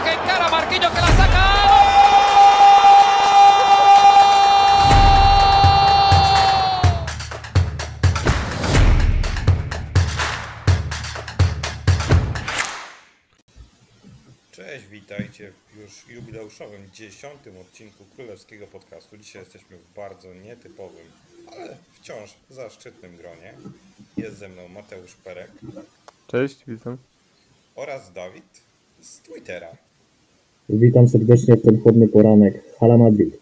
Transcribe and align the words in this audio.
Marquinhos 0.00 0.04
que 0.04 0.10
encara, 0.10 0.48
Marquinhos 0.50 0.92
que 0.92 1.00
la 1.00 1.06
saca. 1.06 1.50
Cześć, 14.52 14.86
witajcie 14.86 15.52
w 15.52 15.76
już 15.76 16.08
jubileuszowym 16.08 16.90
dziesiątym 16.92 17.58
odcinku 17.58 18.04
Królewskiego 18.04 18.66
Podcastu. 18.66 19.18
Dzisiaj 19.18 19.42
jesteśmy 19.42 19.76
w 19.76 19.94
bardzo 19.94 20.34
nietypowym, 20.34 21.12
ale 21.52 21.76
wciąż 21.92 22.34
zaszczytnym 22.50 23.16
gronie. 23.16 23.54
Jest 24.16 24.38
ze 24.38 24.48
mną 24.48 24.68
Mateusz 24.68 25.14
Perek 25.14 25.50
Cześć, 26.26 26.64
witam. 26.66 26.96
oraz 27.74 28.12
Dawid 28.12 28.62
z 29.00 29.18
Twittera. 29.18 29.89
Witam 30.72 31.08
serdecznie 31.08 31.56
w 31.56 31.62
ten 31.62 31.82
chłodny 31.82 32.08
poranek. 32.08 32.54
Hala 32.78 32.98
Madrid. 32.98 33.38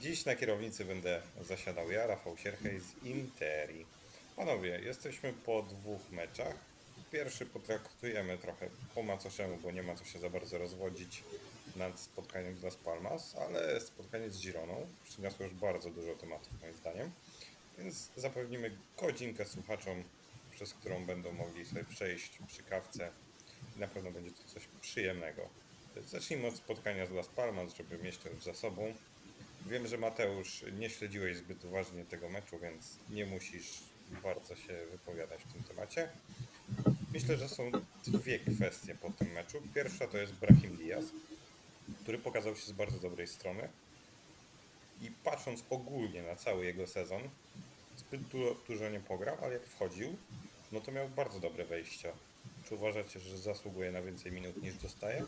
Dziś 0.00 0.24
na 0.24 0.34
kierownicy 0.36 0.84
będę 0.84 1.22
zasiadał 1.48 1.90
ja, 1.90 2.06
Rafał 2.06 2.36
Sierchej 2.36 2.80
z 2.80 3.04
Interi. 3.04 3.84
Panowie, 4.36 4.80
jesteśmy 4.84 5.32
po 5.32 5.62
dwóch 5.62 6.12
meczach. 6.12 6.54
Pierwszy 7.12 7.46
potraktujemy 7.46 8.38
trochę 8.38 8.66
po 8.94 9.02
macoszemu, 9.02 9.56
bo 9.62 9.70
nie 9.70 9.82
ma 9.82 9.94
co 9.94 10.04
się 10.04 10.18
za 10.18 10.30
bardzo 10.30 10.58
rozwodzić 10.58 11.22
nad 11.76 12.00
spotkaniem 12.00 12.58
z 12.60 12.62
Las 12.62 12.76
Palmas, 12.76 13.36
ale 13.36 13.80
spotkanie 13.80 14.30
z 14.30 14.40
Gironą 14.40 14.74
przyniosło 15.04 15.46
już 15.46 15.54
bardzo 15.54 15.90
dużo 15.90 16.14
tematów 16.14 16.62
moim 16.62 16.74
zdaniem, 16.74 17.10
więc 17.78 18.08
zapewnimy 18.16 18.70
godzinkę 19.00 19.44
słuchaczom, 19.44 20.02
przez 20.50 20.74
którą 20.74 21.06
będą 21.06 21.32
mogli 21.32 21.66
sobie 21.66 21.84
przejść 21.84 22.38
przy 22.46 22.62
kawce 22.62 23.10
i 23.76 23.80
na 23.80 23.88
pewno 23.88 24.10
będzie 24.10 24.30
to 24.30 24.54
coś 24.54 24.68
przyjemnego. 24.80 25.65
Zacznijmy 26.04 26.46
od 26.46 26.56
spotkania 26.56 27.06
z 27.06 27.10
Las 27.10 27.26
Palmas, 27.26 27.76
żeby 27.76 27.98
mieć 27.98 28.18
to 28.18 28.28
już 28.28 28.44
za 28.44 28.54
sobą. 28.54 28.94
Wiem, 29.66 29.86
że 29.86 29.98
Mateusz 29.98 30.64
nie 30.78 30.90
śledziłeś 30.90 31.36
zbyt 31.36 31.64
uważnie 31.64 32.04
tego 32.04 32.28
meczu, 32.28 32.58
więc 32.58 32.96
nie 33.10 33.26
musisz 33.26 33.82
bardzo 34.22 34.56
się 34.56 34.86
wypowiadać 34.90 35.40
w 35.42 35.52
tym 35.52 35.62
temacie. 35.62 36.08
Myślę, 37.12 37.36
że 37.36 37.48
są 37.48 37.70
dwie 38.06 38.38
kwestie 38.38 38.94
po 38.94 39.10
tym 39.10 39.32
meczu. 39.32 39.62
Pierwsza 39.74 40.06
to 40.06 40.18
jest 40.18 40.32
Brahim 40.32 40.76
Diaz, 40.76 41.04
który 42.02 42.18
pokazał 42.18 42.56
się 42.56 42.66
z 42.66 42.72
bardzo 42.72 42.98
dobrej 42.98 43.26
strony. 43.26 43.68
I 45.02 45.10
patrząc 45.24 45.64
ogólnie 45.70 46.22
na 46.22 46.36
cały 46.36 46.64
jego 46.64 46.86
sezon, 46.86 47.22
zbyt 47.96 48.20
dużo, 48.68 48.88
nie 48.88 49.00
pograł, 49.00 49.36
ale 49.42 49.52
jak 49.52 49.66
wchodził, 49.66 50.16
no 50.72 50.80
to 50.80 50.92
miał 50.92 51.08
bardzo 51.08 51.40
dobre 51.40 51.64
wejścia. 51.64 52.12
Czy 52.68 52.74
uważacie, 52.74 53.20
że 53.20 53.38
zasługuje 53.38 53.92
na 53.92 54.02
więcej 54.02 54.32
minut 54.32 54.62
niż 54.62 54.74
dostaje? 54.74 55.26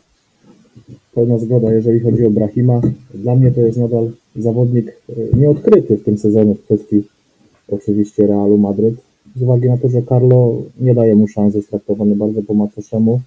Pełna 1.13 1.37
zgoda, 1.37 1.73
jeżeli 1.73 1.99
chodzi 1.99 2.25
o 2.25 2.29
Brahima. 2.29 2.81
Dla 3.13 3.35
mnie 3.35 3.51
to 3.51 3.61
jest 3.61 3.77
nadal 3.77 4.11
zawodnik 4.35 4.87
e, 4.87 5.37
nieodkryty 5.37 5.97
w 5.97 6.03
tym 6.03 6.17
sezonie 6.17 6.55
w 6.55 6.63
kwestii 6.63 7.03
oczywiście 7.71 8.27
Realu 8.27 8.57
Madryt. 8.57 8.95
Z 9.35 9.41
uwagi 9.41 9.67
na 9.67 9.77
to, 9.77 9.89
że 9.89 10.03
Carlo 10.03 10.61
nie 10.81 10.95
daje 10.95 11.15
mu 11.15 11.27
szans, 11.27 11.55
jest 11.55 11.69
traktowany 11.69 12.15
bardzo 12.15 12.43
po 12.43 12.53
macoszemu, 12.53 13.21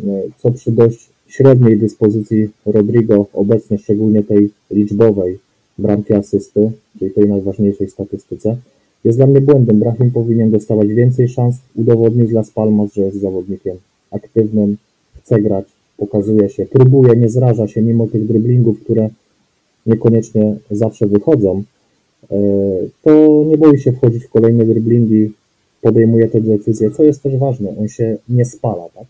e, 0.00 0.22
co 0.38 0.50
przy 0.50 0.72
dość 0.72 1.10
średniej 1.28 1.78
dyspozycji 1.78 2.48
Rodrigo, 2.66 3.26
obecnie 3.32 3.78
szczególnie 3.78 4.22
tej 4.22 4.50
liczbowej 4.70 5.38
bramki 5.78 6.14
asysty, 6.14 6.70
czyli 6.98 7.10
tej 7.10 7.28
najważniejszej 7.28 7.90
statystyce, 7.90 8.56
jest 9.04 9.18
dla 9.18 9.26
mnie 9.26 9.40
błędem. 9.40 9.78
Brahim 9.78 10.10
powinien 10.10 10.50
dostawać 10.50 10.88
więcej 10.88 11.28
szans, 11.28 11.56
udowodnić 11.74 12.32
Las 12.32 12.50
Palmas, 12.50 12.92
że 12.92 13.02
jest 13.02 13.20
zawodnikiem 13.20 13.76
aktywnym, 14.10 14.76
chce 15.18 15.40
grać, 15.40 15.64
pokazuje 16.00 16.48
się, 16.48 16.66
próbuje, 16.66 17.16
nie 17.16 17.28
zraża 17.28 17.68
się 17.68 17.82
mimo 17.82 18.06
tych 18.06 18.26
dryblingów, 18.26 18.80
które 18.80 19.10
niekoniecznie 19.86 20.56
zawsze 20.70 21.06
wychodzą, 21.06 21.62
e, 22.30 22.36
to 23.02 23.44
nie 23.46 23.58
boi 23.58 23.78
się 23.78 23.92
wchodzić 23.92 24.24
w 24.24 24.30
kolejne 24.30 24.64
dryblingi, 24.64 25.32
podejmuje 25.82 26.28
te 26.28 26.40
decyzje, 26.40 26.90
co 26.90 27.02
jest 27.02 27.22
też 27.22 27.36
ważne, 27.36 27.68
on 27.80 27.88
się 27.88 28.16
nie 28.28 28.44
spala, 28.44 28.84
tak? 28.94 29.06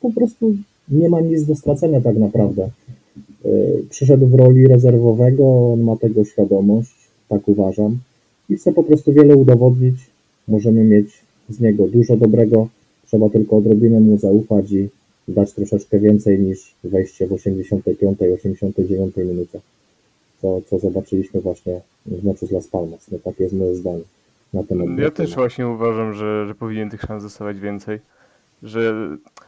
Po 0.00 0.12
prostu 0.12 0.54
nie 0.88 1.08
ma 1.08 1.20
nic 1.20 1.44
do 1.44 1.54
stracenia 1.54 2.00
tak 2.00 2.16
naprawdę. 2.16 2.62
E, 3.44 3.48
Przyszedł 3.90 4.26
w 4.26 4.34
roli 4.34 4.66
rezerwowego, 4.66 5.72
on 5.72 5.80
ma 5.80 5.96
tego 5.96 6.24
świadomość, 6.24 6.96
tak 7.28 7.48
uważam, 7.48 7.98
i 8.50 8.56
chce 8.56 8.72
po 8.72 8.82
prostu 8.82 9.12
wiele 9.12 9.36
udowodnić. 9.36 9.96
Możemy 10.48 10.84
mieć 10.84 11.08
z 11.48 11.60
niego 11.60 11.88
dużo 11.88 12.16
dobrego, 12.16 12.68
trzeba 13.06 13.30
tylko 13.30 13.56
odrobinę 13.56 14.00
mu 14.00 14.18
zaufać 14.18 14.72
i 14.72 14.88
dać 15.28 15.52
troszeczkę 15.52 15.98
więcej 15.98 16.38
niż 16.38 16.74
wejście 16.84 17.26
w 17.26 17.30
85-89 17.30 19.24
minucie, 19.24 19.60
co, 20.42 20.60
co 20.62 20.78
zobaczyliśmy 20.78 21.40
właśnie 21.40 21.80
w 22.06 22.24
meczu 22.24 22.46
z 22.46 22.50
Las 22.50 22.68
Palmas. 22.68 23.10
No 23.10 23.18
takie 23.18 23.44
jest 23.44 23.54
moje 23.54 23.74
zdanie 23.74 24.02
na 24.54 24.64
temat. 24.64 24.98
Ja 24.98 25.10
też 25.10 25.34
właśnie 25.34 25.68
uważam, 25.68 26.14
że, 26.14 26.46
że 26.46 26.54
powinien 26.54 26.90
tych 26.90 27.00
szans 27.00 27.22
dostawać 27.22 27.60
więcej. 27.60 28.00
Że 28.62 28.94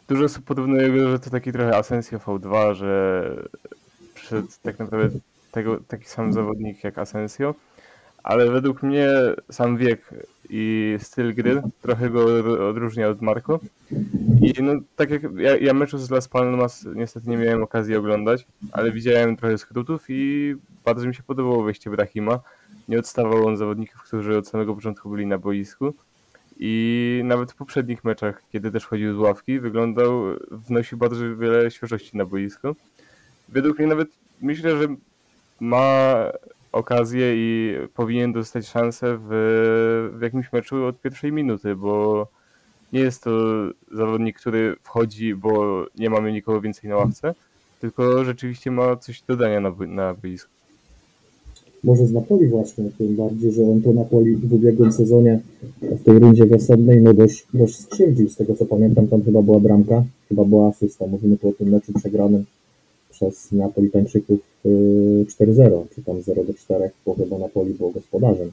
dużo 0.08 0.24
osób 0.24 0.44
porównuje 0.44 1.08
że 1.08 1.18
to 1.18 1.30
taki 1.30 1.52
trochę 1.52 1.76
Asensio 1.76 2.18
V2, 2.18 2.74
że 2.74 3.22
przyszedł 4.14 4.48
tak 4.62 4.78
naprawdę 4.78 5.18
tego, 5.52 5.80
taki 5.88 6.04
sam 6.04 6.32
zawodnik 6.32 6.84
jak 6.84 6.98
Asensio, 6.98 7.54
ale 8.22 8.50
według 8.50 8.82
mnie 8.82 9.08
sam 9.50 9.76
wiek 9.76 10.10
i 10.50 10.96
styl 11.00 11.34
gry 11.34 11.62
trochę 11.82 12.10
go 12.10 12.24
odróżnia 12.68 13.08
od 13.08 13.22
Marco. 13.22 13.60
I 14.42 14.62
no 14.62 14.72
tak 14.96 15.10
jak 15.10 15.22
ja, 15.36 15.56
ja 15.56 15.74
meczu 15.74 15.98
z 15.98 16.10
Las 16.10 16.28
Palmas 16.28 16.86
niestety 16.94 17.30
nie 17.30 17.36
miałem 17.36 17.62
okazji 17.62 17.96
oglądać, 17.96 18.46
ale 18.72 18.92
widziałem 18.92 19.36
trochę 19.36 19.58
skrótów 19.58 20.04
i 20.08 20.54
bardzo 20.84 21.06
mi 21.06 21.14
się 21.14 21.22
podobało 21.22 21.62
wejście 21.62 21.90
Brahima. 21.90 22.40
Nie 22.88 22.98
odstawał 22.98 23.46
on 23.46 23.56
zawodników, 23.56 24.02
którzy 24.02 24.38
od 24.38 24.48
samego 24.48 24.74
początku 24.74 25.10
byli 25.10 25.26
na 25.26 25.38
boisku. 25.38 25.94
I 26.60 27.20
nawet 27.24 27.52
w 27.52 27.56
poprzednich 27.56 28.04
meczach, 28.04 28.42
kiedy 28.52 28.70
też 28.70 28.86
chodził 28.86 29.14
z 29.14 29.18
ławki, 29.18 29.60
wyglądał, 29.60 30.22
wnosił 30.50 30.98
bardzo 30.98 31.36
wiele 31.36 31.70
świeżości 31.70 32.16
na 32.16 32.24
boisko. 32.24 32.74
Według 33.48 33.78
mnie 33.78 33.88
nawet 33.88 34.08
myślę, 34.40 34.78
że 34.78 34.88
ma 35.60 36.14
okazję 36.72 37.34
i 37.36 37.74
powinien 37.94 38.32
dostać 38.32 38.68
szansę 38.68 39.18
w, 39.20 39.28
w 40.18 40.22
jakimś 40.22 40.52
meczu 40.52 40.84
od 40.84 41.00
pierwszej 41.00 41.32
minuty, 41.32 41.76
bo 41.76 42.26
nie 42.92 43.00
jest 43.00 43.22
to 43.24 43.30
zawodnik, 43.92 44.36
który 44.36 44.76
wchodzi, 44.82 45.34
bo 45.34 45.84
nie 45.98 46.10
mamy 46.10 46.32
nikogo 46.32 46.60
więcej 46.60 46.90
na 46.90 46.96
ławce, 46.96 47.34
tylko 47.80 48.24
rzeczywiście 48.24 48.70
ma 48.70 48.96
coś 48.96 49.22
do 49.22 49.36
dania 49.36 49.60
na, 49.60 49.70
na 49.86 50.14
boisku. 50.14 50.50
Może 51.84 52.06
z 52.06 52.12
Napoli 52.12 52.48
właśnie, 52.48 52.84
tym 52.98 53.16
bardziej, 53.16 53.52
że 53.52 53.62
on 53.62 53.82
to 53.82 53.92
Napoli 53.92 54.36
w 54.36 54.52
ubiegłym 54.52 54.92
sezonie 54.92 55.40
w 55.82 56.02
tej 56.04 56.18
rundzie 56.18 56.46
wiosennej 56.46 57.02
no 57.02 57.14
dość, 57.14 57.46
dość 57.54 57.80
skrzywdził. 57.80 58.28
Z 58.28 58.36
tego 58.36 58.54
co 58.54 58.66
pamiętam, 58.66 59.08
tam 59.08 59.22
chyba 59.22 59.42
była 59.42 59.60
bramka, 59.60 60.04
chyba 60.28 60.44
była 60.44 60.68
asysta. 60.68 61.06
Mówimy 61.06 61.36
tu 61.36 61.48
o 61.48 61.52
tym 61.52 61.68
meczu 61.68 61.92
przegranym 61.92 62.44
przez 63.18 63.52
Neapolitańczyków 63.52 64.40
yy, 64.64 65.24
4-0, 65.40 65.84
czy 65.94 66.02
tam 66.02 66.16
0-4, 66.16 66.88
bo 67.06 67.14
chyba 67.14 67.38
Napoli 67.38 67.74
było 67.74 67.90
gospodarzem. 67.90 68.50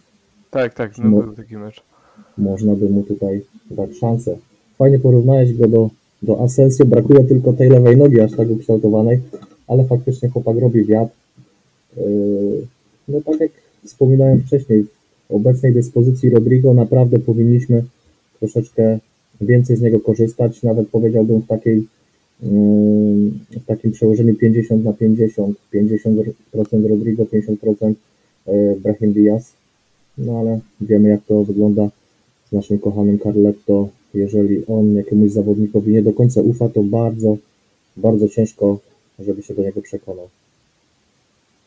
Tak, 0.51 0.73
tak, 0.73 0.97
no 0.97 1.09
No. 1.09 1.21
był 1.21 1.33
taki 1.33 1.57
mecz. 1.57 1.83
Można 2.37 2.75
by 2.75 2.89
mu 2.89 3.03
tutaj 3.03 3.41
dać 3.71 3.97
szansę. 3.97 4.37
Fajnie 4.77 4.99
porównałeś 4.99 5.53
go 5.53 5.67
do, 5.67 5.89
do 6.23 6.41
Asensio, 6.41 6.85
brakuje 6.85 7.23
tylko 7.23 7.53
tej 7.53 7.69
lewej 7.69 7.97
nogi 7.97 8.19
aż 8.21 8.31
tak 8.31 8.49
ukształtowanej, 8.49 9.19
ale 9.67 9.85
faktycznie 9.85 10.29
chłopak 10.29 10.57
robi 10.57 10.85
wiatr. 10.85 11.13
Yy, 11.97 12.67
No 13.07 13.21
tak 13.21 13.39
jak 13.39 13.51
wspominałem 13.85 14.41
wcześniej, 14.41 14.85
w 15.29 15.33
obecnej 15.35 15.73
dyspozycji 15.73 16.29
Rodrigo 16.29 16.73
naprawdę 16.73 17.19
powinniśmy 17.19 17.83
troszeczkę 18.39 18.99
więcej 19.41 19.75
z 19.77 19.81
niego 19.81 19.99
korzystać, 19.99 20.63
nawet 20.63 20.87
powiedziałbym 20.89 21.41
w 21.41 21.47
takiej 21.47 21.87
w 22.41 23.65
takim 23.65 23.91
przełożeniu 23.91 24.35
50 24.35 24.83
na 24.83 24.93
50, 24.93 25.57
50% 25.73 26.87
Rodrigo, 26.89 27.23
50% 27.23 27.93
yy, 28.47 28.75
Brahim 28.79 29.13
Diaz. 29.13 29.53
No 30.17 30.39
ale 30.39 30.59
wiemy 30.81 31.09
jak 31.09 31.25
to 31.25 31.43
wygląda 31.43 31.89
z 32.49 32.51
naszym 32.51 32.79
kochanym 32.79 33.19
Carletto. 33.19 33.89
Jeżeli 34.13 34.65
on 34.65 34.95
jakiemuś 34.95 35.31
zawodnikowi 35.31 35.93
nie 35.93 36.03
do 36.03 36.13
końca 36.13 36.41
ufa, 36.41 36.69
to 36.69 36.83
bardzo, 36.83 37.37
bardzo 37.97 38.29
ciężko, 38.29 38.79
żeby 39.19 39.43
się 39.43 39.53
do 39.53 39.63
niego 39.63 39.81
przekonał. 39.81 40.29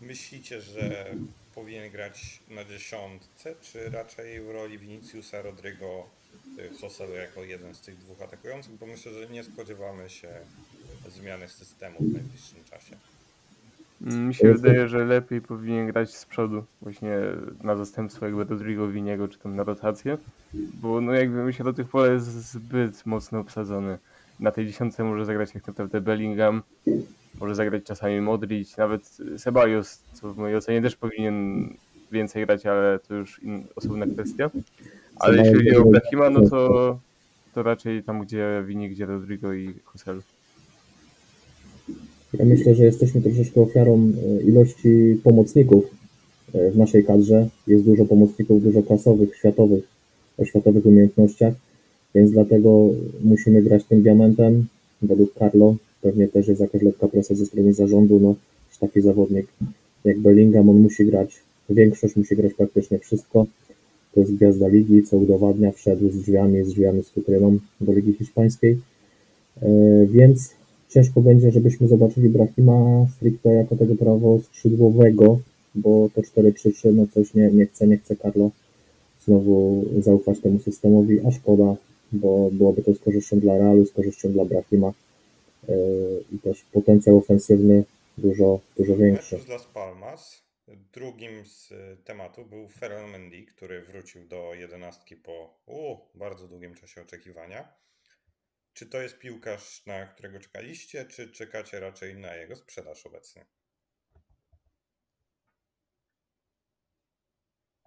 Myślicie, 0.00 0.60
że 0.60 1.06
powinien 1.54 1.90
grać 1.90 2.40
na 2.50 2.64
dziesiątce, 2.64 3.54
czy 3.62 3.90
raczej 3.90 4.40
w 4.40 4.50
roli 4.50 4.78
Viniciusa 4.78 5.42
Rodrigo 5.42 6.17
y, 6.58 6.70
Joselu 6.82 7.12
jako 7.12 7.44
jeden 7.44 7.74
z 7.74 7.80
tych 7.80 7.98
dwóch 7.98 8.22
atakujących? 8.22 8.72
Bo 8.72 8.86
myślę, 8.86 9.12
że 9.12 9.26
nie 9.26 9.44
spodziewamy 9.44 10.10
się 10.10 10.28
zmiany 11.08 11.48
systemu 11.48 11.98
w 12.00 12.12
najbliższym 12.12 12.64
czasie. 12.70 12.96
Mi 14.00 14.34
się 14.34 14.54
wydaje, 14.54 14.88
że 14.88 15.04
lepiej 15.04 15.40
powinien 15.40 15.86
grać 15.86 16.16
z 16.16 16.26
przodu, 16.26 16.64
właśnie 16.82 17.18
na 17.62 17.76
zastępstwo 17.76 18.26
jakby 18.26 18.44
Rodrigo 18.44 18.88
Winiego, 18.88 19.28
czy 19.28 19.38
tam 19.38 19.56
na 19.56 19.64
rotację, 19.64 20.18
bo 20.54 21.00
no 21.00 21.12
jakby 21.12 21.44
myślę, 21.44 21.64
do 21.64 21.72
tych 21.72 21.88
pole 21.88 22.12
jest 22.12 22.26
zbyt 22.26 23.06
mocno 23.06 23.38
obsadzony 23.38 23.98
na 24.40 24.50
tej 24.50 24.66
dziesiątce 24.66 25.04
może 25.04 25.24
zagrać 25.24 25.54
jak 25.54 25.66
naprawdę 25.66 26.00
Bellingham, 26.00 26.62
może 27.40 27.54
zagrać 27.54 27.84
czasami 27.84 28.20
Modric, 28.20 28.76
nawet 28.76 29.18
Ceballos, 29.38 30.02
co 30.12 30.32
w 30.32 30.38
mojej 30.38 30.56
ocenie 30.56 30.82
też 30.82 30.96
powinien 30.96 31.68
więcej 32.12 32.46
grać, 32.46 32.66
ale 32.66 32.98
to 32.98 33.14
już 33.14 33.42
in, 33.42 33.66
osobna 33.76 34.06
kwestia. 34.06 34.50
Ale 35.18 35.38
jeśli 35.38 35.54
chodzi 35.54 35.76
o 35.76 35.84
Brahima, 35.84 36.30
no 36.30 36.48
to, 36.48 36.98
to 37.54 37.62
raczej 37.62 38.02
tam, 38.02 38.22
gdzie 38.22 38.64
Vini, 38.66 38.90
gdzie 38.90 39.06
Rodrigo 39.06 39.54
i 39.54 39.74
Joselu. 39.94 40.22
Ja 42.32 42.44
myślę, 42.44 42.74
że 42.74 42.84
jesteśmy 42.84 43.20
troszeczkę 43.22 43.60
ofiarą 43.60 44.12
e, 44.38 44.42
ilości 44.42 45.20
pomocników 45.24 45.84
e, 46.54 46.70
w 46.70 46.76
naszej 46.78 47.04
kadrze. 47.04 47.48
Jest 47.66 47.84
dużo 47.84 48.04
pomocników, 48.04 48.62
dużo 48.62 48.82
klasowych, 48.82 49.36
światowych, 49.36 49.84
o 50.38 50.44
światowych 50.44 50.86
umiejętnościach, 50.86 51.54
więc 52.14 52.30
dlatego 52.30 52.88
musimy 53.24 53.62
grać 53.62 53.84
tym 53.84 54.02
diamentem. 54.02 54.66
Według 55.02 55.34
Carlo 55.34 55.76
pewnie 56.02 56.28
też 56.28 56.48
jest 56.48 56.60
jakaś 56.60 56.82
lekka 56.82 57.08
presja 57.08 57.36
ze 57.36 57.46
strony 57.46 57.72
zarządu, 57.72 58.20
no, 58.20 58.34
że 58.72 58.78
taki 58.78 59.00
zawodnik 59.00 59.46
jak 60.04 60.18
Bellingham, 60.18 60.68
on 60.68 60.76
musi 60.80 61.06
grać 61.06 61.42
większość, 61.70 62.16
musi 62.16 62.36
grać 62.36 62.54
praktycznie 62.54 62.98
wszystko. 62.98 63.46
To 64.18 64.22
jest 64.22 64.34
gwiazda 64.34 64.68
ligi, 64.68 65.02
co 65.02 65.16
udowadnia, 65.16 65.72
wszedł 65.72 66.10
z 66.10 66.16
drzwiami, 66.16 66.64
z 66.64 66.68
drzwiami 66.68 67.02
z 67.02 67.08
futryną 67.08 67.58
do 67.80 67.92
Ligi 67.92 68.12
Hiszpańskiej. 68.12 68.78
E, 69.62 69.68
Więc 70.06 70.54
ciężko 70.88 71.20
będzie, 71.20 71.50
żebyśmy 71.50 71.88
zobaczyli 71.88 72.28
Brahima 72.28 73.06
stricte 73.16 73.54
jako 73.54 73.76
tego 73.76 73.94
prawo 73.94 74.38
skrzydłowego, 74.40 75.38
bo 75.74 76.08
to 76.14 76.20
4-3-3, 76.22 76.94
no 76.94 77.06
coś 77.14 77.34
nie, 77.34 77.50
nie 77.50 77.66
chce, 77.66 77.86
nie 77.86 77.98
chce 77.98 78.16
Carlo 78.16 78.50
znowu 79.24 79.84
zaufać 79.98 80.40
temu 80.40 80.58
systemowi, 80.58 81.26
a 81.26 81.30
szkoda, 81.30 81.76
bo 82.12 82.50
byłoby 82.52 82.82
to 82.82 82.94
z 82.94 82.98
korzyścią 82.98 83.38
dla 83.40 83.58
Realu, 83.58 83.86
z 83.86 83.92
korzyścią 83.92 84.32
dla 84.32 84.44
Brahima 84.44 84.92
e, 85.68 85.74
i 86.32 86.38
też 86.38 86.64
potencjał 86.72 87.18
ofensywny 87.18 87.84
dużo, 88.18 88.60
dużo 88.76 88.96
większy. 88.96 89.38
Las 89.48 89.66
Palmas. 89.74 90.47
Drugim 90.76 91.44
z 91.46 91.72
y, 91.72 91.96
tematu 92.04 92.44
był 92.46 92.68
Ferran 92.68 93.10
Mendy, 93.10 93.42
który 93.42 93.82
wrócił 93.82 94.28
do 94.28 94.54
jedenastki 94.54 95.16
po 95.16 95.60
bardzo 96.14 96.48
długim 96.48 96.74
czasie 96.74 97.02
oczekiwania. 97.02 97.68
Czy 98.72 98.86
to 98.86 99.02
jest 99.02 99.18
piłkarz, 99.18 99.86
na 99.86 100.06
którego 100.06 100.40
czekaliście, 100.40 101.04
czy 101.04 101.30
czekacie 101.30 101.80
raczej 101.80 102.16
na 102.16 102.34
jego 102.34 102.56
sprzedaż 102.56 103.06
obecnie? 103.06 103.46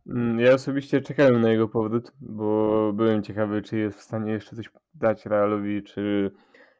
Mm, 0.07 0.39
Ja 0.39 0.53
osobiście 0.53 1.01
czekałem 1.01 1.41
na 1.41 1.51
jego 1.51 1.67
powrót, 1.67 2.11
bo 2.21 2.93
byłem 2.93 3.23
ciekawy, 3.23 3.61
czy 3.61 3.77
jest 3.77 3.97
w 3.97 4.01
stanie 4.01 4.31
jeszcze 4.31 4.55
coś 4.55 4.69
dać 4.93 5.25
Realowi, 5.25 5.83
czy, 5.83 6.31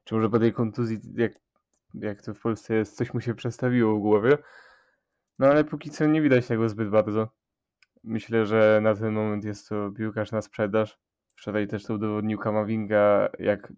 czy 0.04 0.16
może 0.16 0.30
po 0.30 0.40
tej 0.40 0.54
kontuzji, 0.54 1.00
jak, 1.16 1.32
jak 1.94 2.22
to 2.22 2.34
w 2.34 2.40
Polsce 2.40 2.76
jest, 2.76 2.96
coś 2.96 3.14
mu 3.14 3.22
się 3.22 3.34
przestawiło 3.34 3.96
w 3.96 4.02
głowie. 4.02 4.38
No 5.42 5.48
ale 5.48 5.64
póki 5.64 5.90
co 5.90 6.06
nie 6.06 6.22
widać 6.22 6.48
tego 6.48 6.70
zbyt 6.70 6.90
bardzo. 6.90 7.30
Myślę, 8.04 8.46
że 8.46 8.80
na 8.84 8.96
ten 8.96 9.14
moment 9.14 9.46
jest 9.46 9.70
to 9.70 9.92
piłkarz 9.98 10.32
na 10.32 10.42
sprzedaż. 10.42 11.00
Wczoraj 11.36 11.68
też 11.68 11.84
to 11.84 11.94
udowodnił 11.94 12.38
Kamavinga, 12.38 13.30
jak 13.40 13.74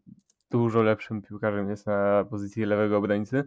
dużo 0.51 0.81
lepszym 0.81 1.21
piłkarzem 1.21 1.69
jest 1.69 1.87
na 1.87 2.25
pozycji 2.29 2.65
lewego 2.65 2.97
obrońcy. 2.97 3.43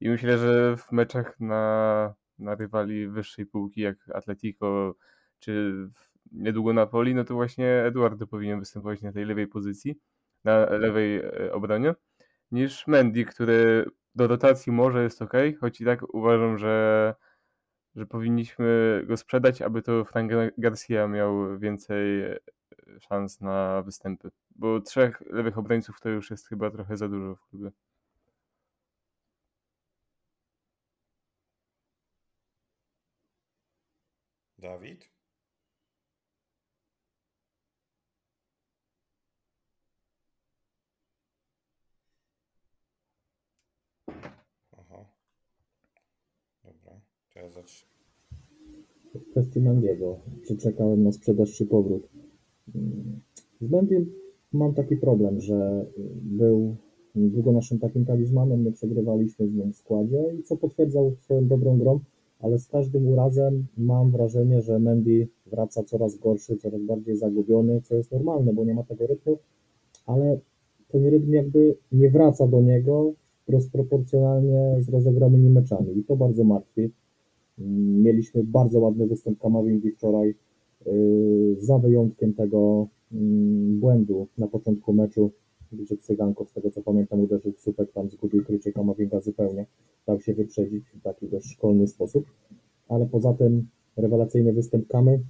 I 0.00 0.08
myślę, 0.08 0.38
że 0.38 0.76
w 0.76 0.92
meczach 0.92 1.40
na, 1.40 2.14
na 2.38 2.54
rywali 2.54 3.08
wyższej 3.08 3.46
półki, 3.46 3.80
jak 3.80 3.96
Atletico 4.14 4.94
czy 5.38 5.74
niedługo 6.32 6.72
Napoli, 6.72 7.14
no 7.14 7.24
to 7.24 7.34
właśnie 7.34 7.84
Eduardo 7.84 8.26
powinien 8.26 8.60
występować 8.60 9.02
na 9.02 9.12
tej 9.12 9.24
lewej 9.24 9.46
pozycji, 9.46 9.98
na 10.44 10.70
lewej 10.70 11.16
e, 11.16 11.52
obronie, 11.52 11.94
niż 12.52 12.86
Mendy, 12.86 13.24
który 13.24 13.84
do 14.14 14.26
rotacji 14.26 14.72
może 14.72 15.02
jest 15.02 15.22
ok, 15.22 15.32
choć 15.60 15.80
i 15.80 15.84
tak 15.84 16.14
uważam, 16.14 16.58
że, 16.58 17.14
że 17.96 18.06
powinniśmy 18.06 19.02
go 19.06 19.16
sprzedać, 19.16 19.62
aby 19.62 19.82
to 19.82 20.04
Frank 20.04 20.32
Gar- 20.32 20.52
Garcia 20.58 21.08
miał 21.08 21.58
więcej 21.58 22.22
e, 22.22 22.38
szans 23.00 23.40
na 23.40 23.82
występy. 23.82 24.30
Bo 24.56 24.80
trzech 24.80 25.20
lewych 25.20 25.58
obrońców 25.58 26.00
to 26.00 26.08
już 26.08 26.30
jest 26.30 26.48
chyba 26.48 26.70
trochę 26.70 26.96
za 26.96 27.08
dużo 27.08 27.36
w 27.36 27.46
klubie. 27.50 27.70
Dawid? 34.58 35.10
Aha. 44.78 45.04
Zacznę. 47.54 47.90
W 49.14 49.30
kwestii 49.30 49.60
Mendiego, 49.60 50.16
czy 50.46 50.56
czekałem 50.56 51.02
na 51.02 51.12
sprzedaż, 51.12 51.52
czy 51.52 51.66
powrót. 51.66 52.02
Z 53.60 53.70
Mendiem 53.70 54.06
mam 54.52 54.74
taki 54.74 54.96
problem, 54.96 55.40
że 55.40 55.86
był 56.22 56.76
długo 57.14 57.52
naszym 57.52 57.78
takim 57.78 58.04
talizmanem, 58.04 58.64
nie 58.64 58.72
przegrywaliśmy 58.72 59.48
z 59.48 59.54
nim 59.54 59.72
w 59.72 59.76
składzie 59.76 60.34
i 60.40 60.42
co 60.42 60.56
potwierdzał 60.56 61.12
swoją 61.24 61.46
dobrą 61.46 61.78
grą, 61.78 62.00
ale 62.40 62.58
z 62.58 62.66
każdym 62.66 63.14
razem 63.14 63.66
mam 63.78 64.10
wrażenie, 64.10 64.62
że 64.62 64.78
Mendy 64.78 65.28
wraca 65.46 65.82
coraz 65.82 66.16
gorszy, 66.16 66.56
coraz 66.56 66.80
bardziej 66.80 67.16
zagubiony, 67.16 67.80
co 67.88 67.94
jest 67.94 68.12
normalne, 68.12 68.52
bo 68.52 68.64
nie 68.64 68.74
ma 68.74 68.82
tego 68.82 69.06
rytmu, 69.06 69.38
ale 70.06 70.38
ten 70.88 71.06
rytm 71.06 71.32
jakby 71.32 71.74
nie 71.92 72.10
wraca 72.10 72.46
do 72.46 72.60
niego 72.60 73.12
rozproporcjonalnie 73.48 74.76
z 74.80 74.88
rozegranymi 74.88 75.50
meczami 75.50 75.98
i 75.98 76.04
to 76.04 76.16
bardzo 76.16 76.44
martwi. 76.44 76.90
Mieliśmy 78.02 78.44
bardzo 78.44 78.80
ładny 78.80 79.06
występ 79.06 79.38
Kamavingi 79.38 79.90
wczoraj, 79.90 80.34
yy, 80.86 81.56
za 81.60 81.78
wyjątkiem 81.78 82.34
tego 82.34 82.86
mm, 83.12 83.80
błędu 83.80 84.26
na 84.38 84.46
początku 84.46 84.92
meczu, 84.92 85.30
gdzie 85.72 85.96
Cyganko, 85.96 86.44
z 86.44 86.52
tego 86.52 86.70
co 86.70 86.82
pamiętam, 86.82 87.20
uderzył 87.20 87.52
w 87.52 87.60
słupek, 87.60 87.92
tam 87.92 88.10
zgubił 88.10 88.44
krycie 88.44 88.72
Kamavinga 88.72 89.20
zupełnie. 89.20 89.66
Dał 90.06 90.20
się 90.20 90.34
wyprzedzić 90.34 90.84
w 90.94 91.02
taki 91.02 91.28
dość 91.28 91.46
szkolny 91.46 91.88
sposób, 91.88 92.24
ale 92.88 93.06
poza 93.06 93.32
tym 93.32 93.66
rewelacyjny 93.96 94.52
występ 94.52 94.88
Kamy. 94.88 95.20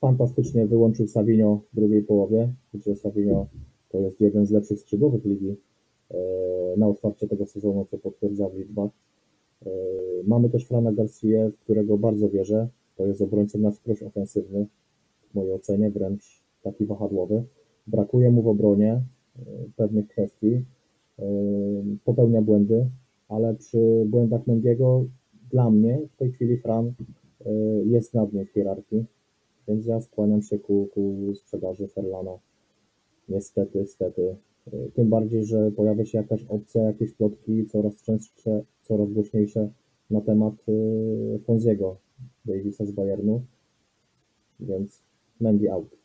Fantastycznie 0.00 0.66
wyłączył 0.66 1.08
Savinio 1.08 1.60
w 1.72 1.76
drugiej 1.76 2.02
połowie, 2.02 2.48
gdzie 2.74 2.96
Savinio 2.96 3.46
to 3.90 3.98
jest 3.98 4.20
jeden 4.20 4.46
z 4.46 4.50
lepszych 4.50 4.80
skrzydłowych 4.80 5.24
ligi 5.24 5.46
yy, 5.46 6.16
na 6.76 6.88
otwarcie 6.88 7.28
tego 7.28 7.46
sezonu, 7.46 7.86
co 7.90 7.98
potwierdza 7.98 8.48
w 8.48 8.58
liczbach. 8.58 8.90
Yy, 9.66 10.24
Mamy 10.26 10.50
też 10.50 10.64
Frana 10.64 10.92
Garcia, 10.92 11.48
w 11.48 11.56
którego 11.56 11.98
bardzo 11.98 12.28
wierzę. 12.28 12.68
To 12.96 13.06
jest 13.06 13.20
obrońca 13.20 13.58
na 13.58 13.70
wskroś 13.70 14.02
ofensywny, 14.02 14.66
w 15.30 15.34
mojej 15.34 15.52
ocenie, 15.52 15.90
wręcz 15.90 16.40
taki 16.62 16.86
wahadłowy. 16.86 17.42
Brakuje 17.86 18.30
mu 18.30 18.42
w 18.42 18.48
obronie 18.48 19.00
yy, 19.38 19.44
pewnych 19.76 20.08
kwestii. 20.08 20.64
Yy, 21.18 21.24
Popełnia 22.04 22.42
błędy, 22.42 22.86
ale 23.28 23.54
przy 23.54 24.04
błędach 24.06 24.46
Mendiego 24.46 25.04
dla 25.50 25.70
mnie 25.70 25.98
w 26.14 26.16
tej 26.16 26.32
chwili 26.32 26.56
Fran 26.56 26.92
jest 27.84 28.14
nad 28.14 28.32
nim 28.32 28.46
w 28.46 28.50
hierarchii, 28.50 29.04
więc 29.68 29.86
ja 29.86 30.00
skłaniam 30.00 30.42
się 30.42 30.58
ku, 30.58 30.88
ku 30.94 31.32
sprzedaży 31.36 31.88
Ferlana. 31.88 32.38
Niestety, 33.28 33.78
niestety. 33.78 34.34
Tym 34.94 35.10
bardziej, 35.10 35.44
że 35.46 35.70
pojawia 35.70 36.06
się 36.06 36.18
jakaś 36.18 36.40
opcja, 36.48 36.82
jakieś 36.82 37.12
plotki 37.12 37.66
coraz 37.66 38.02
częstsze, 38.02 38.62
coraz 38.82 39.10
głośniejsze 39.10 39.68
na 40.10 40.20
temat 40.20 40.54
yy, 40.68 41.38
Fonziego, 41.46 41.96
Davisa 42.44 42.86
z 42.86 42.90
Bayernu, 42.90 43.42
więc 44.60 45.00
Mendy 45.40 45.72
out. 45.72 45.96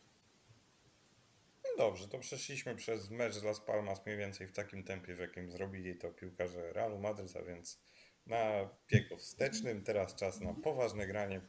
Dobrze, 1.78 2.08
to 2.08 2.18
przeszliśmy 2.18 2.74
przez 2.74 3.10
mecz 3.10 3.34
z 3.34 3.42
Las 3.42 3.60
Palmas 3.60 4.06
mniej 4.06 4.18
więcej 4.18 4.46
w 4.46 4.52
takim 4.52 4.84
tempie, 4.84 5.14
w 5.14 5.18
jakim 5.18 5.50
zrobili 5.50 5.96
to 5.96 6.10
piłkarze 6.10 6.72
Realu 6.72 6.98
Madryt, 6.98 7.36
a 7.36 7.42
więc 7.42 7.78
na 8.26 8.68
biegu 8.92 9.16
wstecznym. 9.16 9.82
Teraz 9.82 10.14
czas 10.14 10.40
na 10.40 10.54
poważne 10.54 11.06
granie. 11.06 11.40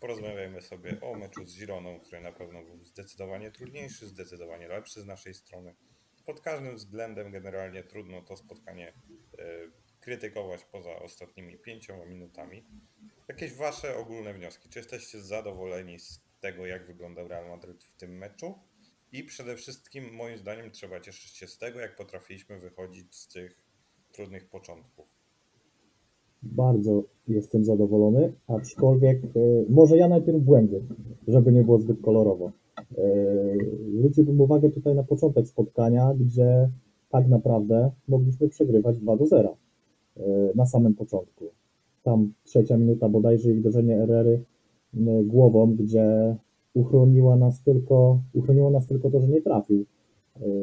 Porozmawiajmy 0.00 0.62
sobie 0.62 1.00
o 1.00 1.14
meczu 1.14 1.44
z 1.44 1.58
Gironą, 1.58 2.00
który 2.00 2.20
na 2.20 2.32
pewno 2.32 2.62
był 2.62 2.84
zdecydowanie 2.84 3.50
trudniejszy, 3.50 4.06
zdecydowanie 4.06 4.68
lepszy 4.68 5.00
z 5.00 5.06
naszej 5.06 5.34
strony. 5.34 5.74
Pod 6.26 6.40
każdym 6.40 6.76
względem 6.76 7.32
generalnie 7.32 7.82
trudno 7.82 8.22
to 8.22 8.36
spotkanie 8.36 8.88
e, 8.88 9.44
krytykować 10.00 10.64
poza 10.64 10.98
ostatnimi 10.98 11.58
pięcioma 11.58 12.04
minutami. 12.04 12.62
Jakieś 13.28 13.54
wasze 13.54 13.96
ogólne 13.96 14.34
wnioski? 14.34 14.68
Czy 14.68 14.78
jesteście 14.78 15.20
zadowoleni 15.20 15.98
z 15.98 16.20
tego, 16.40 16.66
jak 16.66 16.86
wyglądał 16.86 17.28
Real 17.28 17.48
Madryt 17.48 17.84
w 17.84 17.96
tym 17.96 18.18
meczu? 18.18 18.54
I 19.12 19.24
przede 19.24 19.56
wszystkim, 19.56 20.14
moim 20.14 20.38
zdaniem, 20.38 20.70
trzeba 20.70 21.00
cieszyć 21.00 21.36
się 21.36 21.46
z 21.46 21.58
tego, 21.58 21.80
jak 21.80 21.96
potrafiliśmy 21.96 22.58
wychodzić 22.58 23.14
z 23.16 23.28
tych 23.28 23.62
trudnych 24.12 24.48
początków. 24.48 25.06
Bardzo 26.42 27.02
jestem 27.28 27.64
zadowolony, 27.64 28.32
aczkolwiek 28.48 29.22
yy, 29.22 29.66
może 29.68 29.96
ja 29.96 30.08
najpierw 30.08 30.38
błędy, 30.38 30.82
żeby 31.28 31.52
nie 31.52 31.62
było 31.62 31.78
zbyt 31.78 32.00
kolorowo. 32.02 32.52
Yy, 32.78 33.98
Zwróciłbym 33.98 34.40
uwagę 34.40 34.70
tutaj 34.70 34.94
na 34.94 35.02
początek 35.02 35.48
spotkania, 35.48 36.14
gdzie 36.20 36.68
tak 37.10 37.28
naprawdę 37.28 37.90
mogliśmy 38.08 38.48
przegrywać 38.48 38.98
2 38.98 39.16
do 39.16 39.26
0 39.26 39.56
e, 40.16 40.20
na 40.54 40.66
samym 40.66 40.94
początku. 40.94 41.44
Tam 42.02 42.32
trzecia 42.44 42.76
minuta 42.76 43.08
bodajże 43.08 43.50
i 43.50 43.58
uderzenie 43.58 43.96
Erery 43.96 44.40
m, 44.94 45.28
głową, 45.28 45.74
gdzie 45.76 46.36
uchroniła 46.74 47.36
nas 47.36 47.60
tylko, 47.64 48.18
uchroniło 48.34 48.70
nas 48.70 48.86
tylko 48.86 49.10
to, 49.10 49.20
że 49.20 49.28
nie 49.28 49.42
trafił. 49.42 49.84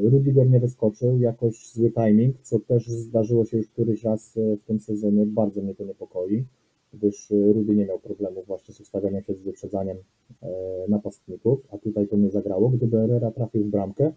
Rudiger 0.03 0.49
nie 0.49 0.59
wyskoczył, 0.59 1.19
jakoś 1.19 1.71
zły 1.73 1.91
timing, 1.91 2.35
co 2.41 2.59
też 2.59 2.87
zdarzyło 2.87 3.45
się 3.45 3.57
już 3.57 3.67
któryś 3.67 4.03
raz 4.03 4.31
w 4.35 4.67
tym 4.67 4.79
sezonie. 4.79 5.25
Bardzo 5.25 5.61
mnie 5.61 5.75
to 5.75 5.83
niepokoi, 5.83 6.43
gdyż 6.93 7.31
e, 7.31 7.53
Rudy 7.53 7.75
nie 7.75 7.85
miał 7.85 7.99
problemu 7.99 8.43
właśnie 8.47 8.73
z 8.73 8.79
ustawianiem 8.79 9.23
się 9.23 9.33
z 9.33 9.41
wyprzedzaniem 9.41 9.97
e, 10.43 10.47
napastników, 10.87 11.59
a 11.71 11.77
tutaj 11.77 12.07
to 12.07 12.17
nie 12.17 12.29
zagrało. 12.29 12.69
Gdyby 12.69 12.97
Herrera 12.97 13.31
trafił 13.31 13.63
w 13.63 13.69
bramkę, 13.69 14.11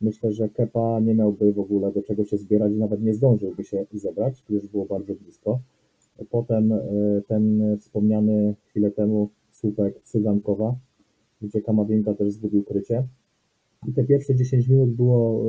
myślę, 0.00 0.32
że 0.32 0.48
Kepa 0.48 1.00
nie 1.00 1.14
miałby 1.14 1.52
w 1.52 1.58
ogóle 1.58 1.92
do 1.92 2.02
czego 2.02 2.24
się 2.24 2.38
zbierać 2.38 2.72
i 2.72 2.76
nawet 2.76 3.02
nie 3.02 3.14
zdążyłby 3.14 3.64
się 3.64 3.86
zebrać, 3.92 4.42
gdyż 4.48 4.66
było 4.66 4.84
bardzo 4.84 5.14
blisko. 5.14 5.58
Potem 6.30 6.72
e, 6.72 6.80
ten 7.28 7.76
wspomniany 7.80 8.54
chwilę 8.68 8.90
temu 8.90 9.28
słupek 9.52 10.00
Cygankowa, 10.04 10.74
gdzie 11.42 11.60
Kamawienka 11.60 12.14
też 12.14 12.32
zgubił 12.32 12.62
krycie. 12.62 13.02
I 13.88 13.92
te 13.92 14.04
pierwsze 14.04 14.34
10 14.34 14.68
minut 14.68 14.90
było 14.90 15.44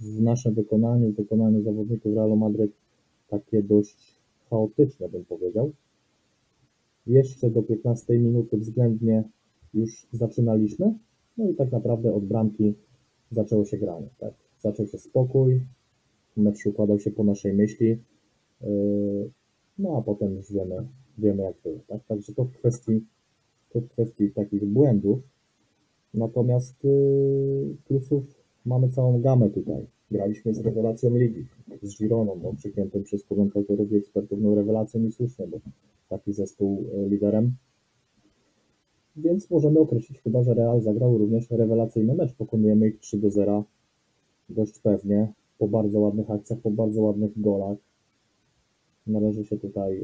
w 0.00 0.22
naszym 0.22 0.54
wykonaniu, 0.54 1.12
w 1.12 1.16
wykonaniu 1.16 1.62
zawodników 1.62 2.14
Realu 2.14 2.36
Madryt 2.36 2.70
takie 3.28 3.62
dość 3.62 3.96
chaotyczne, 4.50 5.08
bym 5.08 5.24
powiedział. 5.24 5.72
Jeszcze 7.06 7.50
do 7.50 7.62
15 7.62 8.18
minuty 8.18 8.56
względnie 8.56 9.24
już 9.74 10.06
zaczynaliśmy, 10.12 10.94
no 11.38 11.50
i 11.50 11.54
tak 11.54 11.72
naprawdę 11.72 12.14
od 12.14 12.24
bramki 12.24 12.74
zaczęło 13.32 13.64
się 13.64 13.76
granie. 13.76 14.08
Tak? 14.18 14.34
Zaczął 14.62 14.86
się 14.86 14.98
spokój, 14.98 15.60
mecz 16.36 16.66
układał 16.66 16.98
się 16.98 17.10
po 17.10 17.24
naszej 17.24 17.54
myśli, 17.54 17.88
yy, 18.60 19.30
no 19.78 19.96
a 19.96 20.02
potem 20.02 20.34
już 20.34 20.52
wiemy, 20.52 20.86
wiemy 21.18 21.42
jak 21.42 21.56
było. 21.64 21.78
Tak? 21.86 22.04
Także 22.04 22.34
to 22.34 22.44
w 22.44 22.52
kwestii, 22.52 23.00
to 23.72 23.80
w 23.80 23.88
kwestii 23.88 24.30
takich 24.30 24.64
błędów. 24.64 25.18
Natomiast 26.14 26.84
yy, 26.84 27.76
plusów 27.88 28.24
mamy 28.66 28.88
całą 28.90 29.20
gamę 29.20 29.50
tutaj. 29.50 29.86
Graliśmy 30.10 30.54
z 30.54 30.58
rewelacją 30.58 31.16
ligi, 31.16 31.46
z 31.82 31.98
Gironą, 31.98 32.40
okrzykniętym 32.42 33.04
przez 33.04 33.24
komentatorów 33.24 33.92
i 33.92 33.96
ekspertów 33.96 34.38
no 34.42 34.54
rewelacją 34.54 35.04
i 35.04 35.12
słusznie, 35.12 35.46
bo 35.46 35.60
taki 36.08 36.32
zespół 36.32 36.84
yy, 36.92 37.08
liderem. 37.08 37.52
Więc 39.16 39.50
możemy 39.50 39.78
określić 39.78 40.20
chyba, 40.20 40.42
że 40.42 40.54
Real 40.54 40.82
zagrał 40.82 41.18
również 41.18 41.50
rewelacyjny 41.50 42.14
mecz. 42.14 42.32
Pokonujemy 42.32 42.88
ich 42.88 43.00
3 43.00 43.18
do 43.18 43.30
0 43.30 43.64
dość 44.48 44.78
pewnie, 44.78 45.32
po 45.58 45.68
bardzo 45.68 46.00
ładnych 46.00 46.30
akcjach, 46.30 46.58
po 46.58 46.70
bardzo 46.70 47.02
ładnych 47.02 47.40
golach. 47.40 47.78
Należy 49.06 49.44
się 49.44 49.58
tutaj 49.58 50.00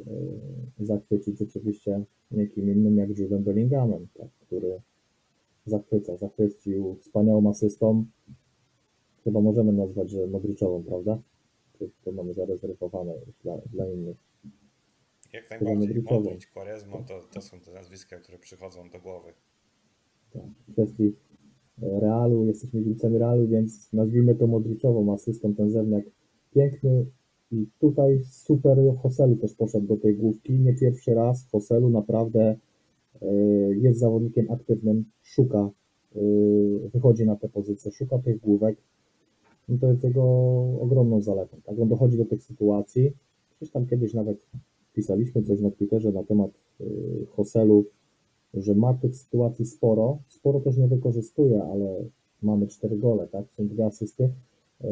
y, 0.81 0.87
zachwycić 0.87 1.43
oczywiście 1.43 2.05
niekim 2.31 2.71
innym 2.71 2.97
jak 2.97 3.09
Jude'em 3.09 3.39
Bellinghamem, 3.39 4.07
tak, 4.19 4.29
który 4.47 4.81
zachwyca, 5.67 6.17
zachwycił 6.17 6.97
wspaniałą 7.01 7.51
asystą. 7.51 8.05
Chyba 9.25 9.41
możemy 9.41 9.73
nazwać, 9.73 10.11
że 10.11 10.27
Modryczową, 10.27 10.83
prawda? 10.83 11.19
To 12.05 12.13
mamy 12.13 12.35
zarezerwowane 12.35 13.13
już 13.27 13.35
dla, 13.43 13.59
dla 13.73 13.89
innych. 13.89 14.32
Jak 15.33 15.51
najbardziej. 15.51 16.03
Modric, 16.11 16.47
Quaresma 16.47 16.97
to, 16.99 17.23
to 17.33 17.43
są 17.43 17.61
te 17.61 17.73
nazwiska, 17.73 18.17
które 18.17 18.39
przychodzą 18.39 18.91
do 18.91 19.01
głowy. 19.01 19.33
Tak, 20.33 20.43
w 20.69 20.73
kwestii 20.73 21.13
e, 21.83 22.01
Realu, 22.01 22.47
jesteśmy 22.47 22.83
kibicami 22.83 23.19
Realu, 23.19 23.49
więc 23.49 23.93
nazwijmy 23.93 24.35
to 24.35 24.47
Modricową 24.47 25.15
asystą, 25.15 25.55
ten 25.55 25.71
zewniak 25.71 26.05
piękny 26.55 27.07
i 27.53 27.67
tutaj 27.81 28.25
super 28.31 28.79
Hoselu 29.03 29.37
też 29.37 29.55
poszedł 29.55 29.87
do 29.87 29.97
tej 29.97 30.15
główki, 30.17 30.53
nie 30.53 30.75
pierwszy 30.75 31.15
raz 31.15 31.45
Hoselu 31.53 31.89
naprawdę 31.89 32.57
e, 33.23 33.27
jest 33.75 33.99
zawodnikiem 33.99 34.51
aktywnym, 34.51 35.05
szuka, 35.23 35.71
e, 36.17 36.21
wychodzi 36.95 37.25
na 37.25 37.37
te 37.37 37.49
pozycje, 37.49 37.93
szuka 37.93 38.19
tych 38.19 38.41
główek. 38.41 38.77
I 39.69 39.79
to 39.79 39.87
jest 39.87 40.05
jego 40.05 40.25
ogromną 40.81 41.21
zaletą, 41.21 41.57
tak, 41.67 41.79
on 41.79 41.89
dochodzi 41.89 42.19
do 42.19 42.25
tych 42.25 42.43
sytuacji, 42.43 43.13
gdzieś 43.57 43.71
tam 43.71 43.87
kiedyś 43.87 44.15
nawet 44.15 44.39
pisaliśmy 44.95 45.43
coś 45.43 45.61
na 45.61 45.71
Twitterze 45.71 46.13
na 46.13 46.23
temat 46.23 46.51
e, 46.81 46.85
Hoselu, 47.37 47.85
że 48.55 48.75
ma 48.75 48.95
tych 48.95 49.17
sytuacji 49.17 49.67
sporo, 49.67 50.19
sporo 50.29 50.61
też 50.61 50.77
nie 50.77 50.89
wykorzystuje, 50.89 51.63
ale 51.63 52.05
mamy 52.43 52.67
cztery 52.67 52.97
gole, 52.97 53.27
tak, 53.27 53.45
są 53.57 53.69
dwie 53.69 53.87
asysty. 53.87 54.29
Yy, 54.81 54.89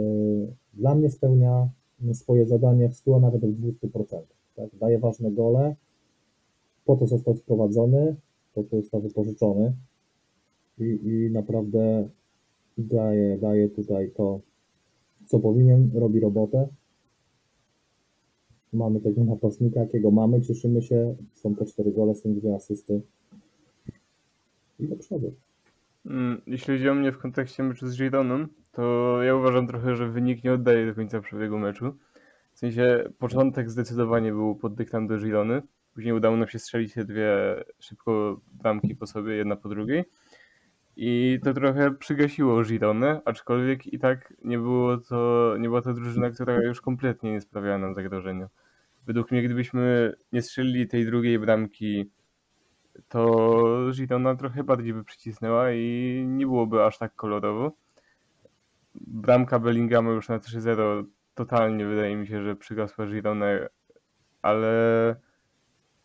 Dla 0.75 0.95
mnie 0.95 1.11
spełnia 1.11 1.69
swoje 2.13 2.47
zadanie 2.47 2.89
w 2.89 2.97
100, 2.97 3.17
a 3.17 3.21
nawet 3.21 3.45
w 3.45 3.87
200%. 3.87 4.21
Tak? 4.57 4.69
Daje 4.81 4.99
ważne 4.99 5.31
gole, 5.31 5.75
po 6.85 6.97
to 6.97 7.07
został 7.07 7.37
sprowadzony, 7.37 8.15
po 8.55 8.63
to 8.63 8.81
został 8.81 9.01
wypożyczony 9.01 9.73
i, 10.79 10.85
i 10.85 11.31
naprawdę 11.33 12.09
daje, 12.79 13.39
daje 13.39 13.69
tutaj 13.69 14.11
to, 14.17 14.41
co 15.29 15.39
powinien, 15.39 15.91
robi 15.95 16.21
robotę. 16.21 16.69
Mamy 18.73 19.01
tego 19.01 19.25
napastnika, 19.25 19.81
jakiego 19.81 20.11
mamy, 20.11 20.43
cieszymy 20.43 20.83
się, 20.83 21.15
są 21.35 21.55
te 21.55 21.67
cztery 21.67 21.93
gole, 21.93 22.15
są 22.15 22.35
dwie 22.35 22.55
asysty 22.55 23.01
i 24.81 24.89
do 24.89 24.97
przodu. 24.97 25.33
Mm, 26.07 26.41
Jeśli 26.47 26.75
chodzi 26.75 26.89
o 26.89 26.95
mnie 26.95 27.13
w 27.13 27.19
kontekście 27.19 27.63
meczu 27.63 27.89
z 27.89 27.97
Gironą, 27.97 28.47
to 28.73 29.17
ja 29.23 29.35
uważam 29.35 29.67
trochę, 29.67 29.97
że 29.97 30.09
wynik 30.09 30.45
nie 30.45 30.53
oddaje 30.53 30.87
do 30.87 30.95
końca 30.95 31.21
przebiegu 31.21 31.59
meczu. 31.59 31.95
W 32.55 32.59
sensie 32.59 33.11
początek 33.19 33.71
zdecydowanie 33.71 34.33
był 34.33 34.55
pod 34.55 34.75
dyktando 34.75 35.19
Girony. 35.19 35.63
Później 35.95 36.15
udało 36.15 36.37
nam 36.37 36.49
się 36.49 36.59
strzelić 36.59 36.95
te 36.95 37.05
dwie 37.05 37.35
szybko 37.79 38.41
bramki 38.63 38.95
po 38.95 39.07
sobie, 39.07 39.35
jedna 39.35 39.57
po 39.57 39.69
drugiej. 39.69 40.05
I 40.97 41.39
to 41.45 41.55
trochę 41.55 41.91
przygasiło 41.95 42.63
Gironę, 42.63 43.21
aczkolwiek 43.25 43.87
i 43.87 43.99
tak 43.99 44.35
nie 44.45 44.59
było 44.59 44.97
to, 44.97 45.55
nie 45.59 45.69
była 45.69 45.83
to 45.83 45.95
drużyna, 45.95 46.31
która 46.31 46.63
już 46.63 46.81
kompletnie 46.81 47.33
nie 47.33 47.41
sprawiała 47.41 47.79
nam 47.79 47.95
zagrożenia. 47.95 48.49
Według 49.11 49.31
mnie, 49.31 49.43
gdybyśmy 49.43 50.13
nie 50.33 50.43
strzelili 50.43 50.89
tej 50.89 51.07
drugiej 51.07 51.39
bramki 51.39 52.11
to 53.09 53.93
Girona 53.97 54.37
trochę 54.37 54.65
bardziej 54.65 54.95
by 54.95 55.05
przycisnęła 55.05 55.73
i 55.73 56.25
nie 56.27 56.47
byłoby 56.47 56.85
aż 56.85 56.99
tak 56.99 57.15
kolorowo. 57.15 57.73
Bramka 58.95 59.59
Bellingama 59.59 60.11
już 60.11 60.29
na 60.29 60.39
3-0 60.39 61.05
totalnie 61.35 61.87
wydaje 61.87 62.17
mi 62.17 62.27
się, 62.27 62.43
że 62.43 62.57
przygasła 62.57 63.07
Gironę, 63.07 63.69
ale, 64.43 65.17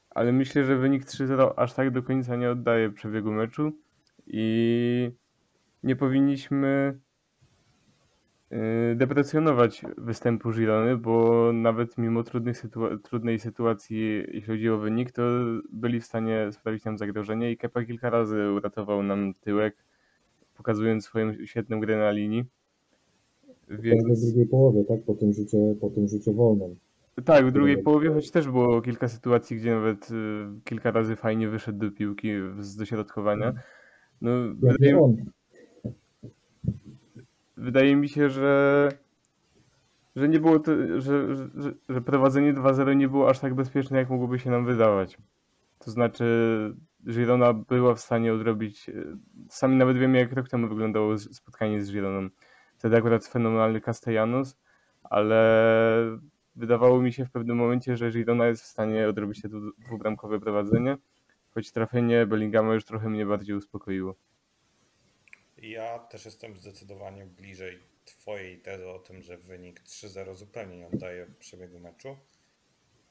ale 0.09 0.31
myślę, 0.31 0.63
że 0.63 0.77
wynik 0.77 1.05
3-0 1.05 1.53
aż 1.57 1.73
tak 1.73 1.91
do 1.91 2.03
końca 2.03 2.35
nie 2.35 2.51
oddaje 2.51 2.89
przebiegu 2.89 3.31
meczu 3.31 3.71
i 4.27 5.11
nie 5.83 5.95
powinniśmy 5.95 6.99
deprecjonować 8.95 9.81
występu 9.97 10.51
Girony, 10.51 10.97
bo 10.97 11.51
nawet 11.53 11.97
mimo 11.97 12.21
sytua- 12.21 12.99
trudnej 13.03 13.39
sytuacji, 13.39 14.23
jeśli 14.27 14.41
chodzi 14.41 14.69
o 14.69 14.77
wynik, 14.77 15.11
to 15.11 15.21
byli 15.71 15.99
w 16.01 16.05
stanie 16.05 16.51
sprawić 16.51 16.85
nam 16.85 16.97
zagrożenie 16.97 17.51
i 17.51 17.57
Kepa 17.57 17.83
kilka 17.83 18.09
razy 18.09 18.51
uratował 18.51 19.03
nam 19.03 19.33
tyłek, 19.33 19.75
pokazując 20.57 21.05
swoją 21.05 21.45
świetną 21.45 21.79
grę 21.79 21.97
na 21.97 22.11
linii. 22.11 22.45
Więc... 23.69 24.05
Więc 24.07 24.21
w 24.21 24.25
drugiej 24.25 24.47
połowie, 24.47 24.83
tak? 24.83 25.03
Po 25.03 25.13
tym 25.13 25.33
rzucie, 25.33 25.75
po 25.81 25.89
tym 25.89 26.07
rzucie 26.07 26.33
wolnym. 26.33 26.75
tak, 27.25 27.45
w 27.45 27.51
drugiej 27.51 27.83
połowie, 27.83 28.09
choć 28.09 28.31
też 28.31 28.47
było 28.47 28.81
kilka 28.81 29.07
sytuacji, 29.07 29.57
gdzie 29.57 29.75
nawet 29.75 30.11
y, 30.11 30.13
kilka 30.63 30.91
razy 30.91 31.15
fajnie 31.15 31.49
wyszedł 31.49 31.79
do 31.79 31.91
piłki 31.91 32.29
z 32.59 32.75
dośrodkowania. 32.75 33.53
No, 34.21 34.31
Jak 34.31 34.55
wydaje, 34.77 34.99
on. 34.99 35.15
Wydaje 37.57 37.95
mi 37.95 38.09
się, 38.09 38.29
że, 38.29 38.89
że 40.15 40.29
nie 40.29 40.39
było 40.39 40.59
to, 40.59 40.71
że, 41.01 41.35
że, 41.35 41.47
że- 41.89 42.01
prowadzenie 42.01 42.53
2-0 42.53 42.95
nie 42.95 43.07
było 43.07 43.29
aż 43.29 43.39
tak 43.39 43.53
bezpieczne, 43.55 43.97
jak 43.97 44.09
mogłoby 44.09 44.39
się 44.39 44.49
nam 44.51 44.65
wydawać. 44.65 45.17
To 45.79 45.91
znaczy, 45.91 46.25
Girona 47.09 47.53
była 47.53 47.95
w 47.95 47.99
stanie 47.99 48.33
odrobić. 48.33 48.89
e, 48.89 48.93
Sami 49.49 49.75
nawet 49.75 49.97
wiemy, 49.97 50.17
jak 50.17 50.33
rok 50.33 50.49
temu 50.49 50.67
wyglądało 50.67 51.17
spotkanie 51.17 51.81
z 51.83 51.91
Gironą. 51.91 52.29
Wtedy 52.77 52.97
akurat 52.97 53.25
fenomenalny 53.25 53.81
Castellanos, 53.81 54.57
ale 55.03 56.19
wydawało 56.55 57.01
mi 57.01 57.13
się 57.13 57.25
w 57.25 57.31
pewnym 57.31 57.57
momencie, 57.57 57.97
że 57.97 58.11
Girona 58.11 58.47
jest 58.47 58.63
w 58.63 58.65
stanie 58.65 59.07
odrobić 59.09 59.41
te 59.41 59.49
dwu- 59.49 59.71
dwubramkowe 59.85 60.39
prowadzenie, 60.39 60.97
choć 61.53 61.71
trafienie 61.71 62.25
Bellingama 62.25 62.73
już 62.73 62.85
trochę 62.85 63.09
mnie 63.09 63.25
bardziej 63.25 63.55
uspokoiło. 63.55 64.15
Ja 65.57 65.99
też 65.99 66.25
jestem 66.25 66.57
zdecydowanie 66.57 67.25
bliżej 67.25 67.79
Twojej 68.05 68.61
tezy 68.61 68.89
o 68.89 68.99
tym, 68.99 69.21
że 69.21 69.37
wynik 69.37 69.81
3-0 69.83 70.35
zupełnie 70.35 70.77
nie 70.77 70.87
oddaje 70.87 71.25
przebiegu 71.39 71.79
meczu, 71.79 72.17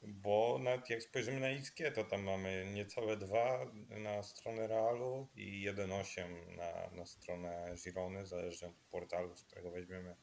bo 0.01 0.59
nawet 0.63 0.89
jak 0.89 1.03
spojrzymy 1.03 1.39
na 1.39 1.47
XG, 1.47 1.77
to 1.95 2.03
tam 2.03 2.23
mamy 2.23 2.71
niecałe 2.73 3.17
2 3.17 3.71
na 3.89 4.23
stronę 4.23 4.67
Realu 4.67 5.27
i 5.35 5.69
1,8 5.69 6.55
na, 6.57 6.97
na 6.97 7.05
stronę 7.05 7.75
Girony, 7.83 8.25
zależnie 8.25 8.67
od 8.67 8.75
portalu, 8.91 9.35
z 9.35 9.43
którego 9.43 9.71
weźmiemy 9.71 10.15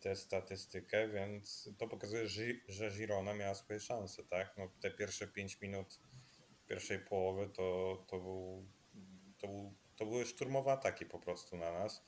tę 0.00 0.16
statystykę, 0.16 1.08
więc 1.08 1.70
to 1.78 1.88
pokazuje, 1.88 2.28
że, 2.66 2.90
Girona 2.90 3.34
miała 3.34 3.54
swoje 3.54 3.80
szanse, 3.80 4.24
tak? 4.24 4.54
No, 4.58 4.68
te 4.80 4.90
pierwsze 4.90 5.26
5 5.26 5.60
minut 5.60 6.00
pierwszej 6.68 6.98
połowy 6.98 7.48
to, 7.48 7.98
to, 8.06 8.18
był, 8.18 8.66
to, 9.38 9.46
był, 9.46 9.72
to 10.02 10.06
były 10.06 10.26
szturmowe 10.26 10.72
ataki 10.72 11.06
po 11.06 11.18
prostu 11.18 11.56
na 11.56 11.72
nas. 11.72 12.02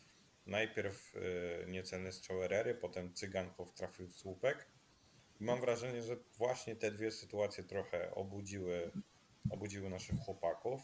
Najpierw 0.46 1.16
y, 1.16 1.66
niecelny 1.68 2.12
strzał 2.12 2.42
Erery, 2.42 2.74
potem 2.74 3.14
Cygankow 3.14 3.74
trafił 3.74 4.08
w 4.08 4.16
słupek. 4.16 4.66
I 5.40 5.44
mam 5.44 5.60
wrażenie, 5.60 6.02
że 6.02 6.16
właśnie 6.38 6.76
te 6.76 6.90
dwie 6.90 7.10
sytuacje 7.10 7.64
trochę 7.64 8.14
obudziły, 8.14 8.90
obudziły 9.50 9.90
naszych 9.90 10.18
chłopaków 10.18 10.80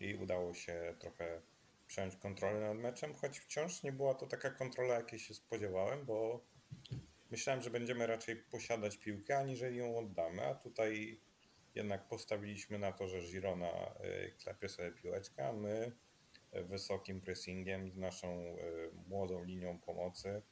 i 0.00 0.14
udało 0.14 0.54
się 0.54 0.94
trochę 0.98 1.40
przejąć 1.86 2.16
kontrolę 2.16 2.60
nad 2.60 2.76
meczem, 2.76 3.14
choć 3.14 3.38
wciąż 3.38 3.82
nie 3.82 3.92
była 3.92 4.14
to 4.14 4.26
taka 4.26 4.50
kontrola, 4.50 4.94
jakiej 4.94 5.18
się 5.18 5.34
spodziewałem, 5.34 6.04
bo 6.04 6.44
myślałem, 7.30 7.62
że 7.62 7.70
będziemy 7.70 8.06
raczej 8.06 8.36
posiadać 8.36 8.96
piłkę, 8.96 9.38
aniżeli 9.38 9.76
ją 9.76 9.98
oddamy, 9.98 10.46
a 10.46 10.54
tutaj 10.54 11.20
jednak 11.74 12.08
postawiliśmy 12.08 12.78
na 12.78 12.92
to, 12.92 13.08
że 13.08 13.20
Girona 13.20 13.94
y, 14.04 14.32
klepie 14.42 14.68
sobie 14.68 14.90
piłeczkę, 14.90 15.48
a 15.48 15.52
my 15.52 15.92
wysokim 16.62 17.20
pressingiem, 17.20 17.90
z 17.90 17.96
naszą 17.96 18.40
y, 18.40 18.90
młodą 19.08 19.44
linią 19.44 19.78
pomocy 19.78 20.42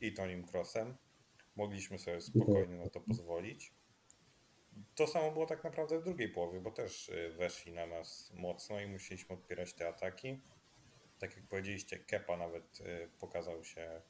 i 0.00 0.12
Tonim 0.12 0.46
Crossem 0.52 0.96
mogliśmy 1.56 1.98
sobie 1.98 2.20
spokojnie 2.20 2.76
na 2.76 2.90
to 2.90 3.00
pozwolić. 3.00 3.72
To 4.94 5.06
samo 5.06 5.32
było 5.32 5.46
tak 5.46 5.64
naprawdę 5.64 6.00
w 6.00 6.04
drugiej 6.04 6.28
połowie, 6.28 6.60
bo 6.60 6.70
też 6.70 7.08
y, 7.08 7.34
weszli 7.38 7.72
na 7.72 7.86
nas 7.86 8.32
mocno 8.34 8.80
i 8.80 8.86
musieliśmy 8.86 9.34
odpierać 9.34 9.74
te 9.74 9.88
ataki. 9.88 10.40
Tak 11.18 11.36
jak 11.36 11.46
powiedzieliście, 11.46 11.98
Kepa 11.98 12.36
nawet 12.36 12.80
y, 12.80 13.10
pokazał 13.18 13.64
się 13.64 14.02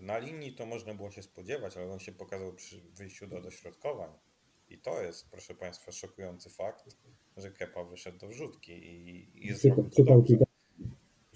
na 0.00 0.18
linii, 0.18 0.54
to 0.54 0.66
można 0.66 0.94
było 0.94 1.10
się 1.10 1.22
spodziewać, 1.22 1.76
ale 1.76 1.92
on 1.92 2.00
się 2.00 2.12
pokazał 2.12 2.52
przy 2.52 2.80
wyjściu 2.80 3.26
do 3.26 3.40
dośrodkowań. 3.40 4.10
I 4.70 4.78
to 4.78 5.02
jest, 5.02 5.30
proszę 5.30 5.54
Państwa, 5.54 5.92
szokujący 5.92 6.50
fakt, 6.50 6.96
że 7.36 7.50
Kepa 7.50 7.84
wyszedł 7.84 8.18
do 8.18 8.28
wrzutki 8.28 8.72
i, 8.72 9.46
i 9.46 9.54
zrobił 9.54 9.90
to 9.90 10.04
dobrze. 10.04 10.51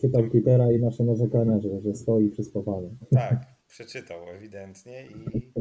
Czytał 0.00 0.30
Keepera 0.30 0.72
i 0.72 0.78
nasze 0.78 1.04
narzekania, 1.04 1.60
że, 1.60 1.80
że 1.80 1.94
stoi 1.94 2.30
przy 2.30 2.44
spawaniu. 2.44 2.96
Tak, 3.10 3.46
przeczytał 3.68 4.30
ewidentnie 4.30 5.06
i, 5.06 5.52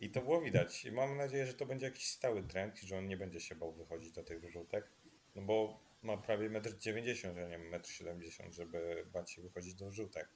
i 0.00 0.10
to 0.10 0.20
było 0.22 0.40
widać. 0.40 0.86
Mam 0.92 1.16
nadzieję, 1.16 1.46
że 1.46 1.54
to 1.54 1.66
będzie 1.66 1.86
jakiś 1.86 2.10
stały 2.10 2.42
trend 2.42 2.82
i 2.82 2.86
że 2.86 2.98
on 2.98 3.06
nie 3.08 3.16
będzie 3.16 3.40
się 3.40 3.54
bał 3.54 3.72
wychodzić 3.72 4.12
do 4.12 4.22
tych 4.22 4.40
wyrzutek, 4.40 4.90
no 5.36 5.42
bo 5.42 5.80
ma 6.02 6.16
prawie 6.16 6.50
1,90 6.50 7.28
m, 7.28 7.36
a 7.44 7.48
nie 7.48 7.78
1,70 7.78 8.44
m, 8.44 8.52
żeby 8.52 9.06
bać 9.12 9.30
się 9.30 9.42
wychodzić 9.42 9.74
do 9.74 9.90
wrzutek. 9.90 10.28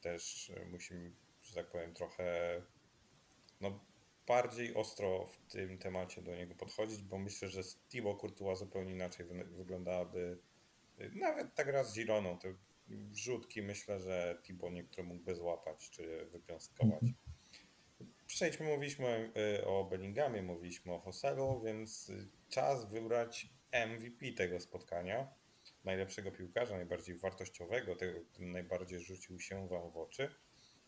Też 0.00 0.52
musimy, 0.70 1.12
że 1.42 1.54
tak 1.54 1.70
powiem, 1.70 1.94
trochę 1.94 2.62
no, 3.60 3.80
bardziej 4.26 4.74
ostro 4.74 5.26
w 5.26 5.52
tym 5.52 5.78
temacie 5.78 6.22
do 6.22 6.36
niego 6.36 6.54
podchodzić, 6.54 7.02
bo 7.02 7.18
myślę, 7.18 7.48
że 7.48 7.62
z 7.62 7.78
Thibaut 7.88 8.20
Courtois 8.20 8.58
zupełnie 8.58 8.92
inaczej 8.92 9.26
wy- 9.26 9.44
wyglądałaby 9.44 10.38
nawet 11.14 11.54
tak 11.54 11.66
raz 11.66 11.92
z 11.92 11.94
Gironą, 11.94 12.38
te 12.38 12.54
wrzutki 12.88 13.62
myślę, 13.62 14.00
że 14.00 14.38
Thibaut 14.42 14.72
niektóre 14.72 15.02
mógłby 15.02 15.34
złapać 15.34 15.90
czy 15.90 16.26
wypiąstkować. 16.26 17.02
Przejdźmy, 18.26 18.66
mówiliśmy 18.66 19.32
y, 19.60 19.66
o 19.66 19.84
Bellinghamie, 19.84 20.42
mówiliśmy 20.42 20.92
o 20.92 20.98
Hoselu, 20.98 21.62
więc 21.64 22.08
y, 22.08 22.28
czas 22.48 22.90
wybrać 22.90 23.46
MVP 23.72 24.32
tego 24.36 24.60
spotkania. 24.60 25.28
Najlepszego 25.84 26.32
piłkarza, 26.32 26.76
najbardziej 26.76 27.18
wartościowego, 27.18 27.96
tego, 27.96 28.20
który 28.24 28.46
najbardziej 28.46 29.00
rzucił 29.00 29.40
się 29.40 29.68
Wam 29.68 29.90
w 29.90 29.96
oczy. 29.96 30.34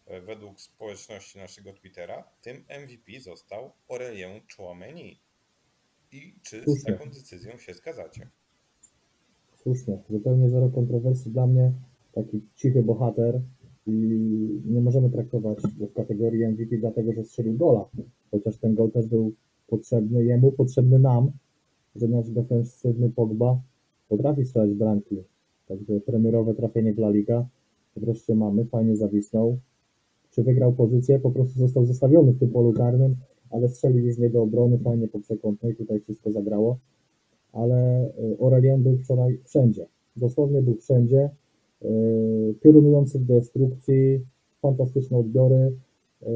E, 0.07 0.21
Według 0.21 0.61
społeczności 0.61 1.39
naszego 1.39 1.73
Twittera, 1.73 2.25
tym 2.43 2.65
MVP 2.69 3.21
został 3.21 3.73
Aurelien 3.89 4.41
Chouameni. 4.57 5.21
I 6.13 6.35
czy 6.43 6.65
z 6.67 6.85
taką 6.85 7.11
decyzją 7.11 7.59
się 7.59 7.75
zgadzacie? 7.75 8.31
Słusznie, 9.65 9.99
zupełnie 10.11 10.51
zero 10.51 10.69
kontrowersji 10.69 11.31
dla 11.31 11.47
mnie. 11.47 11.73
Taki 12.13 12.41
cichy 12.57 12.83
bohater 12.83 13.41
i 13.87 13.93
nie 14.67 14.81
możemy 14.81 15.11
traktować 15.11 15.59
go 15.79 15.87
w 15.87 15.93
kategorii 15.93 16.47
MVP 16.47 16.77
dlatego, 16.77 17.13
że 17.13 17.25
strzelił 17.25 17.57
gola. 17.57 17.85
Chociaż 18.31 18.57
ten 18.57 18.75
gol 18.75 18.91
też 18.91 19.07
był 19.07 19.33
potrzebny 19.69 20.25
jemu, 20.25 20.53
potrzebny 20.53 20.99
nam, 20.99 21.31
że 21.97 22.09
nasz 22.09 22.31
defensywny 22.31 23.11
Pogba 23.11 23.61
potrafi 24.09 24.45
strzelać 24.45 24.71
bramki. 24.71 25.17
Także 25.69 26.01
premierowe 26.01 26.55
trafienie 26.55 26.93
w 26.93 26.99
Liga. 26.99 27.47
Wreszcie 27.97 28.35
mamy, 28.35 28.65
fajnie 28.65 28.97
zawisnął. 28.97 29.59
Czy 30.31 30.43
wygrał 30.43 30.73
pozycję? 30.73 31.19
Po 31.19 31.31
prostu 31.31 31.59
został 31.59 31.85
zostawiony 31.85 32.33
w 32.33 32.39
tym 32.39 32.51
polu 32.51 32.73
karnym, 32.73 33.17
ale 33.51 33.69
strzelił 33.69 34.07
już 34.07 34.19
nie 34.19 34.31
do 34.31 34.43
obrony, 34.43 34.79
fajnie 34.79 35.09
po 35.09 35.21
przekątnej, 35.21 35.77
tutaj 35.77 36.01
wszystko 36.01 36.33
zagrało 36.33 36.79
ale 37.55 38.07
y, 38.07 38.37
Aurelien 38.41 38.83
był 38.83 38.97
wczoraj 38.97 39.39
wszędzie. 39.45 39.87
Dosłownie 40.17 40.63
był 40.63 40.75
wszędzie. 40.75 41.31
Piorunujący 42.63 43.19
w 43.19 43.25
destrukcji, 43.25 44.21
fantastyczne 44.63 45.19
odbiory 45.19 45.73
y, 46.23 46.27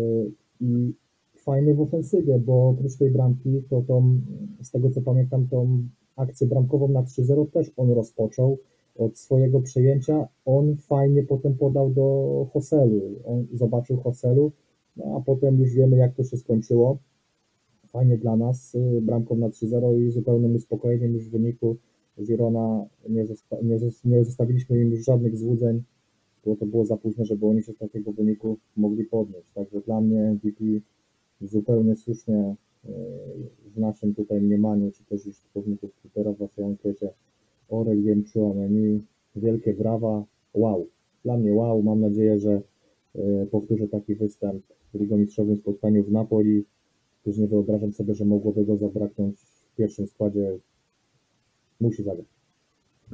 i 0.60 0.94
fajny 1.36 1.74
w 1.74 1.80
ofensywie, 1.80 2.38
bo 2.38 2.68
oprócz 2.68 2.96
tej 2.96 3.10
bramki, 3.10 3.62
to 3.70 3.82
tą, 3.82 4.20
z 4.62 4.70
tego 4.70 4.90
co 4.90 5.00
pamiętam, 5.00 5.46
tą 5.50 5.82
akcję 6.16 6.46
bramkową 6.46 6.88
na 6.88 7.02
3-0 7.02 7.50
też 7.50 7.70
on 7.76 7.90
rozpoczął 7.90 8.58
od 8.98 9.18
swojego 9.18 9.60
przejęcia. 9.60 10.28
On 10.46 10.76
fajnie 10.76 11.22
potem 11.22 11.54
podał 11.54 11.90
do 11.90 12.46
Hoselu. 12.52 13.00
On 13.24 13.46
zobaczył 13.54 13.96
Hoselu, 13.96 14.52
no 14.96 15.04
a 15.16 15.20
potem 15.20 15.58
już 15.58 15.72
wiemy, 15.72 15.96
jak 15.96 16.14
to 16.14 16.24
się 16.24 16.36
skończyło 16.36 16.98
fajnie 17.98 18.18
dla 18.18 18.36
nas, 18.36 18.74
y, 18.74 19.00
bramką 19.02 19.36
na 19.36 19.48
3-0 19.48 19.98
i 19.98 20.10
zupełnym 20.10 20.56
uspokojeniem 20.56 21.14
już 21.14 21.24
w 21.24 21.30
wyniku 21.30 21.76
Girona 22.20 22.86
nie, 23.08 23.26
zosta- 23.26 23.62
nie, 23.62 23.78
zos- 23.78 24.04
nie 24.04 24.24
zostawiliśmy 24.24 24.82
im 24.82 24.90
już 24.90 25.04
żadnych 25.04 25.38
złudzeń, 25.38 25.82
bo 26.46 26.56
to 26.56 26.66
było 26.66 26.84
za 26.86 26.96
późno, 26.96 27.24
żeby 27.24 27.46
oni 27.46 27.62
się 27.62 27.72
z 27.72 27.78
takiego 27.78 28.12
wyniku 28.12 28.56
mogli 28.76 29.04
podnieść. 29.04 29.46
Także 29.54 29.80
dla 29.80 30.00
mnie 30.00 30.20
MVP 30.32 30.64
zupełnie 31.40 31.96
słusznie 31.96 32.54
y, 32.84 32.88
w 33.74 33.78
naszym 33.78 34.14
tutaj 34.14 34.40
mniemaniu, 34.40 34.90
czy 34.90 35.04
też 35.04 35.26
użytkowników 35.26 35.90
Twittera 36.00 36.32
w 36.32 36.38
waszej 36.38 36.64
ankiecie 36.64 37.08
Aurelien 37.70 38.24
Chouameni, 38.34 39.00
wielkie 39.36 39.74
brawa, 39.74 40.24
wow. 40.54 40.86
Dla 41.24 41.36
mnie 41.36 41.54
wow, 41.54 41.82
mam 41.82 42.00
nadzieję, 42.00 42.38
że 42.40 42.60
y, 43.16 43.46
powtórzę 43.50 43.88
taki 43.88 44.14
występ 44.14 44.62
w 44.94 45.00
ligomistrzowym 45.00 45.56
spotkaniu 45.56 46.04
w 46.04 46.12
Napoli, 46.12 46.64
już 47.28 47.36
nie 47.38 47.48
wyobrażam 47.48 47.92
sobie, 47.92 48.14
że 48.14 48.24
mogłoby 48.24 48.64
go 48.64 48.76
zabraknąć 48.76 49.36
w 49.72 49.76
pierwszym 49.76 50.06
składzie. 50.06 50.58
Musi 51.80 52.02
zagrać. 52.02 52.26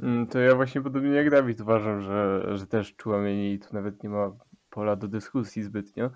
Mm, 0.03 0.27
To 0.27 0.39
ja 0.39 0.55
właśnie 0.55 0.81
podobnie 0.81 1.09
jak 1.09 1.29
Dawid 1.29 1.61
uważam, 1.61 2.01
że, 2.01 2.47
że 2.57 2.67
też 2.67 2.95
Chouameni 3.03 3.53
i 3.53 3.59
tu 3.59 3.67
nawet 3.73 4.03
nie 4.03 4.09
ma 4.09 4.31
pola 4.69 4.95
do 4.95 5.07
dyskusji 5.07 5.63
zbytnio. 5.63 6.09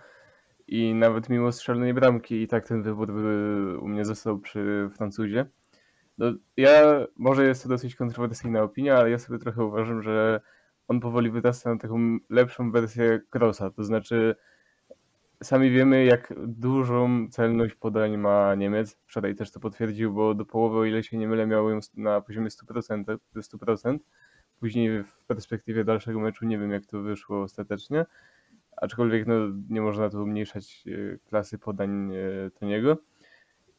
I 0.68 0.94
nawet 0.94 1.30
mimo 1.30 1.52
strzelonej 1.52 1.94
bramki 1.94 2.42
i 2.42 2.48
tak 2.48 2.68
ten 2.68 2.84
wybór 2.84 3.14
by 3.14 3.78
u 3.82 3.88
mnie 3.88 4.06
został 4.06 4.40
przy 4.40 4.90
Francuzie. 4.98 5.46
No, 6.18 6.34
ja, 6.58 7.08
może 7.18 7.46
jest 7.46 7.64
to 7.64 7.70
dosyć 7.70 7.96
kontrowersyjna 7.96 8.64
opinia, 8.64 8.98
ale 8.98 9.10
ja 9.10 9.20
sobie 9.20 9.40
trochę 9.40 9.64
uważam, 9.66 10.02
że 10.02 10.42
on 10.88 11.00
powoli 11.00 11.32
wyrasta 11.32 11.74
na 11.74 11.80
taką 11.80 12.18
lepszą 12.30 12.72
wersję 12.72 13.22
Krosa. 13.30 13.70
To 13.70 13.84
znaczy, 13.84 14.36
sami 15.44 15.72
wiemy, 15.72 16.06
jak 16.06 16.34
dużą 16.48 17.28
celność 17.32 17.76
podań 17.76 18.18
ma 18.18 18.56
Niemiec. 18.56 18.98
Wczoraj 19.06 19.36
też 19.36 19.52
to 19.52 19.60
potwierdził, 19.60 20.14
bo 20.14 20.34
do 20.34 20.46
połowy, 20.46 20.78
o 20.78 20.86
ile 20.86 21.04
się 21.04 21.18
nie 21.18 21.28
mylę, 21.28 21.48
miał 21.48 21.70
ją 21.70 21.80
na 21.98 22.22
poziomie 22.22 22.50
100%, 22.50 23.18
100%. 23.36 23.98
Później 24.60 25.04
w 25.04 25.26
perspektywie 25.28 25.84
dalszego 25.84 26.20
meczu 26.20 26.46
nie 26.46 26.58
wiem, 26.58 26.72
jak 26.72 26.86
to 26.86 27.02
wyszło 27.02 27.42
ostatecznie. 27.42 28.06
Aczkolwiek 28.78 29.28
no, 29.28 29.34
nie 29.70 29.82
można 29.82 30.10
tu 30.10 30.24
umniejszać 30.24 30.84
e, 30.88 31.18
klasy 31.18 31.58
podań 31.58 32.12
e, 32.16 32.52
Toniego. 32.52 32.98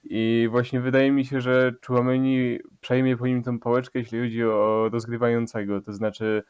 I 0.04 0.48
właśnie 0.50 0.80
wydaje 0.80 1.12
mi 1.12 1.24
się, 1.24 1.40
że 1.40 1.72
Chouameni 1.86 2.58
przejmie 2.80 3.16
po 3.16 3.26
nim 3.26 3.42
tą 3.42 3.58
pałeczkę, 3.58 3.98
jeśli 3.98 4.20
chodzi 4.20 4.44
o 4.44 4.88
rozgrywającego. 4.92 5.80
To 5.80 5.92
znaczy, 5.92 6.42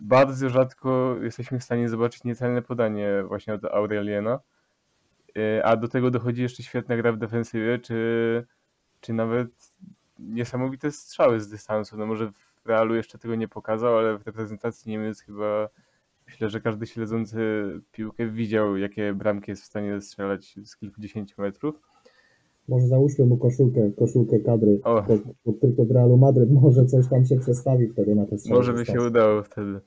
bardzo 0.00 0.48
rzadko 0.48 1.16
jesteśmy 1.22 1.58
w 1.58 1.64
stanie 1.64 1.88
zobaczyć 1.88 2.24
niecelne 2.24 2.62
podanie 2.62 3.24
właśnie 3.28 3.54
od 3.54 3.64
Aureliena. 3.64 4.40
Yy, 5.34 5.64
A 5.64 5.76
do 5.76 5.88
tego 5.88 6.10
dochodzi 6.10 6.42
jeszcze 6.42 6.62
świetna 6.62 6.96
gra 6.96 7.12
w 7.12 7.18
defensywie, 7.18 7.78
czy, 7.78 8.46
czy 9.00 9.12
nawet 9.12 9.48
niesamowite 10.18 10.92
strzały 10.92 11.40
z 11.40 11.48
dystansu. 11.48 11.96
No 11.96 12.06
może 12.06 12.32
w 12.32 12.66
Realu 12.66 12.94
jeszcze 12.94 13.18
tego 13.18 13.34
nie 13.34 13.48
pokazał, 13.48 13.98
ale 13.98 14.18
w 14.18 14.26
reprezentacji 14.26 14.90
Niemiec 14.90 15.20
chyba 15.20 15.68
myślę, 16.26 16.50
że 16.50 16.60
każdy 16.60 16.86
śledzący 16.86 17.64
piłkę 17.92 18.26
widział, 18.26 18.76
jakie 18.76 19.14
bramki 19.14 19.50
jest 19.50 19.62
w 19.62 19.66
stanie 19.66 20.00
strzelać 20.00 20.58
z 20.64 20.76
kilkudziesięciu 20.76 21.42
metrów. 21.42 21.91
Może 22.68 22.86
załóżmy 22.86 23.24
mu 23.24 23.36
koszulkę, 23.36 23.90
koszulkę 23.98 24.40
kadry 24.40 24.80
O. 24.84 25.02
pod, 25.02 25.20
pod 25.44 25.60
tylko 25.60 25.84
Realu 25.90 26.16
Madryt. 26.16 26.50
Może 26.62 26.86
coś 26.86 27.08
tam 27.08 27.26
się 27.26 27.36
przestawi 27.36 27.88
wtedy 27.88 28.14
na 28.14 28.26
te 28.26 28.38
strzały 28.38 28.58
Może 28.58 28.72
by 28.72 28.86
się 28.86 29.02
udało 29.02 29.42
wtedy. 29.42 29.80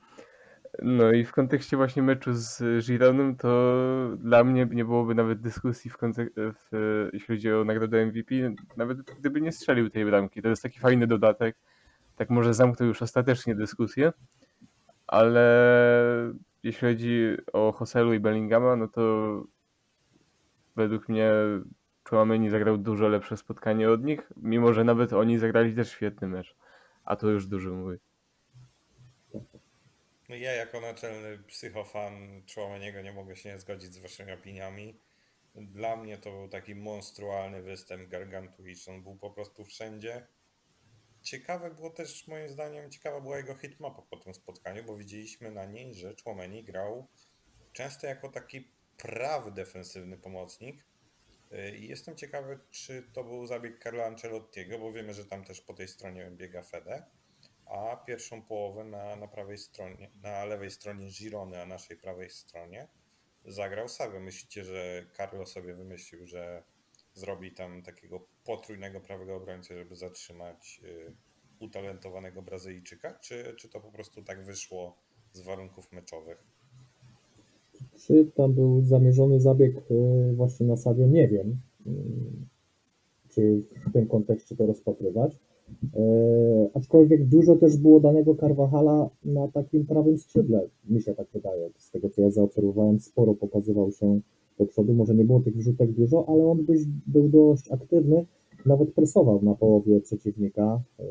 No 0.81 1.11
i 1.11 1.25
w 1.25 1.31
kontekście 1.31 1.77
właśnie 1.77 2.03
meczu 2.03 2.33
z 2.33 2.61
Gironem, 2.87 3.35
to 3.35 3.77
dla 4.17 4.43
mnie 4.43 4.67
nie 4.71 4.85
byłoby 4.85 5.15
nawet 5.15 5.41
dyskusji 5.41 5.91
w 5.91 5.97
w, 6.37 7.09
jeśli 7.13 7.27
chodzi 7.35 7.51
o 7.51 7.63
nagrodę 7.63 8.05
MVP, 8.05 8.35
nawet 8.77 8.97
gdyby 9.19 9.41
nie 9.41 9.51
strzelił 9.51 9.89
tej 9.89 10.05
bramki. 10.05 10.41
To 10.41 10.49
jest 10.49 10.63
taki 10.63 10.79
fajny 10.79 11.07
dodatek. 11.07 11.55
Tak 12.15 12.29
może 12.29 12.53
zamknął 12.53 12.87
już 12.87 13.01
ostatecznie 13.01 13.55
dyskusję, 13.55 14.13
ale 15.07 16.33
jeśli 16.63 16.87
chodzi 16.87 17.37
o 17.53 17.71
Hoselu 17.71 18.13
i 18.13 18.19
Bellingama, 18.19 18.75
no 18.75 18.87
to 18.87 19.43
według 20.75 21.09
mnie 21.09 21.31
Chouameni 22.09 22.49
zagrał 22.49 22.77
dużo 22.77 23.07
lepsze 23.07 23.37
spotkanie 23.37 23.89
od 23.89 24.03
nich, 24.03 24.31
mimo 24.37 24.73
że 24.73 24.83
nawet 24.83 25.13
oni 25.13 25.39
zagrali 25.39 25.75
też 25.75 25.91
świetny 25.91 26.27
mecz. 26.27 26.55
A 27.05 27.15
to 27.15 27.27
już 27.27 27.47
dużo 27.47 27.69
mówi. 27.73 27.97
No 30.29 30.35
ja 30.35 30.51
jako 30.51 30.81
naczelny 30.81 31.37
psychofan 31.37 32.41
Chouameniego 32.55 33.01
nie 33.01 33.13
mogę 33.13 33.35
się 33.35 33.49
nie 33.49 33.59
zgodzić 33.59 33.93
z 33.93 33.97
waszymi 33.97 34.31
opiniami. 34.31 34.99
Dla 35.55 35.95
mnie 35.95 36.17
to 36.17 36.31
był 36.31 36.47
taki 36.49 36.75
monstrualny 36.75 37.61
występ, 37.61 38.09
gargantuiczny. 38.09 38.93
On 38.93 39.03
był 39.03 39.15
po 39.15 39.29
prostu 39.29 39.65
wszędzie. 39.65 40.27
Ciekawe 41.21 41.71
było 41.71 41.89
też, 41.89 42.27
moim 42.27 42.49
zdaniem, 42.49 42.91
ciekawa 42.91 43.21
była 43.21 43.37
jego 43.37 43.55
hitmapa 43.55 44.01
po 44.01 44.17
tym 44.17 44.33
spotkaniu, 44.33 44.83
bo 44.83 44.97
widzieliśmy 44.97 45.51
na 45.51 45.65
niej, 45.65 45.95
że 45.95 46.13
Chouameni 46.23 46.63
grał 46.63 47.07
często 47.73 48.07
jako 48.07 48.29
taki 48.29 48.67
prawy 48.97 49.51
defensywny 49.51 50.17
pomocnik. 50.17 50.85
Yy, 51.55 51.77
I 51.77 51.87
jestem 51.87 52.15
ciekawy, 52.15 52.59
czy 52.71 53.03
to 53.13 53.23
był 53.23 53.45
zabieg 53.45 53.83
Carlo 53.83 54.05
Ancelottiego, 54.05 54.79
bo 54.79 54.91
wiemy, 54.91 55.13
że 55.13 55.25
tam 55.25 55.43
też 55.43 55.61
po 55.61 55.73
tej 55.73 55.87
stronie 55.87 56.31
biega 56.31 56.63
Fede, 56.63 57.05
a 57.65 57.95
pierwszą 57.95 58.41
połowę 58.41 58.83
na, 58.83 59.15
na 59.15 59.27
prawej 59.27 59.57
stronie, 59.57 60.11
na 60.21 60.45
lewej 60.45 60.71
stronie 60.71 61.09
Girony, 61.09 61.61
a 61.61 61.65
naszej 61.65 61.97
prawej 61.97 62.29
stronie 62.29 62.87
zagrał 63.45 63.89
Savio. 63.89 64.19
Myślicie, 64.19 64.63
że 64.63 65.05
Carlo 65.17 65.45
sobie 65.45 65.73
wymyślił, 65.73 66.27
że 66.27 66.63
zrobi 67.13 67.51
tam 67.51 67.83
takiego 67.83 68.27
potrójnego 68.43 69.01
prawego 69.01 69.35
obrońcę, 69.35 69.75
żeby 69.75 69.95
zatrzymać 69.95 70.81
y, 70.83 71.15
utalentowanego 71.59 72.41
Brazylijczyka, 72.41 73.19
czy, 73.19 73.55
czy 73.59 73.69
to 73.69 73.79
po 73.79 73.91
prostu 73.91 74.23
tak 74.23 74.45
wyszło 74.45 74.97
z 75.33 75.41
warunków 75.41 75.91
meczowych? 75.91 76.54
Czy 77.95 78.25
tam 78.35 78.53
był 78.53 78.81
zamierzony 78.81 79.39
zabieg 79.39 79.75
e, 79.91 80.33
właśnie 80.33 80.67
na 80.67 80.77
Savio? 80.77 81.07
Nie 81.07 81.27
wiem, 81.27 81.55
mm, 81.85 82.45
czy 83.29 83.61
w 83.89 83.93
tym 83.93 84.07
kontekście 84.07 84.55
to 84.55 84.65
rozpatrywać. 84.65 85.31
E, 85.95 85.99
aczkolwiek 86.73 87.25
dużo 87.25 87.55
też 87.55 87.77
było 87.77 87.99
danego 87.99 88.35
Carvajala 88.35 89.09
na 89.25 89.47
takim 89.47 89.85
prawym 89.85 90.17
skrzydle, 90.17 90.67
mi 90.89 91.01
się 91.01 91.15
tak 91.15 91.27
wydaje. 91.33 91.69
Z 91.77 91.91
tego 91.91 92.09
co 92.09 92.21
ja 92.21 92.29
zaobserwowałem, 92.29 92.99
sporo 92.99 93.33
pokazywał 93.33 93.91
się 93.91 94.19
do 94.59 94.65
przodu. 94.65 94.93
Może 94.93 95.15
nie 95.15 95.23
było 95.23 95.39
tych 95.39 95.57
wrzutek 95.57 95.91
dużo, 95.91 96.25
ale 96.29 96.45
on 96.45 96.63
byś, 96.63 96.81
był 97.07 97.29
dość 97.29 97.71
aktywny, 97.71 98.25
nawet 98.65 98.93
presował 98.93 99.41
na 99.41 99.55
połowie 99.55 100.01
przeciwnika. 100.01 100.81
E, 100.99 101.03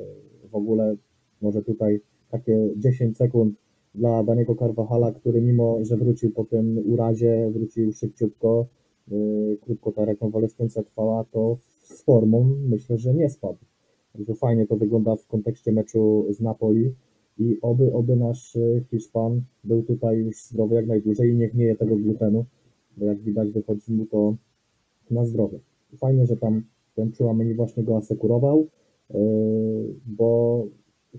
w 0.52 0.54
ogóle 0.54 0.96
może 1.42 1.62
tutaj 1.62 2.00
takie 2.30 2.68
10 2.76 3.16
sekund 3.16 3.54
dla 3.94 4.24
Daniego 4.24 4.54
Carvajala, 4.54 5.12
który 5.12 5.42
mimo, 5.42 5.78
że 5.83 5.96
wrócił 5.96 6.30
po 6.30 6.44
tym 6.44 6.83
urazie, 6.92 7.50
wrócił 7.50 7.92
szybciutko, 7.92 8.66
yy, 9.09 9.59
krótko 9.61 9.92
ta 9.92 10.04
rekonwalescencja 10.04 10.83
trwała, 10.83 11.24
to 11.24 11.57
z 11.83 12.02
formą 12.02 12.57
myślę, 12.68 12.98
że 12.98 13.14
nie 13.14 13.30
spadł. 13.30 13.59
Także 14.12 14.35
fajnie 14.35 14.66
to 14.66 14.76
wygląda 14.76 15.16
w 15.16 15.26
kontekście 15.26 15.72
meczu 15.72 16.26
z 16.30 16.40
Napoli 16.40 16.94
i 17.38 17.59
oby, 17.62 17.92
oby 17.92 18.16
nasz 18.16 18.59
Hiszpan 18.90 19.40
był 19.64 19.83
tutaj 19.83 20.18
już 20.18 20.44
zdrowy 20.44 20.74
jak 20.74 20.87
najdłużej 20.87 21.30
i 21.30 21.35
niech 21.35 21.54
nie 21.54 21.64
je 21.64 21.76
tego 21.76 21.96
glutenu, 21.96 22.44
bo 22.96 23.07
jak 23.07 23.18
widać 23.18 23.50
wychodzi 23.50 23.92
mu 23.92 24.07
to 24.07 24.35
na 25.11 25.26
zdrowie. 25.26 25.59
Fajnie, 25.96 26.26
że 26.26 26.37
tam 26.37 26.62
ten 26.94 27.12
Chouameni 27.18 27.54
właśnie 27.54 27.83
go 27.83 27.96
asekurował, 27.96 28.66
yy, 29.11 29.16
bo 30.07 30.64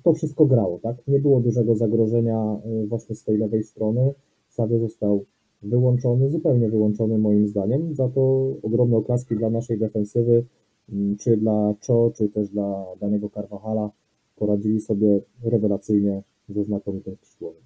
to 0.04 0.14
wszystko 0.14 0.46
grało, 0.46 0.80
tak? 0.80 0.96
Nie 1.08 1.20
było 1.20 1.40
dużego 1.40 1.76
zagrożenia 1.76 2.58
y, 2.84 2.88
właśnie 2.88 3.16
z 3.16 3.24
tej 3.24 3.38
lewej 3.38 3.64
strony. 3.64 4.14
Savio 4.50 4.80
został 4.80 5.26
wyłączony, 5.64 6.30
zupełnie 6.30 6.70
wyłączony 6.70 7.18
moim 7.18 7.48
zdaniem. 7.48 7.96
Za 7.96 8.10
to 8.10 8.52
ogromne 8.64 8.98
oklaski 8.98 9.36
dla 9.36 9.50
naszej 9.50 9.78
defensywy, 9.78 10.46
mm, 10.90 11.18
czy 11.18 11.38
dla 11.38 11.74
Cho, 11.88 12.12
czy 12.16 12.30
też 12.30 12.50
dla 12.50 12.86
danego 13.02 13.30
Carvajala. 13.30 13.90
Poradzili 14.36 14.82
sobie 14.82 15.20
rewelacyjnie 15.44 16.22
ze 16.50 16.64
znakomitym 16.64 17.16
skrzydłowym. 17.16 17.62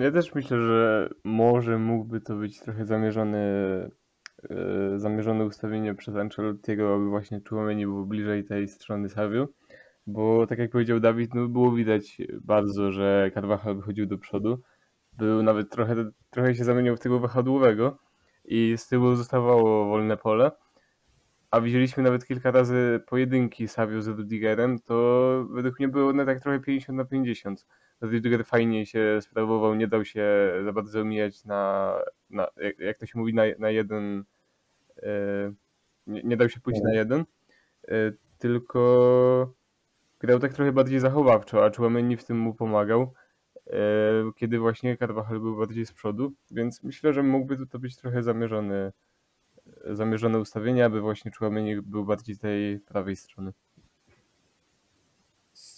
Ja 0.00 0.12
też 0.12 0.34
myślę, 0.34 0.56
że 0.56 1.10
może 1.24 1.78
mógłby 1.78 2.20
to 2.20 2.36
być 2.36 2.60
trochę 2.60 2.86
zamierzony, 2.86 3.38
zamierzone 4.96 5.44
ustawienie 5.44 5.94
przez 5.94 6.16
Ancelottiego, 6.16 6.94
aby 6.94 7.08
właśnie 7.08 7.40
Chouameni 7.50 7.86
był 7.86 8.06
bliżej 8.06 8.44
tej 8.44 8.68
strony 8.68 9.08
Savio, 9.08 9.48
bo 10.06 10.46
tak 10.46 10.58
jak 10.58 10.70
powiedział 10.70 11.00
Dawid, 11.00 11.34
no 11.34 11.48
było 11.48 11.72
widać 11.72 12.18
bardzo, 12.40 12.92
że 12.92 13.30
Carvajal 13.34 13.76
wychodził 13.76 14.06
do 14.06 14.18
przodu, 14.18 14.58
był 15.18 15.42
nawet 15.42 15.70
trochę, 15.70 16.10
trochę 16.30 16.54
się 16.54 16.64
zamienił 16.64 16.96
w 16.96 17.00
tego 17.00 17.18
wahadłowego 17.18 17.98
i 18.44 18.74
z 18.76 18.88
tyłu 18.88 19.14
zostawało 19.14 19.88
wolne 19.88 20.16
pole, 20.16 20.50
a 21.50 21.60
widzieliśmy 21.60 22.02
nawet 22.02 22.26
kilka 22.26 22.50
razy 22.50 23.00
pojedynki 23.06 23.68
Savio 23.68 24.02
z 24.02 24.08
Rudigerem, 24.08 24.78
to 24.78 25.46
według 25.50 25.78
mnie 25.78 25.88
było 25.88 26.10
one 26.10 26.26
tak 26.26 26.40
trochę 26.40 26.60
50 26.60 26.98
na 26.98 27.04
50. 27.04 27.66
Rudiger 28.02 28.44
fajnie 28.44 28.86
się 28.86 29.18
sprawował, 29.20 29.74
nie 29.74 29.88
dał 29.88 30.04
się 30.04 30.24
za 30.64 30.72
bardzo 30.72 31.00
omijać 31.00 31.44
na, 31.44 31.94
na 32.30 32.48
jak, 32.56 32.78
jak 32.78 32.98
to 32.98 33.06
się 33.06 33.18
mówi, 33.18 33.34
na, 33.34 33.42
na 33.58 33.70
jeden, 33.70 34.24
e, 35.02 35.52
nie, 36.06 36.22
nie 36.22 36.36
dał 36.36 36.48
się 36.48 36.60
pójść 36.60 36.80
na 36.82 36.92
jeden, 36.92 37.24
e, 37.88 38.12
tylko 38.38 39.54
grał 40.20 40.38
tak 40.38 40.54
trochę 40.54 40.72
bardziej 40.72 41.00
zachowawczo, 41.00 41.64
a 41.64 41.70
Chouameni 41.70 42.16
w 42.16 42.24
tym 42.24 42.38
mu 42.38 42.54
pomagał, 42.54 43.14
e, 43.66 43.72
kiedy 44.36 44.58
właśnie 44.58 44.96
Carvajal 44.96 45.40
był 45.40 45.56
bardziej 45.56 45.86
z 45.86 45.92
przodu, 45.92 46.32
więc 46.50 46.82
myślę, 46.82 47.12
że 47.12 47.22
mógłby 47.22 47.66
to 47.66 47.78
być 47.78 47.96
trochę 47.96 48.22
zamierzony, 48.22 48.92
zamierzone 49.84 50.38
ustawienie, 50.38 50.84
aby 50.84 51.00
właśnie 51.00 51.30
Chouameni 51.38 51.82
był 51.82 52.04
bardziej 52.04 52.38
tej 52.38 52.80
prawej 52.80 53.16
strony. 53.16 53.52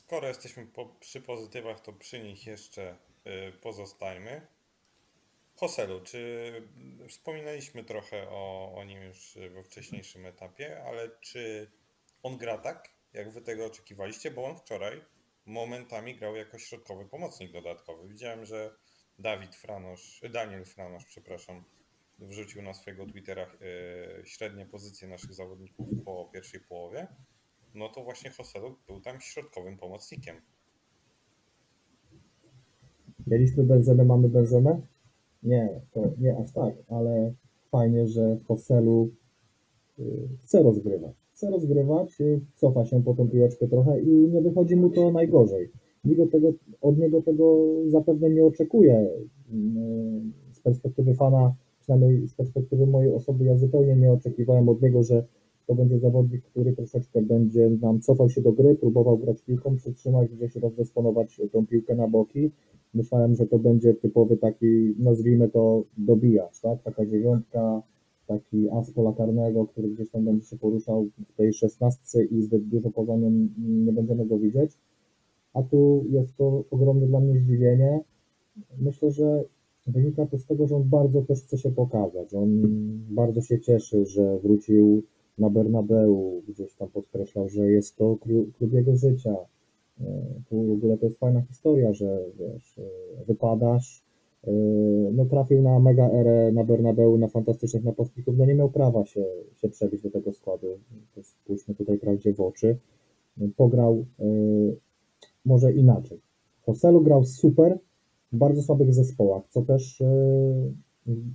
Skoro 0.07 0.29
jesteśmy 0.29 0.67
po, 0.67 0.87
przy 0.87 1.21
pozytywach, 1.21 1.81
to 1.81 1.93
przy 1.93 2.21
nich 2.21 2.47
jeszcze 2.47 2.97
y, 3.27 3.53
pozostajmy. 3.53 4.47
Hoselu, 5.57 6.01
czy 6.01 6.53
wspominaliśmy 7.09 7.85
trochę 7.85 8.29
o, 8.31 8.75
o 8.77 8.85
nim 8.85 9.03
już 9.03 9.38
we 9.55 9.62
wcześniejszym 9.62 10.27
etapie, 10.27 10.85
ale 10.85 11.11
czy 11.21 11.71
on 12.23 12.38
gra 12.38 12.59
tak, 12.59 12.90
jak 13.12 13.31
wy 13.31 13.40
tego 13.40 13.67
oczekiwaliście? 13.67 14.31
Bo 14.31 14.45
on 14.45 14.57
wczoraj 14.57 15.05
momentami 15.47 16.17
grał 16.17 16.37
jako 16.37 16.59
środkowy 16.59 17.05
pomocnik 17.05 17.53
dodatkowy. 17.53 18.09
Widziałem, 18.09 18.45
że 18.45 18.75
Dawid 19.19 19.57
Franosz, 19.57 20.21
Daniel 20.31 20.64
Franosz, 20.64 21.05
przepraszam, 21.05 21.64
wrzucił 22.19 22.62
na 22.62 22.75
swojego 22.75 23.07
Twittera 23.07 23.47
y, 24.23 24.27
średnie 24.27 24.67
pozycje 24.67 25.09
naszych 25.09 25.35
zawodników 25.35 25.88
po 26.05 26.31
pierwszej 26.33 26.61
połowie. 26.61 27.07
No 27.75 27.89
to 27.89 28.05
właśnie 28.05 28.31
Hoselu 28.31 28.75
był 28.87 29.01
tam 29.01 29.21
środkowym 29.21 29.77
pomocnikiem. 29.77 30.37
Mieliśmy 33.27 33.65
benzynę, 33.65 34.05
mamy 34.05 34.29
benzynę? 34.29 34.81
Nie, 35.43 35.81
to 35.93 36.01
nie 36.21 36.37
aż 36.39 36.53
tak, 36.53 36.75
ale 36.89 37.33
fajnie, 37.71 38.09
że 38.09 38.39
Hoselu 38.49 39.09
y, 39.99 40.29
chce 40.43 40.63
rozgrywać. 40.63 41.17
Chce 41.35 41.51
rozgrywać, 41.51 42.21
y, 42.21 42.41
cofa 42.57 42.87
się 42.87 43.03
po 43.03 43.15
tą 43.15 43.29
piłeczkę 43.29 43.69
trochę 43.69 44.01
i 44.01 44.09
nie 44.09 44.43
wychodzi 44.43 44.77
mu 44.77 44.91
to 44.91 45.11
najgorzej. 45.13 45.71
Nikt 46.05 46.33
tego, 46.33 46.53
od 46.81 46.99
niego 46.99 47.23
tego 47.23 47.57
zapewne 47.91 48.31
nie 48.31 48.45
oczekuje. 48.45 48.99
Y, 48.99 49.15
Z 50.53 50.61
perspektywy 50.61 51.15
fana, 51.15 51.55
przynajmniej 51.81 52.29
z 52.29 52.35
perspektywy 52.35 52.87
mojej 52.87 53.15
osoby, 53.15 53.45
ja 53.45 53.57
zupełnie 53.57 53.97
nie 53.97 54.13
oczekiwałem 54.13 54.69
od 54.69 54.83
niego, 54.83 55.03
że 55.05 55.25
to 55.66 55.74
będzie 55.74 55.98
zawodnik, 55.98 56.42
który 56.42 56.72
troszeczkę 56.72 57.22
będzie 57.22 57.70
nam 57.70 58.00
cofał 58.00 58.31
się 58.31 58.40
do 58.40 58.53
gry, 58.53 58.74
próbował 58.74 59.18
grać 59.18 59.42
piłką, 59.42 59.77
przytrzymać, 59.77 60.31
gdzieś 60.31 60.57
rozdysponować 60.57 61.40
tą 61.53 61.66
piłkę 61.66 61.94
na 61.94 62.09
boki. 62.09 62.50
Myślałem, 62.94 63.35
że 63.37 63.46
to 63.46 63.59
będzie 63.59 63.94
typowy 63.94 64.37
taki, 64.37 64.94
nazwijmy 64.98 65.48
to, 65.48 65.83
dobijacz, 65.98 66.61
tak? 66.61 66.83
Taka 66.83 67.07
dziewiątka, 67.07 67.83
taki 68.27 68.70
as 68.70 68.90
pola 68.90 69.12
karnego, 69.12 69.66
który 69.66 69.88
gdzieś 69.88 70.11
tam 70.11 70.24
będzie 70.24 70.46
się 70.46 70.57
poruszał 70.57 71.07
w 71.29 71.37
tej 71.37 71.53
szesnastce 71.53 72.24
i 72.24 72.42
zbyt 72.42 72.64
dużo 72.64 72.90
poza 72.90 73.16
nią 73.16 73.31
nie 73.87 73.92
będziemy 73.92 74.27
go 74.27 74.38
widzieć. 74.38 74.70
A 75.55 75.62
tu 75.62 76.05
jest 76.11 76.37
to 76.37 76.64
ogromne 76.70 77.07
dla 77.07 77.20
mnie 77.20 77.40
zdziwienie. 77.40 78.00
Myślę, 78.81 79.12
że 79.12 79.44
wynika 79.87 80.27
to 80.27 80.38
z 80.38 80.46
tego, 80.46 80.66
że 80.66 80.77
on 80.77 80.83
bardzo 80.83 81.22
też 81.22 81.42
chce 81.42 81.59
się 81.59 81.70
pokazać. 81.70 82.35
On 82.35 82.48
bardzo 83.11 83.42
się 83.42 83.61
cieszy, 83.61 84.07
że 84.07 84.38
wrócił 84.38 85.03
na 85.38 85.51
Bernabeu, 85.51 86.42
gdzieś 86.49 86.75
tam 86.75 86.88
podkreślał, 86.88 87.49
że 87.49 87.70
jest 87.70 87.97
to 87.97 88.16
klub, 88.61 88.73
jego 88.73 88.97
życia. 88.97 89.37
E, 90.01 90.05
Tu 90.49 90.62
w 90.62 90.73
ogóle 90.73 90.99
to 90.99 91.07
jest 91.07 91.18
fajna 91.18 91.42
historia, 91.42 91.92
że 91.92 92.18
wiesz, 92.38 92.79
e, 92.79 93.25
wypadasz, 93.27 94.03
e, 94.44 94.51
no 95.12 95.25
trafił 95.25 95.62
na 95.62 95.79
mega 95.79 96.11
erę 96.11 96.53
na 96.53 96.64
Bernabeu, 96.64 97.18
na 97.18 97.29
fantastycznych 97.29 97.85
napastników, 97.85 98.38
no 98.38 98.47
nie 98.47 98.55
miał 98.55 98.70
prawa 98.70 99.05
się, 99.07 99.25
się 99.57 99.68
przebić 99.68 100.03
do 100.03 100.11
tego 100.11 100.33
składu. 100.33 100.66
To 101.14 101.23
spójrzmy 101.23 101.75
tutaj 101.75 101.99
prawdzie 101.99 102.33
w 102.33 102.40
oczy. 102.40 102.77
Pograł 103.57 104.05
może 105.44 105.73
inaczej. 105.73 106.20
Hoselu 106.66 107.01
grał 107.01 107.25
super 107.25 107.79
w 108.33 108.37
bardzo 108.37 108.62
słabych 108.62 108.94
zespołach, 108.94 109.42
co 109.51 109.62
też 109.62 110.03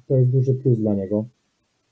to 0.08 0.18
jest 0.18 0.30
duży 0.30 0.54
plus 0.54 0.78
dla 0.78 0.96
niego, 0.96 1.26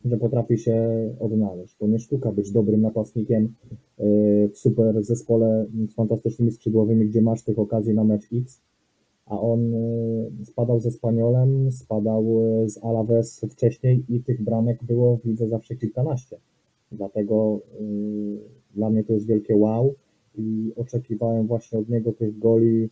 że 0.05 0.17
potrafi 0.17 0.57
się 0.57 1.09
odnaleźć. 1.19 1.75
To 1.77 1.87
nie 1.87 1.99
sztuka 1.99 2.31
być 2.31 2.51
dobrym 2.51 2.81
napastnikiem 2.81 3.45
e, 3.45 4.03
w 4.47 4.57
super 4.57 5.03
zespole 5.03 5.65
z 5.89 5.93
fantastycznymi 5.93 6.51
skrzydłowymi, 6.51 7.05
gdzie 7.05 7.21
masz 7.21 7.43
tych 7.43 7.59
okazji 7.59 7.93
na 7.93 8.03
mecz 8.03 8.27
X, 8.33 8.59
a 9.25 9.41
on 9.41 9.73
e, 9.73 10.45
spadał 10.45 10.79
ze 10.79 10.91
Spaniolem, 10.91 11.71
spadał 11.71 12.23
e, 12.41 12.69
z 12.69 12.77
Alaves 12.83 13.45
wcześniej 13.51 14.03
i 14.09 14.23
tych 14.23 14.43
bramek 14.43 14.83
było 14.83 15.17
w 15.17 15.25
lidze 15.25 15.47
zawsze 15.47 15.75
kilkanaście. 15.75 16.37
Dlatego 16.91 17.59
dla 18.75 18.89
mnie 18.89 19.03
to 19.03 19.13
jest 19.13 19.25
wielkie 19.25 19.55
wow 19.55 19.93
i 20.37 20.71
oczekiwałem 20.75 21.47
właśnie 21.47 21.79
od 21.79 21.89
niego 21.89 22.13
tych 22.13 22.39
goli 22.39 22.89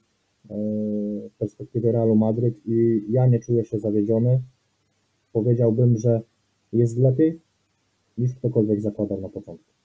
w 1.30 1.38
perspektywie 1.40 1.92
Realu 1.92 2.16
Madryt 2.16 2.68
i 2.68 3.04
ja 3.10 3.28
nie 3.28 3.40
czuję 3.40 3.66
się 3.66 3.80
zawiedziony. 3.80 4.40
Powiedziałbym, 5.34 5.98
że 5.98 6.22
jest 6.74 6.98
lepiej 6.98 7.40
niż 8.18 8.36
ktokolwiek 8.36 8.82
zakładał 8.82 9.22
na 9.22 9.30
początku. 9.30 9.76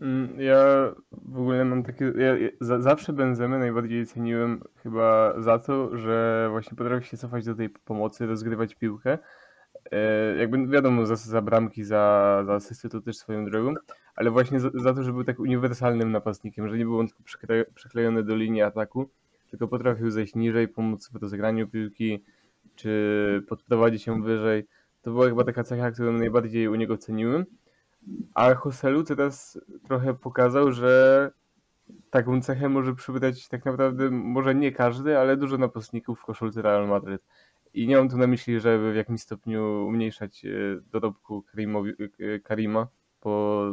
Mm, 0.00 0.40
Ja 0.40 0.92
w 1.12 1.38
ogóle 1.38 1.64
mam 1.64 1.82
takie. 1.82 2.12
Ja, 2.18 2.38
ja 2.38 2.48
za, 2.60 2.80
zawsze 2.80 3.12
Benzemę 3.12 3.58
najbardziej 3.58 4.06
ceniłem 4.06 4.60
chyba 4.76 5.40
za 5.42 5.58
to, 5.58 5.96
że 5.98 6.46
właśnie 6.50 6.76
potrafi 6.76 7.08
się 7.08 7.16
cofać 7.16 7.44
do 7.44 7.54
tej 7.54 7.68
pomocy, 7.68 8.26
rozgrywać 8.26 8.74
piłkę. 8.74 9.18
E, 9.92 10.36
jakby 10.36 10.66
wiadomo, 10.66 11.06
za, 11.06 11.16
za 11.16 11.42
bramki, 11.42 11.84
za, 11.84 12.42
za 12.46 12.54
asysty 12.54 12.88
to 12.88 13.00
też 13.00 13.16
swoją 13.16 13.44
drogą, 13.44 13.74
ale 14.16 14.30
właśnie 14.30 14.60
za, 14.60 14.70
za 14.74 14.94
to, 14.94 15.02
że 15.02 15.12
był 15.12 15.24
tak 15.24 15.40
uniwersalnym 15.40 16.12
napastnikiem, 16.12 16.68
że 16.68 16.78
nie 16.78 16.84
był 16.84 16.98
on 16.98 17.08
tylko 17.08 17.22
przykle, 17.22 17.64
przyklejony 17.74 18.22
do 18.22 18.36
linii 18.36 18.62
ataku, 18.62 19.10
tylko 19.50 19.68
potrafił 19.68 20.10
zejść 20.10 20.34
niżej, 20.34 20.68
pomóc 20.68 21.10
w 21.12 21.16
rozegraniu 21.16 21.68
piłki, 21.68 22.24
czy 22.76 23.42
podprowadzić 23.48 24.06
ją 24.06 24.22
wyżej. 24.22 24.66
To 25.02 25.10
była 25.10 25.28
chyba 25.28 25.44
taka 25.44 25.64
cecha, 25.64 25.90
którą 25.90 26.12
najbardziej 26.12 26.68
u 26.68 26.74
niego 26.74 26.98
ceniłem. 26.98 27.44
A 28.34 28.54
Joselu 28.64 29.04
teraz 29.04 29.60
trochę 29.84 30.14
pokazał, 30.14 30.72
że 30.72 31.30
taką 32.10 32.42
cechę 32.42 32.68
może 32.68 32.94
przybrać 32.94 33.48
tak 33.48 33.64
naprawdę 33.64 34.10
może 34.10 34.54
nie 34.54 34.72
każdy, 34.72 35.18
ale 35.18 35.36
dużo 35.36 35.58
napastników 35.58 36.20
w 36.20 36.24
koszulce 36.24 36.62
Real 36.62 36.88
Madryt. 36.88 37.22
I 37.74 37.86
nie 37.88 37.96
mam 37.96 38.08
tu 38.08 38.16
na 38.16 38.26
myśli, 38.26 38.60
żeby 38.60 38.92
w 38.92 38.96
jakimś 38.96 39.20
stopniu 39.20 39.86
umniejszać 39.86 40.44
e, 40.44 40.50
dorobku 40.92 41.42
Karimowi, 41.42 41.92
e, 42.00 42.38
Karima, 42.38 42.88
bo 43.22 43.72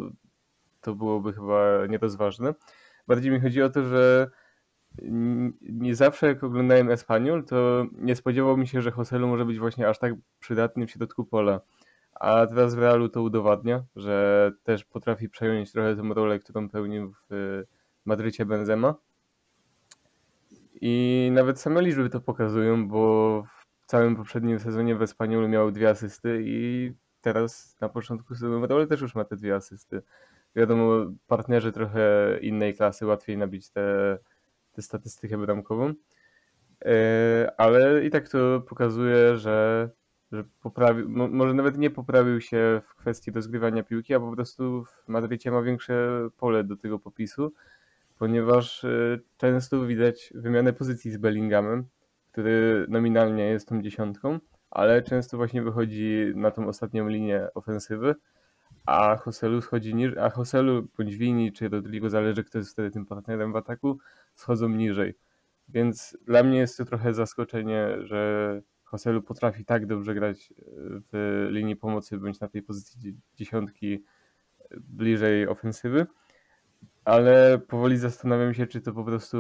to 0.82 0.96
byłoby 0.96 1.34
chyba 1.34 1.86
nierozważne. 1.90 2.54
Bardziej 3.08 3.32
mi 3.32 3.40
chodzi 3.40 3.62
o 3.62 3.70
to, 3.70 3.84
że 3.84 4.32
nie 5.62 5.96
zawsze 5.96 6.28
jak 6.28 6.44
oglądałem 6.44 6.92
Espanyol, 6.92 7.44
to 7.46 7.86
nie 7.92 8.16
spodziewał 8.16 8.58
mi 8.58 8.68
się, 8.68 8.82
że 8.82 8.92
Joselu 8.98 9.28
może 9.28 9.46
być 9.46 9.60
właśnie 9.60 9.90
aż 9.90 10.00
tak 10.00 10.14
przydatny 10.40 10.88
w 10.88 10.92
środku 10.92 11.26
pola. 11.26 11.62
A 12.14 12.48
teraz 12.48 12.76
w 12.76 12.80
Realu 12.80 13.10
to 13.10 13.22
udowadnia, 13.22 13.84
że 13.96 14.52
też 14.64 14.86
potrafi 14.86 15.30
przejąć 15.30 15.72
trochę 15.72 15.96
tę 15.96 16.02
rolę, 16.14 16.40
którą 16.40 16.70
pełnił 16.70 17.14
w 17.30 17.64
Madrycie 18.06 18.46
Benzema. 18.46 18.96
I 20.82 21.30
nawet 21.34 21.60
same 21.60 21.82
liczby 21.82 22.10
to 22.10 22.22
pokazują, 22.22 22.88
bo 22.88 23.44
w 23.82 23.86
całym 23.86 24.16
poprzednim 24.16 24.60
sezonie 24.60 24.96
w 24.96 25.02
Espaniolu 25.02 25.48
miał 25.48 25.72
dwie 25.72 25.90
asysty 25.90 26.42
i 26.46 26.92
teraz 27.22 27.78
na 27.82 27.90
początku 27.90 28.36
sezonu 28.36 28.68
ale 28.70 28.88
też 28.88 29.02
już 29.02 29.16
ma 29.16 29.26
te 29.26 29.36
dwie 29.36 29.56
asysty. 29.56 30.02
Wiadomo, 30.56 31.06
partnerzy 31.28 31.72
trochę 31.72 32.38
innej 32.42 32.76
klasy, 32.76 33.06
łatwiej 33.06 33.38
nabić 33.38 33.70
tę 33.70 34.18
tę 34.78 34.82
statystykę 34.82 35.38
bramkową. 35.38 35.94
E, 36.86 37.52
Ale 37.58 38.06
i 38.06 38.10
tak 38.10 38.30
to 38.30 38.62
pokazuje, 38.62 39.38
że, 39.38 39.90
że 40.32 40.44
poprawił, 40.62 41.10
mo- 41.10 41.28
może 41.28 41.54
nawet 41.54 41.78
nie 41.78 41.90
poprawił 41.90 42.42
się 42.42 42.82
w 42.88 42.96
kwestii 42.96 43.32
rozgrywania 43.32 43.84
piłki, 43.84 44.14
a 44.14 44.20
po 44.20 44.32
prostu 44.32 44.84
w 44.84 45.08
Madrycie 45.08 45.52
ma 45.52 45.62
większe 45.62 46.30
pole 46.38 46.64
do 46.64 46.76
tego 46.76 47.00
popisu, 47.00 47.54
ponieważ 48.20 48.84
e, 48.84 49.20
często 49.38 49.86
widać 49.86 50.34
wymianę 50.36 50.74
pozycji 50.74 51.12
z 51.12 51.18
Bellinghamem, 51.18 51.86
który 52.32 52.86
nominalnie 52.90 53.44
jest 53.50 53.68
tą 53.68 53.82
dziesiątką, 53.82 54.40
ale 54.72 55.02
często 55.02 55.38
właśnie 55.38 55.62
wychodzi 55.62 56.32
na 56.36 56.52
tą 56.52 56.68
ostatnią 56.68 57.08
linię 57.08 57.48
ofensywy, 57.56 58.16
a 58.86 59.18
Joselu 59.26 59.62
schodzi 59.62 59.96
niżej, 59.96 60.20
a 60.20 60.32
Joselu 60.38 60.88
bądź 60.98 61.16
Vini 61.16 61.52
czy 61.52 61.70
Rodrigo, 61.70 62.10
zależy 62.10 62.44
kto 62.44 62.58
jest 62.58 62.72
wtedy 62.72 62.92
tym 62.92 63.06
partnerem 63.06 63.54
w 63.54 63.56
ataku, 63.56 64.00
schodzą 64.36 64.70
niżej. 64.70 65.14
Więc 65.70 66.18
dla 66.26 66.44
mnie 66.44 66.58
jest 66.58 66.78
to 66.78 66.86
trochę 66.86 67.14
zaskoczenie, 67.14 67.88
że 68.02 68.62
Joselu 68.94 69.22
potrafi 69.22 69.66
tak 69.66 69.86
dobrze 69.86 70.14
grać 70.14 70.52
e, 70.52 70.64
w 71.12 71.48
linii 71.52 71.76
pomocy 71.76 72.18
bądź 72.18 72.40
na 72.40 72.48
tej 72.48 72.62
pozycji 72.62 73.00
dzie- 73.00 73.20
dziesiątki 73.36 73.94
e, 73.94 74.00
bliżej 74.80 75.48
ofensywy, 75.48 76.08
ale 77.06 77.60
powoli 77.68 77.98
zastanawiam 77.98 78.54
się, 78.54 78.68
czy 78.68 78.82
to 78.82 78.94
po 78.94 79.04
prostu 79.04 79.38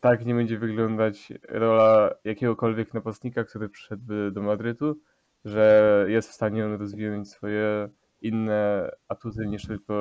tak 0.00 0.26
nie 0.26 0.34
będzie 0.34 0.58
wyglądać 0.58 1.32
rola 1.48 2.10
jakiegokolwiek 2.24 2.94
napastnika, 2.94 3.44
który 3.44 3.68
przyszedłby 3.68 4.30
do 4.32 4.42
Madrytu, 4.42 5.00
że 5.44 6.06
jest 6.08 6.28
w 6.28 6.34
stanie 6.34 6.66
on 6.66 6.72
rozwinąć 6.72 7.28
swoje 7.28 7.88
inne 8.22 8.90
atuty 9.08 9.46
niż 9.46 9.66
tylko 9.66 9.94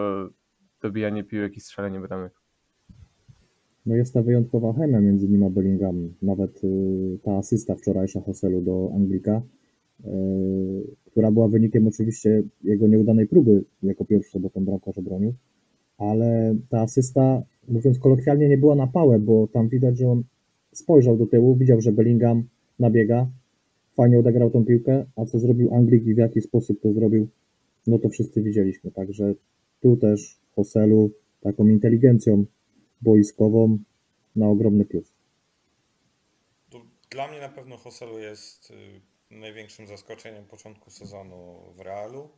dobijanie 0.82 1.24
piłek 1.24 1.58
i 1.58 1.60
strzelanie 1.60 2.00
bramek. 2.00 2.34
No 3.86 3.96
jest 3.96 4.14
ta 4.14 4.22
wyjątkowa 4.22 4.74
chemia 4.74 5.02
między 5.02 5.30
nim 5.30 5.44
a 5.44 5.50
Bellinghamem. 5.50 6.14
Nawet 6.22 6.64
y, 6.64 7.20
ta 7.24 7.38
asysta 7.38 7.76
wczorajsza 7.76 8.22
Hoselu 8.22 8.62
do 8.62 8.92
Anglika, 8.96 9.42
y, 10.06 10.10
która 11.06 11.32
była 11.32 11.48
wynikiem 11.48 11.88
oczywiście 11.88 12.44
jego 12.64 12.88
nieudanej 12.88 13.28
próby 13.28 13.64
jako 13.84 14.06
pierwszy, 14.06 14.40
bo 14.40 14.50
tą 14.50 14.66
bramkarz 14.66 14.98
obronił, 14.98 15.34
ale 15.98 16.56
ta 16.70 16.82
asysta, 16.82 17.42
mówiąc 17.68 18.00
kolokwialnie, 18.00 18.50
nie 18.50 18.58
była 18.58 18.76
na 18.76 18.88
pałę, 18.88 19.20
bo 19.20 19.48
tam 19.48 19.70
widać, 19.70 19.98
że 19.98 20.10
on 20.10 20.24
spojrzał 20.74 21.18
do 21.18 21.26
tyłu, 21.26 21.56
widział, 21.56 21.82
że 21.82 21.92
Bellingham 21.92 22.44
nabiega, 22.80 23.28
fajnie 23.96 24.20
odegrał 24.20 24.50
tą 24.50 24.66
piłkę, 24.66 25.06
a 25.16 25.26
co 25.26 25.40
zrobił 25.40 25.74
Anglik 25.76 26.06
i 26.06 26.14
w 26.14 26.18
jaki 26.18 26.42
sposób 26.42 26.82
to 26.82 26.94
zrobił, 26.94 27.28
no 27.88 28.00
to 28.00 28.10
wszyscy 28.10 28.42
widzieliśmy. 28.42 28.92
Także 28.92 29.34
tu 29.82 29.98
też 29.98 30.38
Hoselu 30.56 31.12
taką 31.42 31.68
inteligencją 31.68 32.46
boiskową 33.02 33.78
na 34.36 34.48
ogromny 34.48 34.86
plus. 34.86 35.06
Dla 37.12 37.28
mnie 37.28 37.40
na 37.40 37.50
pewno 37.50 37.78
Joselu 37.86 38.20
jest 38.20 38.72
y, 38.72 39.02
największym 39.32 39.88
zaskoczeniem 39.88 40.46
początku 40.46 40.92
sezonu 40.92 41.60
w 41.76 41.80
Realu, 41.80 42.30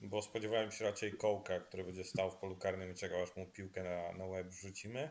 bo 0.00 0.22
spodziewałem 0.22 0.72
się 0.72 0.84
raczej 0.84 1.12
Kołka, 1.12 1.60
który 1.60 1.84
będzie 1.84 2.04
stał 2.04 2.30
w 2.30 2.34
polu 2.34 2.56
karnym 2.56 2.92
i 2.92 2.94
czekał 2.94 3.22
aż 3.22 3.36
mu 3.36 3.46
piłkę 3.46 3.82
na, 3.82 4.18
na 4.18 4.24
łeb 4.24 4.48
wrzucimy. 4.48 5.08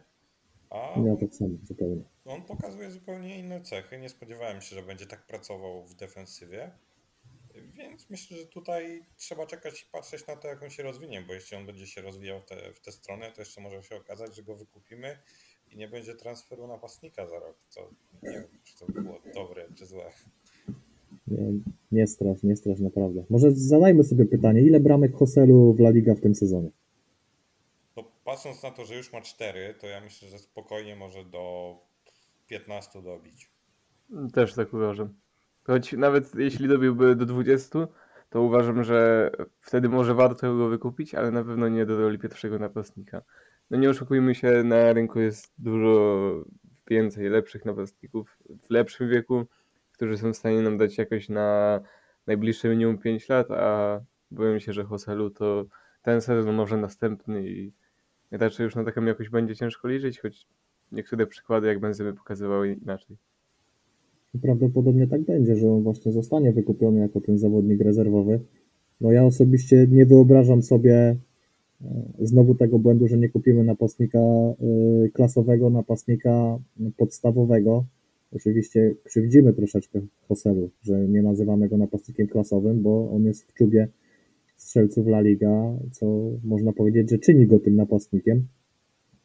A 0.69 0.99
Ja 1.05 1.15
tak 1.15 1.35
samo 1.35 1.49
zupełnie. 1.63 2.01
on 2.25 2.41
pokazuje 2.41 2.91
zupełnie 2.91 3.39
inne 3.39 3.61
cechy. 3.61 3.97
Nie 3.97 4.09
spodziewałem 4.09 4.61
się, 4.61 4.75
że 4.75 4.83
będzie 4.83 5.05
tak 5.05 5.25
pracował 5.25 5.83
w 5.85 5.95
defensywie. 5.95 6.71
Więc 7.77 8.09
myślę, 8.09 8.37
że 8.37 8.45
tutaj 8.45 9.03
trzeba 9.17 9.45
czekać 9.47 9.81
i 9.81 9.85
patrzeć 9.91 10.27
na 10.27 10.35
to, 10.35 10.47
jak 10.47 10.63
on 10.63 10.69
się 10.69 10.83
rozwinie, 10.83 11.23
bo 11.27 11.33
jeśli 11.33 11.57
on 11.57 11.65
będzie 11.65 11.87
się 11.87 12.01
rozwijał 12.01 12.39
w 12.41 12.45
tę 12.45 12.55
w 12.73 12.79
tę 12.81 12.91
stronę, 12.91 13.31
to 13.31 13.41
jeszcze 13.41 13.61
może 13.61 13.83
się 13.83 13.95
okazać, 13.95 14.35
że 14.35 14.43
go 14.43 14.55
wykupimy 14.55 15.17
i 15.71 15.77
nie 15.77 15.87
będzie 15.87 16.15
transferu 16.15 16.67
napastnika 16.67 17.27
za 17.27 17.39
rok. 17.39 17.55
Co 17.69 17.89
nie 18.23 18.31
wiem, 18.31 18.43
czy 18.63 18.77
to 18.77 18.85
było 18.91 19.19
dobre, 19.33 19.65
czy 19.75 19.85
złe. 19.85 20.11
Nie, 21.27 21.37
nie 21.91 22.07
strasz, 22.07 22.43
nie 22.43 22.55
strasz 22.55 22.79
naprawdę. 22.79 23.23
Może 23.29 23.51
zadajmy 23.51 24.03
sobie 24.03 24.25
pytanie, 24.25 24.61
ile 24.61 24.79
bramek 24.79 25.13
Hoselu 25.13 25.73
w 25.73 25.79
La 25.79 25.89
Liga 25.89 26.15
w 26.15 26.21
tym 26.21 26.35
sezonie? 26.35 26.69
Patrząc 28.27 28.63
na 28.63 28.71
to, 28.71 28.85
że 28.85 28.95
już 28.95 29.13
ma 29.13 29.21
4, 29.21 29.73
to 29.79 29.87
ja 29.87 30.01
myślę, 30.01 30.29
że 30.29 30.39
spokojnie 30.39 30.95
może 30.95 31.25
do 31.25 31.75
15 32.47 33.01
dobić. 33.01 33.51
Też 34.33 34.53
tak 34.53 34.73
uważam. 34.73 35.13
Choć 35.63 35.93
nawet 35.93 36.35
jeśli 36.35 36.67
dobiłby 36.67 37.15
do 37.15 37.25
20, 37.25 37.87
to 38.29 38.41
uważam, 38.41 38.83
że 38.83 39.31
wtedy 39.61 39.89
może 39.89 40.13
warto 40.13 40.55
go 40.55 40.67
wykupić, 40.67 41.15
ale 41.15 41.31
na 41.31 41.43
pewno 41.43 41.67
nie 41.67 41.85
do 41.85 41.97
roli 42.01 42.19
pierwszego 42.19 42.59
napastnika. 42.59 43.21
No 43.69 43.77
nie 43.77 43.89
oszukujmy 43.89 44.35
się, 44.35 44.63
na 44.63 44.93
rynku 44.93 45.19
jest 45.19 45.53
dużo 45.57 46.31
więcej 46.87 47.29
lepszych 47.29 47.65
napastników 47.65 48.37
w 48.67 48.69
lepszym 48.69 49.09
wieku, 49.09 49.45
którzy 49.91 50.17
są 50.17 50.33
w 50.33 50.37
stanie 50.37 50.61
nam 50.61 50.77
dać 50.77 50.97
jakoś 50.97 51.29
na 51.29 51.79
najbliższe 52.27 52.69
minimum 52.69 52.97
5 52.97 53.29
lat, 53.29 53.51
a 53.51 53.99
boję 54.31 54.59
się, 54.59 54.73
że 54.73 54.83
Hoselu 54.83 55.29
to 55.29 55.65
ten 56.01 56.21
sezon, 56.21 56.55
może 56.55 56.77
następny 56.77 57.49
i 57.49 57.71
Raczej 58.31 58.63
już 58.63 58.75
na 58.75 58.83
taką 58.83 59.05
jakość 59.05 59.29
będzie 59.29 59.55
ciężko 59.55 59.87
liczyć, 59.87 60.19
choć 60.19 60.45
niektóre 60.91 61.27
przykłady, 61.27 61.67
jak 61.67 61.79
będziemy 61.79 62.13
pokazywały 62.13 62.77
inaczej. 62.83 63.15
Prawdopodobnie 64.41 65.07
tak 65.07 65.21
będzie, 65.21 65.55
że 65.55 65.71
on 65.71 65.83
właśnie 65.83 66.11
zostanie 66.11 66.51
wykupiony 66.51 66.99
jako 66.99 67.21
ten 67.21 67.37
zawodnik 67.37 67.81
rezerwowy. 67.81 68.39
No 69.01 69.11
ja 69.11 69.25
osobiście 69.25 69.87
nie 69.91 70.05
wyobrażam 70.05 70.63
sobie 70.63 70.95
e, 70.95 71.15
znowu 72.19 72.55
tego 72.55 72.79
błędu, 72.79 73.07
że 73.07 73.17
nie 73.17 73.29
kupimy 73.29 73.63
napastnika 73.63 74.19
e, 74.19 74.55
klasowego, 75.13 75.69
napastnika 75.69 76.59
podstawowego. 76.97 77.85
Oczywiście 78.35 78.93
krzywdzimy 79.03 79.53
troszeczkę 79.53 80.01
Hoselu, 80.27 80.69
że 80.83 80.99
nie 80.99 81.21
nazywamy 81.21 81.69
go 81.69 81.77
napastnikiem 81.77 82.27
klasowym, 82.27 82.81
bo 82.81 83.11
on 83.11 83.25
jest 83.25 83.43
w 83.43 83.53
czubie 83.53 83.87
strzelców 84.57 85.07
La 85.07 85.21
Liga, 85.21 85.73
co 85.91 86.05
można 86.43 86.73
powiedzieć, 86.73 87.09
że 87.09 87.19
czyni 87.19 87.47
go 87.47 87.59
tym 87.59 87.75
napastnikiem. 87.75 88.43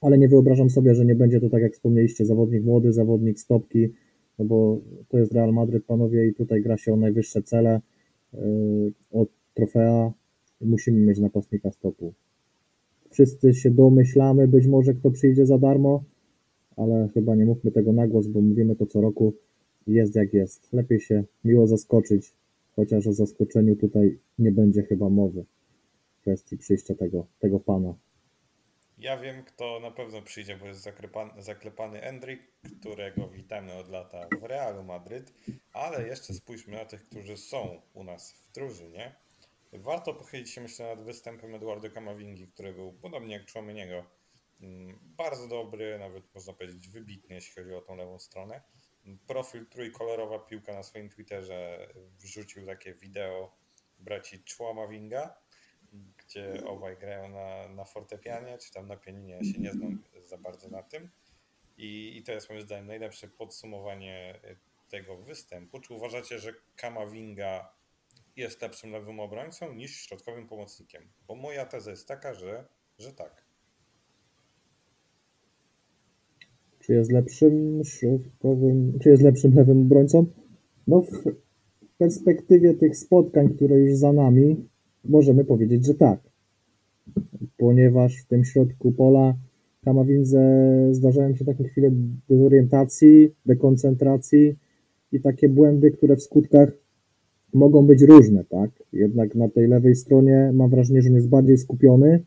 Ale 0.01 0.19
nie 0.19 0.29
wyobrażam 0.29 0.71
sobie, 0.71 0.95
że 0.95 1.05
nie 1.05 1.15
będzie 1.15 1.41
to 1.41 1.51
tak 1.51 1.63
jak 1.63 1.73
wspomnieliście, 1.73 2.27
zawodnik 2.27 2.65
młody, 2.65 2.93
zawodnik 2.93 3.41
stopki, 3.41 3.89
no 4.39 4.45
bo 4.45 4.81
to 5.09 5.19
jest 5.19 5.33
Real 5.33 5.53
Madryt, 5.53 5.85
panowie, 5.85 6.29
i 6.29 6.35
tutaj 6.35 6.63
gra 6.63 6.77
się 6.77 6.93
o 6.93 6.97
najwyższe 6.97 7.43
cele, 7.43 7.81
yy, 8.33 8.93
o 9.13 9.27
trofea. 9.55 10.13
Musimy 10.61 10.99
mieć 10.99 11.19
napastnika 11.19 11.71
stopu. 11.71 12.13
Wszyscy 13.11 13.55
się 13.55 13.71
domyślamy, 13.71 14.49
być 14.49 14.67
może 14.67 14.95
kto 14.95 15.11
przyjdzie 15.11 15.47
za 15.47 15.59
darmo, 15.59 16.05
ale 16.77 17.09
chyba 17.15 17.35
nie 17.35 17.45
mówmy 17.45 17.71
tego 17.71 17.93
na 17.93 18.07
głos, 18.07 18.27
bo 18.27 18.41
mówimy 18.41 18.77
to 18.77 18.87
co 18.87 19.01
roku. 19.01 19.35
Jest 19.87 20.17
jak 20.17 20.35
jest. 20.35 20.73
Lepiej 20.73 21.01
się 21.01 21.25
miło 21.45 21.67
zaskoczyć, 21.67 22.35
chociaż 22.77 23.07
o 23.07 23.13
zaskoczeniu 23.13 23.77
tutaj 23.77 24.19
nie 24.39 24.53
będzie 24.53 24.83
chyba 24.83 25.09
mowy 25.09 25.45
w 26.19 26.21
kwestii 26.21 26.59
przyjścia 26.59 26.95
tego, 26.95 27.27
tego 27.39 27.61
pana. 27.61 27.95
Ja 28.99 29.17
wiem, 29.17 29.45
kto 29.45 29.81
na 29.81 29.91
pewno 29.91 30.23
przyjdzie, 30.23 30.57
bo 30.57 30.67
jest 30.67 30.81
zaklepany, 30.81 31.43
zaklepany 31.43 32.03
Endrick, 32.03 32.43
którego 32.81 33.29
witamy 33.29 33.73
od 33.73 33.89
lata 33.89 34.29
w 34.41 34.43
Realu 34.43 34.85
Madryt, 34.85 35.33
ale 35.73 36.09
jeszcze 36.09 36.35
spójrzmy 36.35 36.77
na 36.77 36.85
tych, 36.85 37.05
którzy 37.05 37.37
są 37.37 37.81
u 37.95 38.05
nas 38.05 38.33
w 38.33 38.53
drużynie. 38.53 39.15
Warto 39.73 40.15
pochylić 40.15 40.51
się 40.51 40.61
myślę 40.61 40.87
nad 40.87 41.05
występem 41.05 41.55
Eduardo 41.55 41.91
Camavingi, 41.91 42.49
który 42.49 42.73
był 42.73 42.93
podobnie 42.93 43.35
jak 43.35 43.51
Chouameniego 43.53 44.05
mm, 44.63 44.99
bardzo 45.17 45.49
dobry, 45.49 45.99
nawet 45.99 46.35
można 46.35 46.53
powiedzieć 46.53 46.89
wybitny, 46.89 47.35
jeśli 47.35 47.55
chodzi 47.55 47.75
o 47.75 47.81
tą 47.81 47.97
lewą 47.97 48.19
stronę. 48.19 48.63
Profil 49.27 49.67
trójkolorowa 49.67 50.39
piłka 50.39 50.75
na 50.75 50.83
swoim 50.83 51.09
Twitterze 51.09 51.89
wrzucił 52.19 52.67
takie 52.67 52.95
wideo 52.95 53.57
braci 53.99 54.43
Chouamavinga, 54.57 55.35
gdzie 55.93 56.65
obaj 56.67 56.97
grają 56.97 57.29
na, 57.29 57.69
na 57.69 57.85
fortepianie, 57.85 58.59
czy 58.59 58.73
tam 58.73 58.89
na 58.89 58.97
pianinie, 58.97 59.35
ja 59.35 59.45
się 59.53 59.61
nie 59.61 59.73
znam 59.73 60.03
za 60.29 60.39
bardzo 60.39 60.69
na 60.69 60.83
tym. 60.83 61.11
I, 61.77 62.17
I 62.17 62.23
to 62.23 62.33
jest 62.33 62.51
moim 62.51 62.63
zdaniem 62.63 62.87
najlepsze 62.87 63.29
podsumowanie 63.29 64.41
y, 64.45 64.57
tego 64.89 65.17
występu. 65.17 65.81
Czy 65.81 65.95
uważacie, 65.95 66.39
że 66.39 66.55
Kamavinga 66.77 67.75
jest 68.37 68.63
lepszym 68.63 68.93
lewym 68.93 69.21
obrońcą 69.21 69.73
niż 69.73 69.97
środkowym 69.97 70.47
pomocnikiem? 70.47 71.13
Bo 71.27 71.35
moja 71.35 71.67
teza 71.67 71.91
jest 71.91 72.09
taka, 72.09 72.35
że, 72.35 72.69
że 72.99 73.13
tak. 73.13 73.42
Czy 76.83 76.93
jest 76.93 77.13
lepszym 77.13 77.81
środkowym, 77.85 78.93
czy 79.03 79.09
jest 79.09 79.23
lepszym 79.23 79.55
lewym 79.55 79.83
obrońcą? 79.83 80.27
No 80.89 81.01
w 81.01 81.25
perspektywie 81.99 82.75
tych 82.75 82.97
spotkań, 82.97 83.49
które 83.49 83.81
już 83.81 83.97
za 83.97 84.13
nami, 84.13 84.57
możemy 85.05 85.45
powiedzieć, 85.45 85.87
że 85.87 85.95
tak. 85.95 86.21
Ponieważ 87.57 88.17
w 88.17 88.27
tym 88.27 88.45
środku 88.45 88.93
pola 88.93 89.35
Kamawindze 89.85 90.69
zdarzają 90.93 91.35
się 91.35 91.45
takie 91.45 91.65
chwile 91.65 91.91
dezorientacji, 92.29 93.31
dekoncentracji 93.47 94.55
i 95.13 95.21
takie 95.21 95.49
błędy, 95.49 95.91
które 95.91 96.17
w 96.17 96.23
skutkach 96.23 96.73
mogą 97.55 97.87
być 97.87 98.03
różne, 98.03 98.45
tak? 98.45 98.71
Jednak 98.93 99.35
na 99.35 99.49
tej 99.49 99.69
lewej 99.69 99.97
stronie 99.97 100.51
mam 100.55 100.71
wrażenie, 100.71 101.03
że 101.03 101.09
on 101.09 101.15
jest 101.15 101.29
bardziej 101.29 101.59
skupiony, 101.59 102.21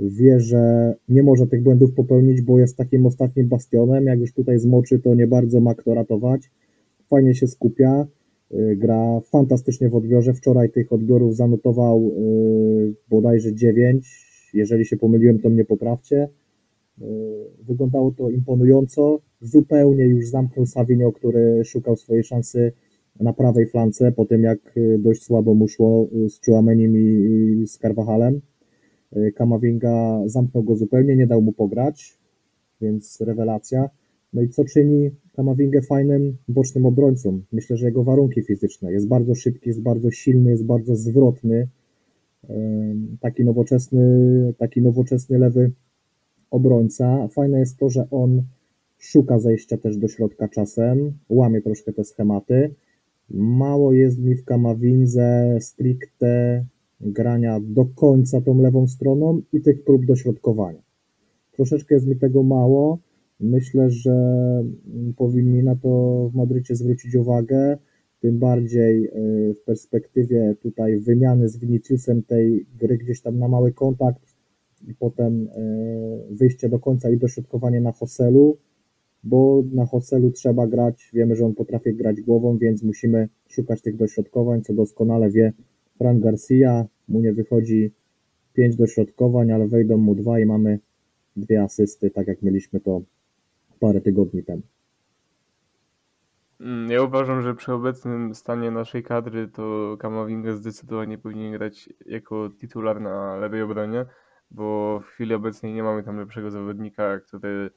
wie, 0.00 0.40
że 0.40 0.94
nie 1.08 1.22
może 1.22 1.46
tych 1.46 1.62
błędów 1.62 1.94
popełnić, 1.94 2.40
bo 2.40 2.58
jest 2.58 2.76
takim 2.76 3.06
ostatnim 3.06 3.48
bastionem, 3.48 4.06
jak 4.06 4.20
już 4.20 4.32
tutaj 4.32 4.58
zmoczy, 4.58 4.98
to 4.98 5.14
nie 5.14 5.26
bardzo 5.26 5.60
ma 5.60 5.74
kto 5.74 5.94
ratować, 5.94 6.50
fajnie 7.10 7.34
się 7.34 7.46
skupia, 7.46 8.06
y, 8.54 8.76
gra 8.76 9.20
fantastycznie 9.20 9.88
w 9.88 9.96
odbiorze, 9.96 10.34
wczoraj 10.34 10.70
tych 10.70 10.92
odbiorów 10.92 11.36
zanotował 11.36 12.10
y, 12.10 12.94
bodajże 13.10 13.54
9, 13.54 14.50
jeżeli 14.54 14.84
się 14.84 14.96
pomyliłem, 14.96 15.38
to 15.38 15.50
mnie 15.50 15.64
poprawcie, 15.64 16.28
Y, 17.02 17.64
wyglądało 17.66 18.12
to 18.12 18.30
imponująco, 18.30 19.20
zupełnie 19.40 20.04
już 20.04 20.28
zamknął 20.28 20.66
Savinio, 20.66 21.12
który 21.12 21.64
szukał 21.64 21.96
swojej 21.96 22.24
szansy 22.24 22.72
na 23.20 23.32
prawej 23.32 23.66
flance, 23.66 24.12
po 24.12 24.24
tym 24.24 24.42
jak 24.42 24.58
dość 24.98 25.22
słabo 25.22 25.54
mu 25.54 25.68
szło 25.68 26.08
z 26.28 26.46
Chouamenim 26.46 26.96
i, 26.96 27.62
i 27.62 27.66
z 27.66 27.78
Carvajalem. 27.78 28.40
Y, 29.16 29.32
Kamavinga 29.32 30.22
zamknął 30.26 30.62
go 30.62 30.76
zupełnie, 30.76 31.16
nie 31.16 31.26
dał 31.26 31.42
mu 31.42 31.52
pograć, 31.52 32.18
więc 32.80 33.20
rewelacja. 33.20 33.90
No 34.32 34.42
i 34.42 34.48
co 34.48 34.64
czyni 34.64 35.10
Kamavingę 35.36 35.82
fajnym 35.82 36.36
bocznym 36.48 36.86
obrońcą? 36.86 37.40
Myślę, 37.52 37.76
że 37.76 37.86
jego 37.86 38.04
warunki 38.04 38.42
fizyczne. 38.42 38.92
Jest 38.92 39.08
bardzo 39.08 39.34
szybki, 39.34 39.68
jest 39.68 39.82
bardzo 39.82 40.10
silny, 40.10 40.50
jest 40.50 40.64
bardzo 40.64 40.96
zwrotny. 40.96 41.68
Ym, 42.50 43.16
Taki 43.20 43.44
nowoczesny, 43.44 44.02
taki 44.58 44.82
nowoczesny 44.82 45.38
lewy 45.38 45.70
obrońca. 46.50 47.28
Fajne 47.28 47.58
jest 47.58 47.76
to, 47.78 47.90
że 47.90 48.10
on 48.10 48.42
szuka 48.98 49.38
zejścia 49.38 49.76
też 49.76 49.96
do 49.96 50.08
środka 50.08 50.48
czasem, 50.48 51.12
łamie 51.28 51.60
troszkę 51.62 51.92
te 51.92 52.04
schematy. 52.04 52.70
Mało 53.30 53.92
jest 53.92 54.18
mi 54.18 54.34
w 54.34 54.44
Kamawinze 54.44 55.58
stricte 55.60 56.64
grania 57.00 57.60
do 57.60 57.84
końca 57.84 58.40
tą 58.40 58.62
lewą 58.62 58.88
stroną 58.88 59.40
i 59.52 59.60
tych 59.60 59.84
prób 59.84 60.06
dośrodkowania. 60.06 60.82
Troszeczkę 61.52 61.94
jest 61.94 62.06
mi 62.06 62.16
tego 62.16 62.42
mało. 62.42 62.98
Myślę, 63.40 63.90
że 63.90 64.12
mm, 64.12 65.14
powinni 65.16 65.62
na 65.62 65.76
to 65.76 65.88
w 66.32 66.36
Madrycie 66.36 66.76
zwrócić 66.76 67.14
uwagę, 67.14 67.78
tym 68.20 68.38
bardziej 68.38 69.04
y, 69.04 69.54
w 69.54 69.64
perspektywie 69.64 70.54
tutaj 70.62 70.96
wymiany 70.96 71.48
z 71.48 71.56
Viniciusem 71.56 72.22
tej 72.22 72.66
gry 72.78 72.98
gdzieś 72.98 73.20
tam 73.20 73.38
na 73.38 73.48
mały 73.48 73.72
kontakt 73.72 74.22
i 74.88 74.94
potem 74.94 75.42
y, 75.42 75.48
wyjście 76.30 76.68
do 76.68 76.78
końca 76.78 77.10
i 77.10 77.16
dośrodkowanie 77.16 77.80
na 77.80 77.92
Hoselu, 77.92 78.56
bo 79.24 79.62
na 79.72 79.86
Hoselu 79.86 80.30
trzeba 80.30 80.66
grać, 80.66 81.10
wiemy, 81.14 81.36
że 81.36 81.46
on 81.46 81.54
potrafi 81.54 81.94
grać 81.94 82.20
głową, 82.20 82.58
więc 82.58 82.82
musimy 82.82 83.28
szukać 83.48 83.82
tych 83.82 83.96
dośrodkowań, 83.96 84.62
co 84.62 84.74
doskonale 84.74 85.30
wie 85.30 85.52
Fran 85.98 86.20
Garcia, 86.20 86.84
mu 87.08 87.20
nie 87.20 87.32
wychodzi 87.32 87.90
pięć 88.54 88.76
dośrodkowań, 88.76 89.52
ale 89.52 89.68
wejdą 89.68 89.96
mu 89.96 90.14
dwa 90.14 90.40
i 90.40 90.46
mamy 90.46 90.78
dwie 91.36 91.62
asysty, 91.62 92.10
tak 92.10 92.26
jak 92.26 92.42
mieliśmy 92.42 92.80
to 92.80 93.00
parę 93.80 94.00
tygodni 94.00 94.42
temu. 94.42 94.62
Mm, 96.60 96.90
Ja 96.90 97.02
uważam, 97.02 97.42
że 97.42 97.54
przy 97.54 97.72
obecnym 97.72 98.34
stanie 98.34 98.70
naszej 98.70 99.02
kadry 99.02 99.48
to 99.48 99.96
Kamavinga 100.00 100.52
zdecydowanie 100.52 101.18
powinien 101.18 101.52
grać 101.52 101.88
jako 102.06 102.50
titular 102.60 103.00
na 103.00 103.36
lewej 103.36 103.62
obronie, 103.62 104.04
bo 104.50 105.00
w 105.00 105.06
chwili 105.06 105.34
obecnej 105.34 105.72
nie 105.72 105.82
mamy 105.82 106.02
tam 106.02 106.18
lepszego 106.18 106.50
zawodnika, 106.50 107.20
który 107.20 107.70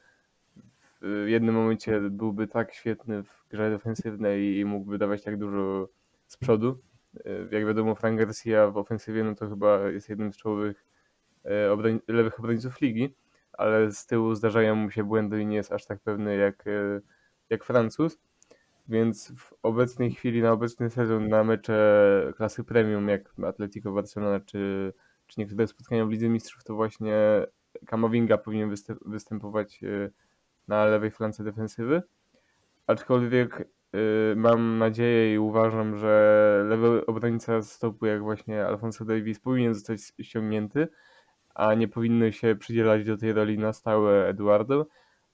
w 1.02 1.26
jednym 1.28 1.56
momencie 1.56 2.00
byłby 2.02 2.48
tak 2.48 2.74
świetny 2.74 3.24
w 3.24 3.46
grze 3.52 3.70
defensywnej 3.70 4.58
i 4.58 4.66
mógłby 4.66 4.98
dawać 4.98 5.24
tak 5.24 5.38
dużo 5.38 5.88
z 6.28 6.38
przodu. 6.38 6.78
E, 7.26 7.56
Jak 7.56 7.66
wiadomo, 7.66 7.96
Frank 7.96 8.20
Garcia 8.20 8.68
w 8.72 8.78
ofensywie 8.78 9.24
no 9.24 9.36
to 9.36 9.50
chyba 9.50 9.90
jest 9.90 10.10
jednym 10.10 10.34
z 10.34 10.38
czołowych 10.38 10.86
e, 11.46 11.72
obroń 11.72 12.00
lewych 12.08 12.40
obrońców 12.40 12.82
ligi, 12.82 13.16
ale 13.54 13.92
z 13.92 14.06
tyłu 14.06 14.36
zdarzają 14.36 14.76
mu 14.76 14.92
się 14.92 15.04
błędy 15.04 15.42
i 15.42 15.46
nie 15.46 15.56
jest 15.56 15.72
aż 15.72 15.86
tak 15.86 16.00
pewny 16.00 16.36
jak, 16.36 16.68
e, 16.68 17.02
jak 17.50 17.64
Francuz. 17.64 18.18
Więc 18.88 19.32
w 19.38 19.54
obecnej 19.64 20.12
chwili, 20.12 20.42
na 20.42 20.52
obecny 20.52 20.90
sezon, 20.90 21.28
na 21.28 21.44
mecze 21.44 22.34
klasy 22.38 22.64
premium, 22.64 23.10
jak 23.10 23.34
Atletico 23.48 23.92
Barcelona 23.92 24.40
czy, 24.40 24.94
czy 25.28 25.40
niektóre 25.40 25.68
spotkania 25.68 26.06
w 26.06 26.10
Lidze 26.10 26.30
Mistrzów, 26.30 26.64
to 26.64 26.76
właśnie 26.76 27.16
Kamavinga 27.86 28.38
powinien 28.38 28.70
występ, 28.70 29.00
występować 29.06 29.82
na 30.68 30.86
lewej 30.86 31.12
flance 31.12 31.44
defensywy. 31.44 32.02
Aczkolwiek 32.88 33.68
mam 34.36 34.78
nadzieję 34.78 35.34
i 35.34 35.38
uważam, 35.38 35.98
że 35.98 36.66
lewy 36.70 37.06
obrońca 37.06 37.62
stopu, 37.62 38.06
jak 38.06 38.22
właśnie 38.22 38.66
Alfonso 38.66 39.06
Davis, 39.06 39.40
powinien 39.40 39.74
zostać 39.74 40.00
ściągnięty, 40.22 40.88
a 41.56 41.74
nie 41.74 41.88
powinno 41.88 42.32
się 42.32 42.56
przydzielać 42.56 43.06
do 43.06 43.18
tej 43.18 43.34
roli 43.34 43.58
na 43.58 43.74
stałe 43.74 44.28
Eduardo 44.28 44.86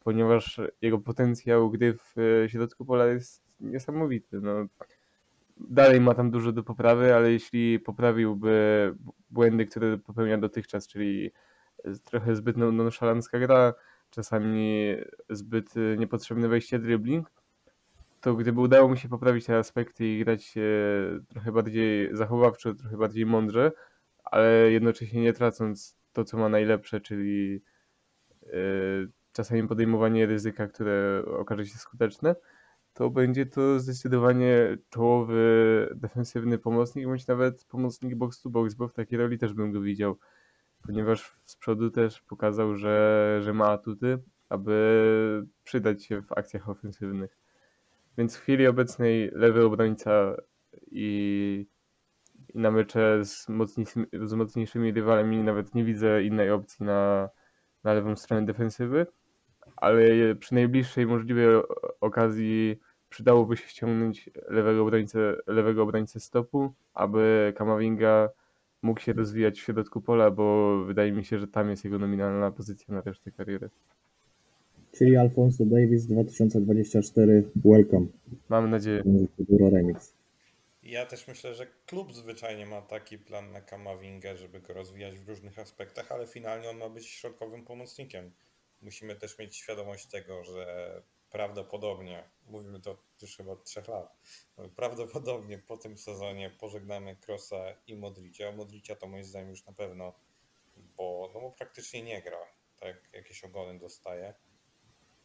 ponieważ 0.07 0.61
jego 0.81 0.99
potencjał 0.99 1.69
gry 1.69 1.93
w 1.93 2.15
e, 2.17 2.49
środku 2.49 2.85
pola 2.85 3.05
jest 3.05 3.43
niesamowity. 3.59 4.41
No, 4.41 4.51
dalej 5.57 6.01
ma 6.01 6.13
tam 6.13 6.31
dużo 6.31 6.51
do 6.51 6.63
poprawy, 6.63 7.15
ale 7.15 7.31
jeśli 7.31 7.79
poprawiłby 7.79 8.95
błędy, 9.29 9.65
które 9.65 9.97
popełnia 9.97 10.37
dotychczas, 10.37 10.87
czyli 10.87 11.31
trochę 12.03 12.35
zbyt 12.35 12.57
non- 12.57 12.75
nonszalancka 12.75 13.39
gra, 13.39 13.73
czasami 14.09 14.95
zbyt 15.29 15.77
y, 15.77 15.95
niepotrzebne 15.99 16.47
wejście 16.47 16.79
dribbling, 16.79 17.31
to 18.21 18.35
gdyby 18.35 18.61
udało 18.61 18.89
mi 18.89 18.97
się 18.97 19.09
poprawić 19.09 19.45
te 19.45 19.57
aspekty 19.57 20.07
i 20.07 20.19
grać 20.25 20.57
e, 20.57 20.61
trochę 21.27 21.51
bardziej 21.51 22.15
zachowawczo, 22.15 22.73
trochę 22.73 22.97
bardziej 22.97 23.25
mądrze, 23.25 23.71
ale 24.23 24.71
jednocześnie 24.71 25.21
nie 25.21 25.33
tracąc 25.33 25.97
to, 26.13 26.23
co 26.23 26.37
ma 26.37 26.49
najlepsze, 26.49 27.01
czyli 27.01 27.61
e, 28.43 28.57
czasami 29.31 29.67
podejmowanie 29.67 30.25
ryzyka, 30.25 30.67
które 30.67 31.23
okaże 31.39 31.65
się 31.65 31.77
skuteczne, 31.77 32.35
to 32.93 33.09
będzie 33.09 33.45
to 33.45 33.79
zdecydowanie 33.79 34.77
czołowy 34.89 35.89
defensywny 35.95 36.57
pomocnik, 36.57 37.05
bądź 37.05 37.27
nawet 37.27 37.65
pomocnik 37.65 38.15
box 38.15 38.41
to 38.41 38.49
box, 38.49 38.73
bo 38.73 38.87
w 38.87 38.93
takiej 38.93 39.17
roli 39.17 39.37
też 39.37 39.53
bym 39.53 39.71
go 39.71 39.81
widział, 39.81 40.19
ponieważ 40.85 41.35
z 41.45 41.55
przodu 41.55 41.91
też 41.91 42.21
pokazał, 42.21 42.75
że, 42.75 43.39
że 43.43 43.53
ma 43.53 43.65
atuty, 43.67 44.19
aby 44.49 45.45
przydać 45.63 46.05
się 46.05 46.21
w 46.21 46.31
akcjach 46.31 46.69
ofensywnych. 46.69 47.46
Więc 48.17 48.37
w 48.37 48.41
chwili 48.41 48.67
obecnej 48.67 49.31
lewy 49.33 49.65
obrońca 49.65 50.35
i, 50.91 51.67
i 52.53 52.57
na 52.59 52.71
mecze 52.71 53.25
z, 53.25 53.49
mocniejszymi, 53.49 54.05
z 54.23 54.33
mocniejszymi 54.33 54.91
rywalami 54.91 55.43
nawet 55.43 55.75
nie 55.75 55.83
widzę 55.83 56.23
innej 56.23 56.51
opcji 56.51 56.85
na, 56.85 57.29
na 57.83 57.93
lewą 57.93 58.15
stronę 58.15 58.45
defensywy, 58.45 59.07
ale 59.75 60.35
przy 60.35 60.53
najbliższej 60.53 61.07
możliwej 61.07 61.47
okazji 62.01 62.79
przydałoby 63.09 63.57
się 63.57 63.67
ściągnąć 63.67 64.29
lewego 64.47 64.81
obrońcę, 64.81 65.35
lewego 65.47 65.83
obrońcę 65.83 66.19
stopu, 66.19 66.73
aby 66.93 67.53
Kamavinga 67.57 68.29
mógł 68.81 68.99
się 68.99 69.13
rozwijać 69.13 69.59
w 69.59 69.63
środku 69.63 70.01
pola, 70.01 70.31
bo 70.31 70.77
wydaje 70.85 71.11
mi 71.11 71.25
się, 71.25 71.39
że 71.39 71.47
tam 71.47 71.69
jest 71.69 71.83
jego 71.83 71.99
nominalna 71.99 72.51
pozycja 72.51 72.93
na 72.93 73.01
resztę 73.01 73.31
kariery. 73.31 73.69
Czyli 74.97 75.17
Alfonso 75.17 75.65
Davis 75.65 76.05
2024, 76.05 77.43
welcome. 77.55 78.07
Mam 78.49 78.69
nadzieję. 78.69 79.03
Euro 79.51 79.69
Remix. 79.69 80.13
Ja 80.83 81.05
też 81.05 81.27
myślę, 81.27 81.55
że 81.55 81.67
klub 81.85 82.13
zwyczajnie 82.13 82.65
ma 82.65 82.81
taki 82.81 83.17
plan 83.17 83.51
na 83.51 83.61
Kamawingę, 83.61 84.37
żeby 84.37 84.59
go 84.59 84.73
rozwijać 84.73 85.19
w 85.19 85.27
różnych 85.27 85.59
aspektach, 85.59 86.11
ale 86.11 86.27
finalnie 86.27 86.69
on 86.69 86.77
ma 86.77 86.89
być 86.89 87.07
środkowym 87.07 87.65
pomocnikiem. 87.65 88.31
Musimy 88.81 89.15
też 89.15 89.39
mieć 89.39 89.55
świadomość 89.55 90.05
tego, 90.05 90.43
że 90.43 91.01
prawdopodobnie, 91.31 92.23
mówimy 92.47 92.79
to 92.79 92.97
już 93.21 93.37
chyba 93.37 93.51
od 93.51 93.63
trzech 93.63 93.87
lat, 93.87 94.17
prawdopodobnie 94.75 95.57
po 95.57 95.77
tym 95.77 95.97
sezonie 95.97 96.49
pożegnamy 96.59 97.15
Krosa 97.15 97.63
i 97.87 97.95
Modricia. 97.95 98.51
Modricia 98.51 98.95
to 98.95 99.07
moim 99.07 99.23
zdaniem 99.23 99.49
już 99.49 99.65
na 99.65 99.73
pewno, 99.73 100.13
bo, 100.97 101.31
no 101.33 101.41
bo 101.41 101.51
praktycznie 101.51 102.01
nie 102.01 102.21
gra, 102.21 102.39
tak 102.79 103.13
jakieś 103.13 103.43
ogony 103.43 103.79
dostaje, 103.79 104.33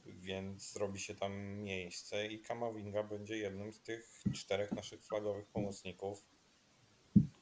więc 0.07 0.73
zrobi 0.73 1.01
się 1.01 1.15
tam 1.15 1.57
miejsce 1.63 2.27
i 2.27 2.41
Kamavinga 2.41 3.03
będzie 3.03 3.37
jednym 3.37 3.73
z 3.73 3.81
tych 3.81 4.23
czterech 4.35 4.73
naszych 4.73 5.05
flagowych 5.05 5.47
pomocników, 5.47 6.29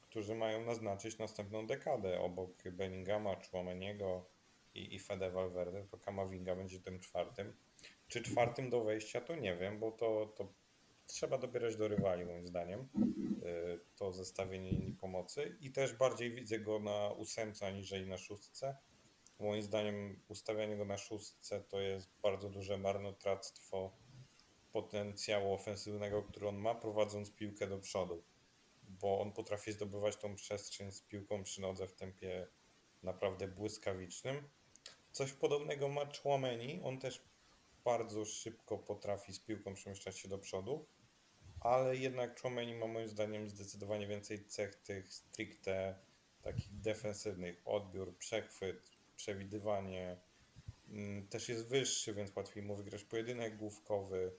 którzy 0.01 0.35
mają 0.35 0.65
naznaczyć 0.65 1.17
następną 1.17 1.67
dekadę 1.67 2.19
obok 2.19 2.63
Bellingama, 2.71 3.35
Chouameniego 3.35 4.25
i, 4.73 4.95
i 4.95 4.99
Fede 4.99 5.31
Valverde, 5.31 5.83
to 5.83 5.97
Kamavinga 5.97 6.55
będzie 6.55 6.79
tym 6.79 6.99
czwartym. 6.99 7.53
Czy 8.07 8.21
czwartym 8.21 8.69
do 8.69 8.83
wejścia, 8.83 9.21
to 9.21 9.35
nie 9.35 9.55
wiem, 9.55 9.79
bo 9.79 9.91
to, 9.91 10.33
to 10.37 10.53
trzeba 11.05 11.37
dobierać 11.37 11.75
do 11.75 11.87
rywali 11.87 12.25
moim 12.25 12.43
zdaniem 12.43 12.79
y, 12.79 13.79
to 13.95 14.11
zestawienie 14.11 14.95
pomocy 15.01 15.57
i 15.61 15.71
też 15.71 15.93
bardziej 15.93 16.31
widzę 16.31 16.59
go 16.59 16.79
na 16.79 17.09
ósemce 17.11 17.67
aniżeli 17.67 18.07
na 18.07 18.17
szóstce. 18.17 18.77
Moim 19.41 19.61
zdaniem 19.61 20.19
ustawianie 20.27 20.77
go 20.77 20.85
na 20.85 20.97
szóstce 20.97 21.61
to 21.61 21.81
jest 21.81 22.09
bardzo 22.23 22.49
duże 22.49 22.77
marnotrawstwo 22.77 23.91
potencjału 24.71 25.53
ofensywnego, 25.53 26.23
który 26.23 26.47
on 26.47 26.55
ma 26.55 26.75
prowadząc 26.75 27.31
piłkę 27.31 27.67
do 27.67 27.79
przodu, 27.79 28.23
bo 28.83 29.21
on 29.21 29.31
potrafi 29.31 29.71
zdobywać 29.71 30.17
tą 30.17 30.35
przestrzeń 30.35 30.91
z 30.91 31.01
piłką 31.01 31.43
przy 31.43 31.61
nodze 31.61 31.87
w 31.87 31.93
tempie 31.93 32.47
naprawdę 33.03 33.47
błyskawicznym. 33.47 34.49
Coś 35.11 35.33
podobnego 35.33 35.89
ma 35.89 36.05
Chouameni, 36.05 36.81
on 36.83 36.99
też 36.99 37.21
bardzo 37.83 38.25
szybko 38.25 38.77
potrafi 38.77 39.33
z 39.33 39.39
piłką 39.39 39.73
przemieszczać 39.73 40.19
się 40.19 40.27
do 40.29 40.37
przodu, 40.37 40.85
ale 41.59 41.95
jednak 41.97 42.41
Chouameni 42.41 42.73
ma 42.73 42.87
moim 42.87 43.07
zdaniem 43.07 43.49
zdecydowanie 43.49 44.07
więcej 44.07 44.45
cech 44.45 44.75
tych 44.75 45.13
stricte 45.13 45.95
takich 46.41 46.81
defensywnych, 46.81 47.61
odbiór, 47.65 48.17
przechwyt, 48.17 49.00
przewidywanie, 49.21 50.17
Mm, 50.91 51.27
też 51.27 51.49
jest 51.49 51.67
wyższy, 51.67 52.13
więc 52.13 52.35
łatwiej 52.35 52.63
mu 52.63 52.75
wygrać 52.75 53.03
pojedynek 53.03 53.57
główkowy 53.57 54.31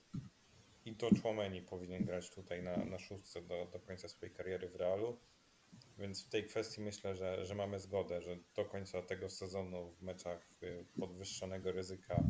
i 0.85 0.95
to 0.95 1.09
Chouameni 1.23 1.61
powinien 1.61 2.05
grać 2.05 2.29
tutaj 2.29 2.63
na, 2.63 2.77
na 2.77 2.99
szóstce 2.99 3.41
do, 3.41 3.67
do 3.73 3.79
końca 3.79 4.07
swojej 4.07 4.35
kariery 4.35 4.69
w 4.69 4.75
Realu. 4.75 5.17
Więc 5.99 6.25
w 6.25 6.29
tej 6.29 6.45
kwestii 6.47 6.81
myślę, 6.81 7.15
że, 7.15 7.45
że 7.45 7.55
mamy 7.55 7.79
zgodę, 7.79 8.21
że 8.21 8.37
do 8.55 8.65
końca 8.65 9.01
tego 9.01 9.29
sezonu 9.29 9.89
w 9.89 10.01
meczach 10.01 10.47
podwyższonego 10.99 11.71
ryzyka 11.71 12.23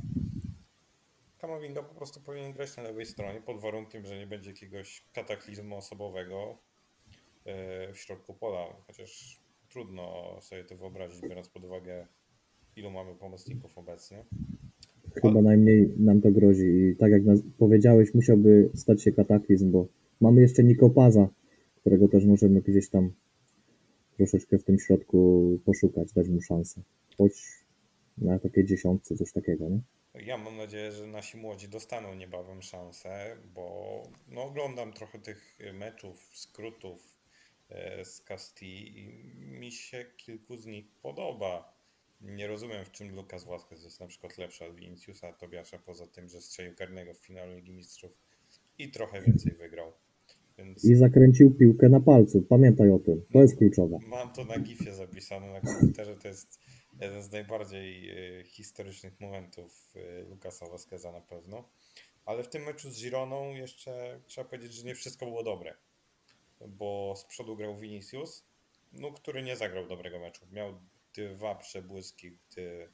Kamavinga 1.38 1.84
po 1.84 1.96
prostu 1.96 2.22
powinien 2.22 2.54
grać 2.54 2.78
na 2.78 2.84
lewej 2.84 3.06
stronie 3.06 3.42
pod 3.42 3.62
warunkiem, 3.62 4.06
że 4.06 4.18
nie 4.18 4.28
będzie 4.28 4.50
jakiegoś 4.50 5.04
kataklizmu 5.14 5.78
osobowego 5.78 6.58
y, 7.90 7.94
w 7.94 7.98
środku 7.98 8.34
pola, 8.34 8.74
chociaż 8.88 9.40
trudno 9.70 10.38
sobie 10.42 10.64
to 10.64 10.76
wyobrazić, 10.76 11.22
biorąc 11.22 11.50
pod 11.50 11.64
uwagę 11.64 12.08
ilu 12.76 12.92
mamy 12.92 13.16
pomocników 13.16 13.78
obecnie. 13.78 14.24
Chyba 15.22 15.42
najmniej 15.42 15.94
nam 15.98 16.22
to 16.22 16.32
grozi 16.32 16.66
i 16.66 16.96
tak 16.96 17.12
jak 17.12 17.26
nas 17.26 17.40
powiedziałeś, 17.58 18.14
musiałby 18.14 18.70
stać 18.76 19.04
się 19.04 19.12
kataklizm, 19.12 19.72
bo 19.72 19.88
mamy 20.22 20.42
jeszcze 20.42 20.64
Nikopaza, 20.64 21.30
którego 21.76 22.08
też 22.08 22.26
możemy 22.26 22.62
gdzieś 22.62 22.90
tam 22.90 23.12
troszeczkę 24.18 24.58
w 24.58 24.64
tym 24.64 24.80
środku 24.80 25.60
poszukać, 25.66 26.14
dać 26.14 26.28
mu 26.30 26.42
szansę. 26.42 26.82
Choć 27.18 27.34
na 28.18 28.40
takie 28.40 28.66
dziesiątce, 28.66 29.16
coś 29.16 29.32
takiego, 29.32 29.70
nie? 29.70 29.80
Ja 30.26 30.38
mam 30.38 30.58
nadzieję, 30.58 30.92
że 30.92 31.08
nasi 31.08 31.38
młodzi 31.38 31.68
dostaną 31.68 32.16
niebawem 32.16 32.62
szansę, 32.62 33.38
bo 33.56 34.08
no, 34.28 34.44
oglądam 34.44 34.94
trochę 34.94 35.20
tych 35.20 35.60
meczów, 35.74 36.30
skrótów 36.34 37.20
e, 37.70 38.06
z 38.06 38.22
Castilla 38.22 38.90
i 38.90 39.14
mi 39.46 39.72
się 39.72 40.06
kilku 40.18 40.58
z 40.58 40.66
nich 40.66 40.86
podoba. 41.02 41.73
Nie 42.24 42.48
rozumiem, 42.48 42.86
w 42.86 42.92
czym 42.92 43.16
Lukas 43.16 43.44
Vazquez 43.44 43.84
jest 43.84 44.00
na 44.00 44.08
przykład 44.08 44.38
lepszy 44.38 44.66
od 44.66 44.76
Viniciusa 44.76 45.34
Tobiasza, 45.34 45.78
poza 45.78 46.08
tym, 46.08 46.30
że 46.30 46.42
strzelił 46.42 46.76
karnego 46.76 47.14
w 47.14 47.18
finale 47.18 47.56
Ligi 47.56 47.74
Mistrzów 47.74 48.12
i 48.80 48.92
trochę 48.92 49.22
więcej 49.22 49.52
wygrał. 49.52 49.92
Więc 50.58 50.86
I 50.86 50.96
zakręcił 50.96 51.52
piłkę 51.52 51.90
na 51.90 52.00
palcu. 52.00 52.42
Pamiętaj 52.42 52.92
o 52.92 53.00
tym. 53.00 53.26
To 53.34 53.42
jest 53.42 53.58
kluczowe. 53.58 54.00
mam 54.08 54.34
to 54.34 54.46
na 54.46 54.60
gifie 54.60 54.94
zapisane 54.94 55.54
na 55.54 55.62
komputerze, 55.62 56.16
to 56.16 56.28
jest 56.28 56.60
jeden 57.02 57.24
z 57.24 57.32
najbardziej 57.32 58.10
e, 58.10 58.44
historycznych 58.44 59.20
momentów 59.20 59.94
e, 59.96 60.24
Lukasa 60.24 60.70
Vazqueza 60.70 61.12
na 61.12 61.22
pewno. 61.22 61.70
Ale 62.26 62.44
w 62.44 62.50
tym 62.50 62.64
meczu 62.64 62.92
z 62.92 63.02
Gironą 63.02 63.54
jeszcze 63.54 64.20
trzeba 64.28 64.50
powiedzieć, 64.50 64.74
że 64.74 64.84
nie 64.84 64.96
wszystko 64.96 65.26
było 65.26 65.44
dobre. 65.44 65.74
Bo 66.68 67.14
z 67.18 67.26
przodu 67.26 67.56
grał 67.56 67.78
Vinicius, 67.78 68.44
no, 68.94 69.12
który 69.12 69.44
nie 69.44 69.56
zagrał 69.56 69.88
dobrego 69.88 70.20
meczu. 70.20 70.46
Miał 70.52 70.74
dwa 71.14 71.56
przebłyski, 71.56 72.32
gdy 72.32 72.90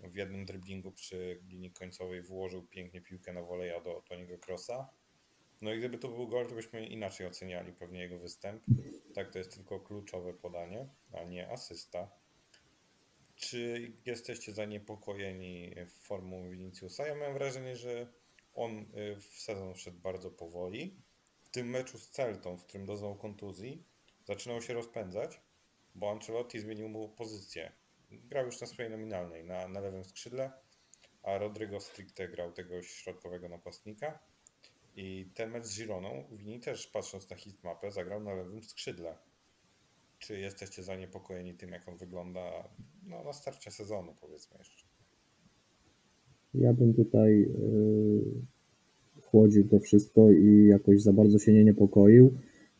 w 0.00 0.14
jednym 0.14 0.44
driblingu 0.44 0.92
przy 0.92 1.40
linii 1.48 1.70
końcowej 1.70 2.22
włożył 2.22 2.62
pięknie 2.62 3.00
piłkę 3.00 3.32
na 3.32 3.42
woleja 3.42 3.80
do 3.80 4.02
Toniego 4.08 4.38
Krosa. 4.38 4.90
No 5.60 5.72
i 5.72 5.78
gdyby 5.78 5.98
to 5.98 6.08
był 6.08 6.28
gol, 6.28 6.46
to 6.46 6.54
byśmy 6.54 6.86
inaczej 6.86 7.26
oceniali 7.26 7.72
pewnie 7.72 8.00
jego 8.00 8.18
występ. 8.18 8.64
Tak, 9.14 9.32
to 9.32 9.38
jest 9.38 9.54
tylko 9.54 9.80
kluczowe 9.80 10.34
podanie, 10.34 10.88
a 11.12 11.24
nie 11.24 11.48
asysta. 11.50 12.10
Czy 13.36 13.92
jesteście 14.06 14.52
zaniepokojeni 14.52 15.74
formą 15.86 16.50
Viniciusa? 16.50 17.06
Ja 17.06 17.14
mam 17.14 17.34
wrażenie, 17.34 17.76
że 17.76 18.06
on 18.54 18.78
y, 18.78 19.16
w 19.16 19.40
sezon 19.40 19.74
wszedł 19.74 19.98
bardzo 19.98 20.30
powoli. 20.30 20.96
W 21.42 21.50
tym 21.50 21.70
meczu 21.70 21.98
z 21.98 22.10
Celtą, 22.10 22.56
w 22.56 22.64
którym 22.64 22.86
doznał 22.86 23.16
kontuzji, 23.16 23.84
zaczynał 24.26 24.62
się 24.62 24.74
rozpędzać, 24.74 25.40
bo 26.00 26.10
Ancelotti 26.10 26.60
zmienił 26.60 26.88
mu 26.88 27.08
pozycję. 27.08 27.72
Grał 28.10 28.46
już 28.46 28.60
na 28.60 28.66
swojej 28.66 28.90
nominalnej, 28.90 29.44
na, 29.44 29.68
na 29.68 29.80
lewym 29.80 30.04
skrzydle, 30.04 30.50
a 31.22 31.38
Rodrigo 31.38 31.80
stricte 31.80 32.28
grał 32.28 32.52
tego 32.52 32.82
środkowego 32.82 33.48
napastnika. 33.48 34.18
I 34.96 35.30
ten 35.34 35.50
mecz 35.50 35.64
z 35.64 35.78
Gironą, 35.78 36.24
Vini 36.32 36.60
też 36.60 36.86
patrząc 36.86 37.30
na 37.30 37.36
hitmapę, 37.36 37.90
zagrał 37.90 38.22
na 38.22 38.34
lewym 38.34 38.62
skrzydle. 38.62 39.14
Czy 40.18 40.38
jesteście 40.38 40.82
zaniepokojeni 40.82 41.54
tym, 41.54 41.70
jak 41.70 41.88
on 41.88 41.96
wygląda 41.96 42.68
no, 43.06 43.24
na 43.24 43.32
starcie 43.32 43.70
sezonu, 43.70 44.14
powiedzmy 44.20 44.58
jeszcze? 44.58 44.84
Ja 46.54 46.72
bym 46.72 46.94
tutaj 46.94 47.40
yy, 47.40 49.22
chłodził 49.22 49.68
to 49.68 49.80
wszystko 49.80 50.30
i 50.30 50.66
jakoś 50.66 51.02
za 51.02 51.12
bardzo 51.12 51.38
się 51.38 51.52
nie 51.52 51.64
niepokoił. 51.64 52.34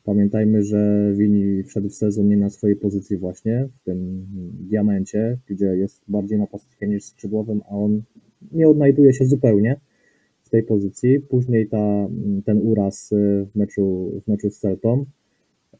Pamiętajmy, 0.05 0.63
że 0.63 1.13
Wini 1.17 1.63
wszedł 1.63 1.89
w 1.89 1.95
sezon 1.95 2.29
nie 2.29 2.37
na 2.37 2.51
swojej 2.51 2.77
pozycji 2.77 3.17
właśnie, 3.17 3.69
w 3.81 3.85
tym 3.85 4.27
diamencie, 4.61 5.39
gdzie 5.49 5.65
jest 5.65 6.01
bardziej 6.09 6.39
napastnikiem 6.39 6.91
niż 6.91 7.05
skrzydłowym, 7.05 7.61
a 7.67 7.71
on 7.71 8.03
nie 8.53 8.69
odnajduje 8.69 9.15
się 9.15 9.25
zupełnie 9.25 9.77
w 10.45 10.51
tej 10.51 10.63
pozycji. 10.63 11.21
Później 11.21 11.67
ta, 11.69 12.09
ten 12.45 12.59
uraz 12.59 13.13
y, 13.13 13.47
w 13.53 13.57
meczu, 13.57 14.13
w 14.25 14.29
meczu 14.29 14.51
z 14.51 14.59
Celtą, 14.59 15.05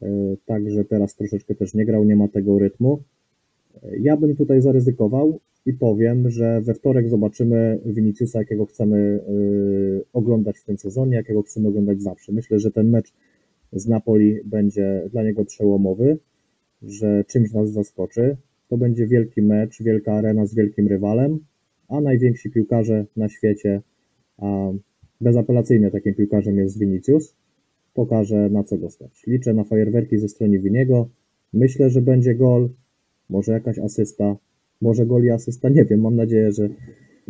y, 0.01 0.07
także 0.45 0.85
teraz 0.85 1.15
troszeczkę 1.15 1.55
też 1.55 1.73
nie 1.73 1.85
grał, 1.85 2.03
nie 2.03 2.15
ma 2.15 2.27
tego 2.27 2.59
rytmu. 2.59 2.99
Ja 3.99 4.17
bym 4.17 4.35
tutaj 4.35 4.61
zaryzykował 4.61 5.39
i 5.65 5.73
powiem, 5.73 6.29
że 6.29 6.61
we 6.61 6.73
wtorek 6.73 7.09
zobaczymy 7.09 7.79
Viniciusa, 7.85 8.39
jakiego 8.39 8.65
chcemy 8.65 8.97
y, 8.97 10.03
oglądać 10.13 10.59
w 10.59 10.65
tym 10.65 10.77
sezonie, 10.77 11.15
jakiego 11.15 11.41
chcemy 11.41 11.67
oglądać 11.67 12.01
zawsze. 12.01 12.31
Myślę, 12.31 12.59
że 12.59 12.71
ten 12.71 12.89
mecz 12.89 13.13
z 13.73 13.87
Napoli 13.87 14.39
będzie 14.45 15.01
dla 15.11 15.23
niego 15.23 15.45
przełomowy, 15.45 16.17
że 16.81 17.23
czymś 17.27 17.51
nas 17.53 17.69
zaskoczy. 17.69 18.37
To 18.69 18.77
będzie 18.77 19.07
wielki 19.07 19.41
mecz, 19.41 19.83
wielka 19.83 20.13
arena 20.13 20.45
z 20.45 20.55
wielkim 20.55 20.87
rywalem, 20.87 21.39
a 21.87 22.01
najwięksi 22.01 22.49
piłkarze 22.49 23.05
na 23.17 23.29
świecie, 23.29 23.81
a 24.37 24.71
bezapelacyjnie 25.21 25.91
takim 25.91 26.13
piłkarzem 26.13 26.57
jest 26.57 26.79
Vinicius, 26.79 27.33
pokaże 27.93 28.49
na 28.49 28.63
co 28.63 28.77
go 28.77 28.89
stać. 28.89 29.23
Liczę 29.27 29.53
na 29.53 29.63
fajerwerki 29.63 30.17
ze 30.17 30.29
strony 30.29 30.59
Winiego. 30.59 31.09
Myślę, 31.53 31.89
że 31.89 32.01
będzie 32.01 32.35
gol, 32.35 32.69
może 33.29 33.51
jakaś 33.51 33.79
asysta, 33.79 34.35
może 34.81 35.05
gol 35.05 35.23
i 35.23 35.29
asysta, 35.29 35.69
nie 35.69 35.85
wiem, 35.85 36.01
mam 36.01 36.15
nadzieję, 36.15 36.51
że, 36.51 36.69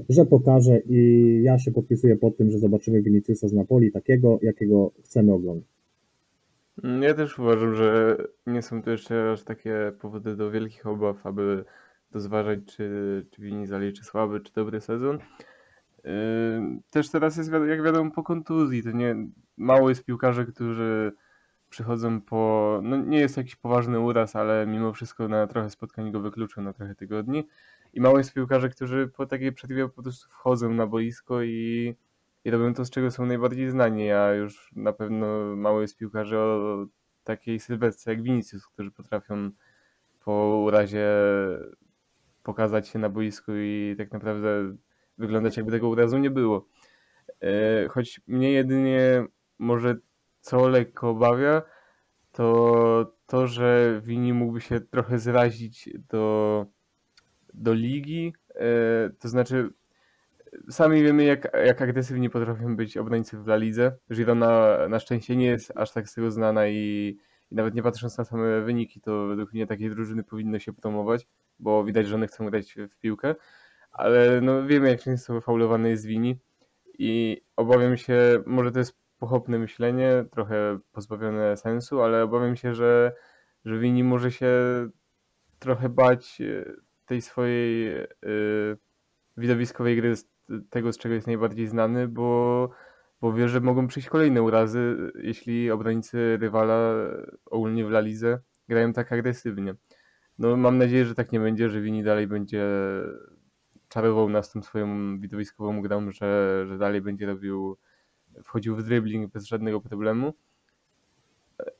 że 0.09 0.25
pokaże 0.25 0.81
i 0.89 1.39
ja 1.43 1.59
się 1.59 1.71
podpisuję 1.71 2.15
pod 2.17 2.37
tym, 2.37 2.51
że 2.51 2.59
zobaczymy 2.59 3.01
Viniciusa 3.01 3.47
z 3.47 3.53
Napoli 3.53 3.91
takiego, 3.91 4.39
jakiego 4.41 4.91
chcemy 5.03 5.33
oglądać. 5.33 5.70
Mm, 6.83 7.03
Ja 7.03 7.13
też 7.13 7.39
uważam, 7.39 7.75
że 7.75 8.17
nie 8.47 8.61
są 8.61 8.83
to 8.83 8.91
jeszcze 8.91 9.31
aż 9.31 9.43
takie 9.43 9.91
powody 9.99 10.35
do 10.35 10.51
wielkich 10.51 10.87
obaw, 10.87 11.25
aby 11.25 11.65
rozważać, 12.11 12.59
czy, 12.65 13.25
czy 13.31 13.41
Vini 13.41 13.67
zaliczy 13.67 14.03
słaby, 14.03 14.39
czy 14.39 14.53
dobry 14.53 14.81
sezon. 14.81 15.19
Też 16.89 17.09
teraz 17.09 17.37
jest, 17.37 17.51
jak 17.69 17.83
wiadomo, 17.83 18.11
po 18.11 18.23
kontuzji, 18.23 18.83
to 18.83 18.91
nie, 18.91 19.15
mało 19.57 19.89
jest 19.89 20.05
piłkarzy, 20.05 20.45
którzy 20.45 21.11
przychodzą 21.69 22.21
po, 22.21 22.79
no 22.83 22.97
nie 22.97 23.19
jest 23.19 23.37
jakiś 23.37 23.55
poważny 23.55 23.99
uraz, 23.99 24.35
ale 24.35 24.67
mimo 24.67 24.93
wszystko 24.93 25.27
na 25.27 25.47
trochę 25.47 25.69
spotkań 25.69 26.11
go 26.11 26.19
wykluczą, 26.19 26.61
na 26.61 26.73
trochę 26.73 26.95
tygodni. 26.95 27.47
I 27.93 28.01
mało 28.01 28.17
jest 28.17 28.33
piłkarzy, 28.33 28.69
którzy 28.69 29.07
po 29.07 29.25
takiej 29.25 29.53
przerwie 29.53 29.89
po 29.89 30.03
prostu 30.03 30.29
wchodzą 30.29 30.73
na 30.73 30.87
boisko 30.87 31.41
i, 31.41 31.95
i 32.45 32.51
robią 32.51 32.73
to, 32.73 32.85
z 32.85 32.89
czego 32.89 33.11
są 33.11 33.25
najbardziej 33.25 33.69
znani, 33.69 34.11
a 34.11 34.33
już 34.33 34.71
na 34.75 34.93
pewno 34.93 35.55
mało 35.55 35.81
jest 35.81 35.97
piłkarzy 35.97 36.37
o 36.37 36.85
takiej 37.23 37.59
sylwetce 37.59 38.11
jak 38.11 38.21
Vinicius, 38.23 38.67
którzy 38.67 38.91
potrafią 38.91 39.51
po 40.19 40.61
urazie 40.65 41.07
pokazać 42.43 42.87
się 42.87 42.99
na 42.99 43.09
boisku 43.09 43.51
i 43.55 43.95
tak 43.97 44.11
naprawdę 44.11 44.75
wyglądać 45.17 45.57
jakby 45.57 45.71
tego 45.71 45.89
urazu 45.89 46.17
nie 46.17 46.29
było. 46.31 46.67
E, 47.41 47.87
Choć 47.87 48.21
mnie 48.27 48.51
jedynie 48.51 49.25
może 49.59 49.95
co 50.39 50.67
lekko 50.69 51.09
obawia, 51.09 51.61
to 52.31 53.13
to, 53.25 53.47
że 53.47 54.01
Vini 54.05 54.33
mógłby 54.33 54.61
się 54.61 54.79
trochę 54.81 55.19
zrazić 55.19 55.89
do, 56.09 56.65
do 57.53 57.73
ligi. 57.73 58.33
E, 58.55 59.09
To 59.19 59.27
znaczy, 59.29 59.69
sami 60.69 61.03
wiemy, 61.03 61.23
jak, 61.23 61.57
jak 61.65 61.81
agresywni 61.81 62.29
potrafią 62.29 62.75
być 62.75 62.97
obrońcy 62.97 63.37
w 63.37 63.47
La 63.47 63.55
Lidze. 63.55 63.97
Girona 64.13 64.77
na 64.89 64.99
szczęście 64.99 65.35
nie 65.35 65.45
jest 65.45 65.71
aż 65.75 65.91
tak 65.91 66.09
z 66.09 66.13
tego 66.13 66.31
znana 66.31 66.67
i, 66.67 67.17
i 67.51 67.55
nawet 67.55 67.75
nie 67.75 67.83
patrząc 67.83 68.17
na 68.17 68.25
same 68.25 68.61
wyniki, 68.61 69.01
to 69.01 69.27
według 69.27 69.53
mnie 69.53 69.67
takiej 69.67 69.89
drużyny 69.89 70.23
powinno 70.23 70.59
się 70.59 70.73
promować, 70.73 71.27
bo 71.59 71.83
widać, 71.83 72.07
że 72.07 72.15
one 72.15 72.27
chcą 72.27 72.49
grać 72.49 72.75
w 72.91 72.97
piłkę. 72.97 73.35
Ale 73.91 74.41
no 74.41 74.65
wiemy, 74.67 74.89
jak 74.89 75.01
często 75.01 75.41
faulowany 75.41 75.89
jest 75.89 76.05
Vini 76.05 76.39
i 76.99 77.41
obawiam 77.55 77.97
się, 77.97 78.43
może 78.45 78.71
to 78.71 78.79
jest 78.79 78.97
pochopne 79.19 79.59
myślenie, 79.59 80.25
trochę 80.31 80.77
pozbawione 80.91 81.57
sensu, 81.57 82.01
ale 82.01 82.23
obawiam 82.23 82.55
się, 82.55 82.73
że, 82.75 83.13
że 83.65 83.79
Vini 83.79 84.03
może 84.03 84.31
się 84.31 84.51
trochę 85.59 85.89
bać 85.89 86.41
e, 86.41 86.71
tej 87.05 87.21
swojej 87.21 87.97
e, 87.97 88.07
widowiskowej 89.37 89.95
gry, 89.95 90.15
tego 90.69 90.93
z 90.93 90.97
czego 90.97 91.15
jest 91.15 91.27
najbardziej 91.27 91.67
znany, 91.67 92.07
bo, 92.07 92.69
bo 93.21 93.33
wie, 93.33 93.49
że 93.49 93.59
mogą 93.59 93.87
przyjść 93.87 94.09
kolejne 94.09 94.41
urazy, 94.41 95.11
jeśli 95.15 95.71
obrońcy 95.71 96.37
rywala 96.37 96.93
ogólnie 97.45 97.85
w 97.85 97.89
La 97.89 98.01
grają 98.69 98.93
tak 98.93 99.11
agresywnie. 99.11 99.75
No 100.39 100.57
mam 100.57 100.77
nadzieję, 100.77 101.05
że 101.05 101.15
tak 101.15 101.31
nie 101.31 101.39
będzie, 101.39 101.69
że 101.69 101.81
Vini 101.81 102.03
dalej 102.03 102.27
będzie 102.27 102.65
czarował 103.89 104.29
nas 104.29 104.51
tą 104.51 104.61
swoją 104.61 105.19
widowiskową 105.19 105.81
grą, 105.81 106.11
że, 106.11 106.63
że 106.67 106.77
dalej 106.77 107.01
będzie 107.01 107.25
robił, 107.25 107.77
wchodził 108.43 108.75
w 108.75 108.83
dribbling 108.83 109.33
bez 109.33 109.45
żadnego 109.45 109.81
problemu. 109.81 110.33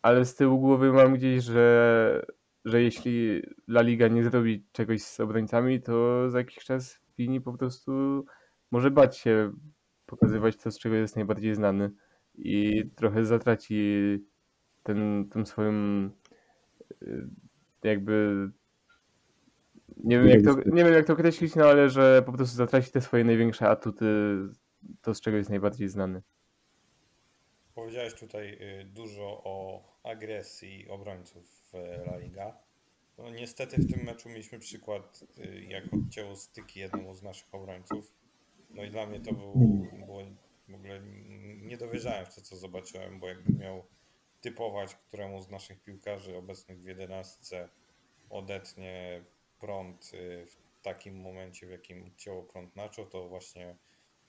Ale 0.01 0.26
z 0.26 0.36
tyłu 0.36 0.59
głowy 0.59 0.93
mam 0.93 1.13
gdzieś, 1.13 1.43
że, 1.43 2.26
że 2.65 2.82
jeśli 2.82 3.41
La 3.67 3.82
Liga 3.82 4.07
nie 4.07 4.24
zrobi 4.24 4.65
czegoś 4.72 5.01
z 5.01 5.19
obrońcami, 5.19 5.82
to 5.82 6.30
za 6.30 6.38
jakiś 6.38 6.63
czas 6.63 6.99
Vini 7.17 7.41
po 7.41 7.53
prostu 7.53 8.26
może 8.72 8.91
bać 8.91 9.17
się 9.17 9.51
pokazywać 10.05 10.57
to, 10.57 10.72
z 10.72 10.80
czego 10.80 10.95
jest 10.95 11.15
najbardziej 11.15 11.55
znany 11.55 11.91
i 12.36 12.84
trochę 12.95 13.26
zatraci 13.26 14.17
ten, 14.84 15.30
tą 15.30 15.45
swoją 15.45 15.74
y, 17.01 17.28
jakby 17.84 18.49
nie 19.97 20.19
wiem, 20.19 20.30
jak 20.30 20.43
to, 20.43 20.69
nie 20.69 20.84
wiem 20.84 20.93
jak 20.93 21.05
to 21.05 21.13
określić, 21.13 21.55
no 21.55 21.65
ale 21.65 21.89
że 21.89 22.24
po 22.26 22.32
prostu 22.32 22.55
zatraci 22.55 22.91
te 22.91 23.01
swoje 23.01 23.24
największe 23.24 23.69
atuty, 23.69 24.05
to 25.01 25.13
z 25.13 25.22
czego 25.22 25.38
jest 25.38 25.49
najbardziej 25.49 25.89
znany. 25.89 26.22
Powiedziałeś 27.76 28.13
tutaj 28.13 28.57
y, 28.82 28.86
dużo 28.86 29.41
o 29.43 29.84
agresji 30.03 30.89
obrońców 30.89 31.43
w 31.72 31.76
La 31.76 32.17
Liga. 32.17 32.57
No, 33.17 33.30
niestety 33.30 33.78
w 33.78 33.93
tym 33.93 34.05
meczu 34.05 34.30
mieliśmy 34.30 34.59
przykład, 34.59 35.24
y, 35.38 35.63
jak 35.63 35.84
odcięło 35.93 36.36
styki 36.36 36.80
jednemu 36.80 37.13
z 37.13 37.24
naszych 37.24 37.55
obrońców. 37.55 38.20
No 38.76 38.84
i 38.84 38.91
dla 38.91 39.05
mnie 39.05 39.19
to 39.19 39.34
był, 39.34 39.53
było 40.05 40.22
w 40.69 40.74
ogóle 40.76 41.01
nie 41.61 41.78
dowierzałem 41.78 42.26
w 42.26 42.36
to, 42.36 42.41
co 42.41 42.55
zobaczyłem, 42.55 43.19
bo 43.19 43.28
jakbym 43.28 43.57
miał 43.57 43.84
typować, 44.41 44.95
któremu 44.95 45.41
z 45.43 45.49
naszych 45.49 45.84
piłkarzy 45.84 46.38
obecnych 46.38 46.80
w 46.82 46.86
11 46.86 47.69
odetnie 48.30 49.24
prąd 49.59 50.11
y, 50.13 50.45
w 50.45 50.82
takim 50.84 51.22
momencie, 51.22 51.67
w 51.67 51.69
jakim 51.72 52.03
odcięło 52.07 52.43
prąd 52.43 52.76
Nacho, 52.76 53.05
to 53.05 53.28
właśnie 53.30 53.76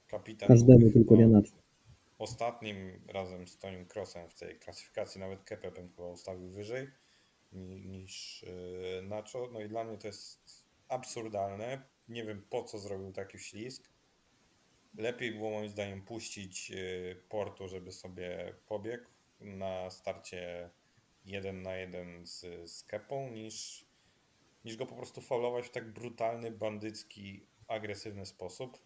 kapitan 0.09 0.49
Każdemu, 0.49 0.90
tylko 0.90 1.16
nie 1.16 1.26
Nacho. 1.28 1.55
ostatnim 2.18 3.01
razem 3.09 3.47
z 3.49 3.59
Tonim 3.59 3.86
Crossem 3.95 4.28
w 4.28 4.34
tej 4.34 4.59
klasyfikacji, 4.59 5.20
nawet 5.20 5.45
Kepę 5.45 5.70
bym 5.70 5.88
chyba 5.88 6.09
ustawił 6.09 6.49
wyżej 6.51 6.88
ni- 7.53 7.80
niż 7.86 8.43
yy, 8.43 9.03
Nacho. 9.03 9.49
No 9.53 9.61
i 9.61 9.68
dla 9.68 9.84
mnie 9.84 9.99
to 9.99 10.07
jest 10.07 10.40
absurdalne. 10.88 11.82
Nie 12.09 12.24
wiem 12.24 12.43
po 12.51 12.62
co 12.64 12.78
zrobił 12.78 13.12
taki 13.12 13.38
ślizg. 13.38 13.91
Lepiej 14.95 15.32
było 15.32 15.51
moim 15.51 15.68
zdaniem 15.68 16.03
puścić 16.03 16.70
yy, 16.70 17.22
Porto, 17.28 17.68
żeby 17.68 17.93
sobie 17.93 18.55
pobiegł 18.66 19.05
na 19.40 19.90
starcie 19.90 20.70
jeden 21.24 21.62
na 21.62 21.74
jeden 21.74 22.26
z, 22.26 22.70
z 22.70 22.84
Kepą, 22.84 23.30
niż, 23.30 23.84
niż 24.64 24.76
go 24.76 24.86
po 24.86 24.95
prostu 24.95 25.20
faulować 25.20 25.66
w 25.66 25.70
tak 25.70 25.93
brutalny, 25.93 26.51
bandycki, 26.51 27.47
agresywny 27.68 28.26
sposób. 28.26 28.78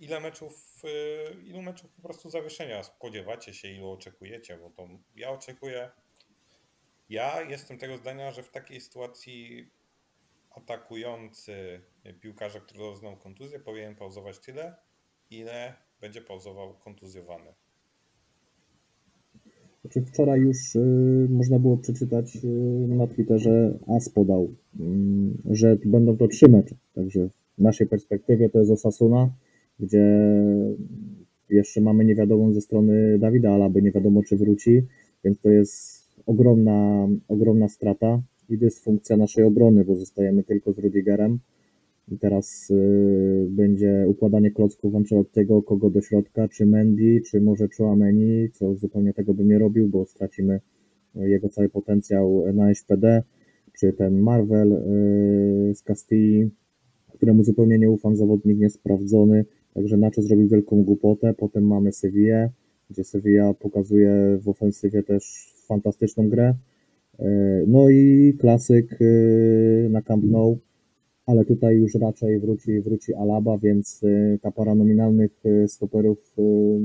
Ile 0.00 0.20
meczów, 0.20 0.84
y, 0.84 1.36
ilu 1.44 1.62
meczów 1.62 1.90
po 1.90 2.02
prostu 2.02 2.30
zawieszenia 2.30 2.82
spodziewacie 2.82 3.54
się, 3.54 3.68
ilu 3.68 3.90
oczekujecie? 3.90 4.56
Bo 4.56 4.70
to 4.70 4.88
ja 5.16 5.30
oczekuję. 5.30 5.90
Ja 7.08 7.42
jestem 7.42 7.78
tego 7.78 7.96
zdania, 7.96 8.32
że 8.32 8.42
w 8.42 8.50
takiej 8.50 8.80
sytuacji 8.80 9.70
atakujący 10.50 11.80
piłkarza, 12.20 12.60
który 12.60 12.78
doznał 12.78 13.16
kontuzję, 13.16 13.58
powinien 13.58 13.94
pauzować 13.94 14.38
tyle, 14.38 14.74
ile 15.30 15.74
będzie 16.00 16.20
pauzował 16.20 16.74
kontuzjowany. 16.74 17.52
Znaczy 19.80 20.02
wczoraj 20.02 20.40
już 20.40 20.74
y, 20.76 21.26
można 21.30 21.58
było 21.58 21.76
przeczytać 21.76 22.36
y, 22.36 22.48
na 22.88 23.06
Twitterze, 23.06 23.78
AS 23.86 24.08
podał, 24.08 24.44
y, 24.44 25.54
że 25.56 25.76
będą 25.84 26.16
to 26.16 26.28
trzy 26.28 26.48
mecze. 26.48 26.74
Także 26.94 27.28
w 27.58 27.62
naszej 27.62 27.86
perspektywie 27.86 28.48
to 28.50 28.58
jest 28.58 28.70
Osasuna, 28.70 29.30
gdzie 29.80 30.04
jeszcze 31.50 31.80
mamy 31.80 32.04
niewiadomą 32.04 32.52
ze 32.52 32.60
strony 32.60 33.18
Dawida 33.18 33.52
Alaby, 33.52 33.82
nie 33.82 33.92
wiadomo 33.92 34.22
czy 34.22 34.36
wróci, 34.36 34.82
więc 35.24 35.40
to 35.40 35.50
jest 35.50 36.02
ogromna, 36.26 37.08
ogromna 37.28 37.68
strata 37.68 38.20
i 38.48 38.58
dysfunkcja 38.58 39.16
naszej 39.16 39.44
obrony, 39.44 39.84
bo 39.84 39.96
zostajemy 39.96 40.42
tylko 40.42 40.72
z 40.72 40.78
Rudigerem. 40.78 41.38
I 42.12 42.18
teraz 42.18 42.70
y, 42.70 43.46
będzie 43.50 44.04
układanie 44.08 44.50
klocków 44.50 44.94
Ancelottiego, 44.94 45.62
kogo 45.62 45.90
do 45.90 46.00
środka, 46.00 46.48
czy 46.48 46.66
Mendy, 46.66 47.20
czy 47.30 47.40
może 47.40 47.68
Chouameni, 47.78 48.50
co 48.52 48.74
zupełnie 48.74 49.12
tego 49.12 49.34
bym 49.34 49.48
nie 49.48 49.58
robił, 49.58 49.88
bo 49.88 50.06
stracimy 50.06 50.60
jego 51.14 51.48
cały 51.48 51.68
potencjał 51.68 52.52
na 52.54 52.74
SPD, 52.74 53.22
czy 53.78 53.92
ten 53.92 54.18
Marvel 54.18 54.72
y, 54.72 55.74
z 55.74 55.82
Castilli, 55.82 56.50
któremu 57.14 57.44
zupełnie 57.44 57.78
nie 57.78 57.90
ufam, 57.90 58.16
zawodnik 58.16 58.58
niesprawdzony, 58.58 59.44
także 59.74 59.96
Nacho 59.96 60.22
zrobił 60.22 60.48
wielką 60.48 60.82
głupotę, 60.82 61.34
potem 61.38 61.66
mamy 61.66 61.92
Sevillę, 61.92 62.50
gdzie 62.90 63.04
Sevilla 63.04 63.54
pokazuje 63.54 64.38
w 64.42 64.48
ofensywie 64.48 65.02
też 65.02 65.54
fantastyczną 65.66 66.28
grę, 66.28 66.54
Y, 66.54 66.77
no 67.66 67.88
i 67.88 68.34
klasyk 68.40 69.00
y, 69.00 69.88
na 69.90 70.02
Camp 70.02 70.24
Nou, 70.24 70.58
ale 71.26 71.44
tutaj 71.44 71.76
już 71.76 71.94
raczej 71.94 72.38
wróci, 72.38 72.80
wróci 72.80 73.14
Alaba, 73.14 73.58
więc 73.58 74.02
y, 74.02 74.38
ta 74.42 74.50
para 74.50 74.74
nominalnych 74.74 75.42
stoperów 75.66 76.18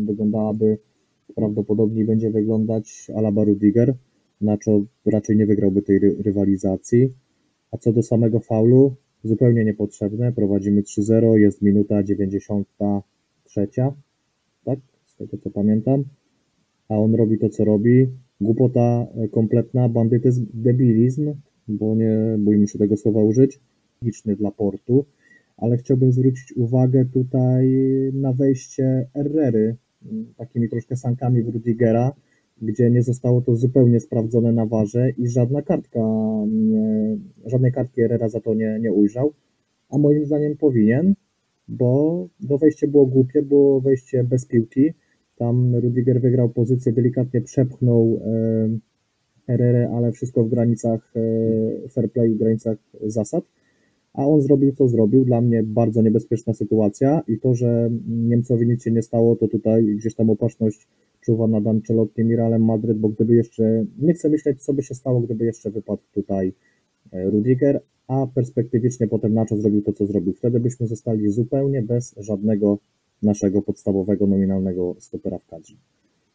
wyglądałaby 0.06 0.78
prawdopodobnie 1.36 2.06
będzie 2.06 2.30
wyglądać 2.32 3.12
Alaba 3.16 3.44
Rudiger. 3.44 3.94
Nacho 4.42 4.82
raczej 5.06 5.38
nie 5.38 5.46
wygrałby 5.46 5.82
tej 5.82 6.00
ry- 6.00 6.16
rywalizacji. 6.20 7.14
A 7.72 7.78
co 7.78 7.94
do 7.94 8.04
samego 8.04 8.40
faulu, 8.40 8.96
zupełnie 9.24 9.66
niepotrzebne. 9.66 10.32
Prowadzimy 10.32 10.82
3-0, 10.82 11.36
jest 11.36 11.62
minuta 11.62 12.04
93, 12.04 13.68
tak? 14.66 14.80
Z 15.06 15.16
tego 15.18 15.38
co 15.38 15.50
pamiętam. 15.50 16.04
A 16.90 16.98
on 16.98 17.16
robi 17.16 17.40
to, 17.40 17.50
co 17.50 17.66
robi. 17.66 18.08
Głupota 18.42 19.08
kompletna, 19.32 19.90
bandytyzm, 19.90 20.46
debilizm, 20.54 21.34
bo 21.68 21.96
nie 21.96 22.36
bójmy 22.40 22.68
się 22.68 22.80
tego 22.80 22.98
słowa 22.98 23.24
użyć. 23.24 23.60
Logiczny 24.02 24.36
dla 24.36 24.52
portu, 24.52 25.06
ale 25.58 25.78
chciałbym 25.78 26.12
zwrócić 26.12 26.54
uwagę 26.58 27.06
tutaj 27.06 27.70
na 28.14 28.34
wejście 28.34 29.06
Herrery, 29.14 29.76
takimi 30.38 30.70
troszkę 30.70 30.96
sankami 30.96 31.44
w 31.44 31.50
Rudigera, 31.50 32.14
gdzie 32.62 32.92
nie 32.92 33.04
zostało 33.04 33.42
to 33.42 33.56
zupełnie 33.56 34.00
sprawdzone 34.00 34.52
na 34.52 34.66
warze 34.66 35.10
i 35.10 35.28
żadna 35.28 35.62
kartka, 35.62 36.00
nie, 36.48 37.18
żadnej 37.46 37.72
kartki 37.72 38.02
Herrera 38.02 38.30
za 38.30 38.40
to 38.40 38.54
nie, 38.54 38.80
nie 38.82 38.92
ujrzał, 38.92 39.34
a 39.90 39.98
moim 39.98 40.26
zdaniem 40.26 40.58
powinien, 40.58 41.14
bo 41.68 42.28
to 42.50 42.58
wejście 42.58 42.88
było 42.88 43.06
głupie, 43.06 43.42
było 43.42 43.82
wejście 43.82 44.24
bez 44.24 44.46
piłki, 44.46 44.94
tam 45.44 45.76
Rudiger 45.76 46.22
wygrał 46.22 46.50
pozycję, 46.50 46.94
delikatnie 46.94 47.41
przepchnął 47.41 48.20
e, 48.26 48.70
Herrerę, 49.48 49.89
ale 49.96 50.12
wszystko 50.12 50.44
w 50.44 50.50
granicach 50.50 51.14
e, 51.16 51.89
fair 51.89 52.12
play, 52.12 52.30
w 52.34 52.38
granicach 52.38 52.78
zasad, 53.08 53.44
a 54.14 54.28
on 54.28 54.41
zrobił 54.41 54.72
co 54.72 54.88
zrobił, 54.88 55.26
dla 55.26 55.41
mnie 55.41 55.64
bardzo 55.64 56.02
niebezpieczna 56.02 56.54
sytuacja 56.54 57.22
i 57.28 57.39
to, 57.39 57.56
że 57.56 57.89
Niemcowi 58.08 58.68
nic 58.68 58.84
się 58.84 58.91
nie 58.91 59.02
stało, 59.02 59.36
to 59.36 59.48
tutaj 59.48 59.86
gdzieś 59.86 60.16
tam 60.16 60.30
opatrzność 60.30 60.88
czuwa 61.22 61.48
nad 61.48 61.68
Ancelottim 61.68 62.32
i 62.32 62.36
Realem 62.36 62.66
Madryt, 62.66 62.98
bo 62.98 63.10
gdyby 63.10 63.36
jeszcze, 63.36 63.86
nie 64.02 64.14
chcę 64.14 64.30
myśleć, 64.30 64.62
co 64.62 64.74
by 64.74 64.84
się 64.84 64.96
stało, 64.96 65.22
gdyby 65.22 65.46
jeszcze 65.46 65.72
wypadł 65.72 66.02
tutaj 66.14 66.54
e, 67.12 67.30
Rudiger, 67.30 67.82
a 68.08 68.28
perspektywicznie 68.36 69.08
potem 69.08 69.34
Nacho 69.34 69.58
zrobił 69.58 69.82
to, 69.82 69.94
co 69.94 70.06
zrobił. 70.06 70.34
Wtedy 70.34 70.60
byśmy 70.60 70.88
zostali 70.88 71.32
zupełnie 71.32 71.82
bez 71.82 72.16
żadnego 72.18 72.78
naszego 73.24 73.61
podstawowego, 73.61 74.28
nominalnego 74.28 74.95
stopera 74.99 75.38
w 75.38 75.45
kadrze. 75.45 75.76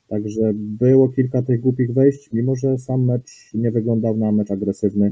Także 0.09 0.53
było 0.55 1.09
kilka 1.09 1.43
tych 1.43 1.61
głupich 1.61 1.95
wejść, 1.95 2.33
mimo 2.33 2.57
że 2.57 2.79
sam 2.79 3.05
mecz 3.05 3.55
nie 3.55 3.71
wyglądał 3.71 4.17
na 4.17 4.33
mecz 4.33 4.51
agresywny. 4.51 5.11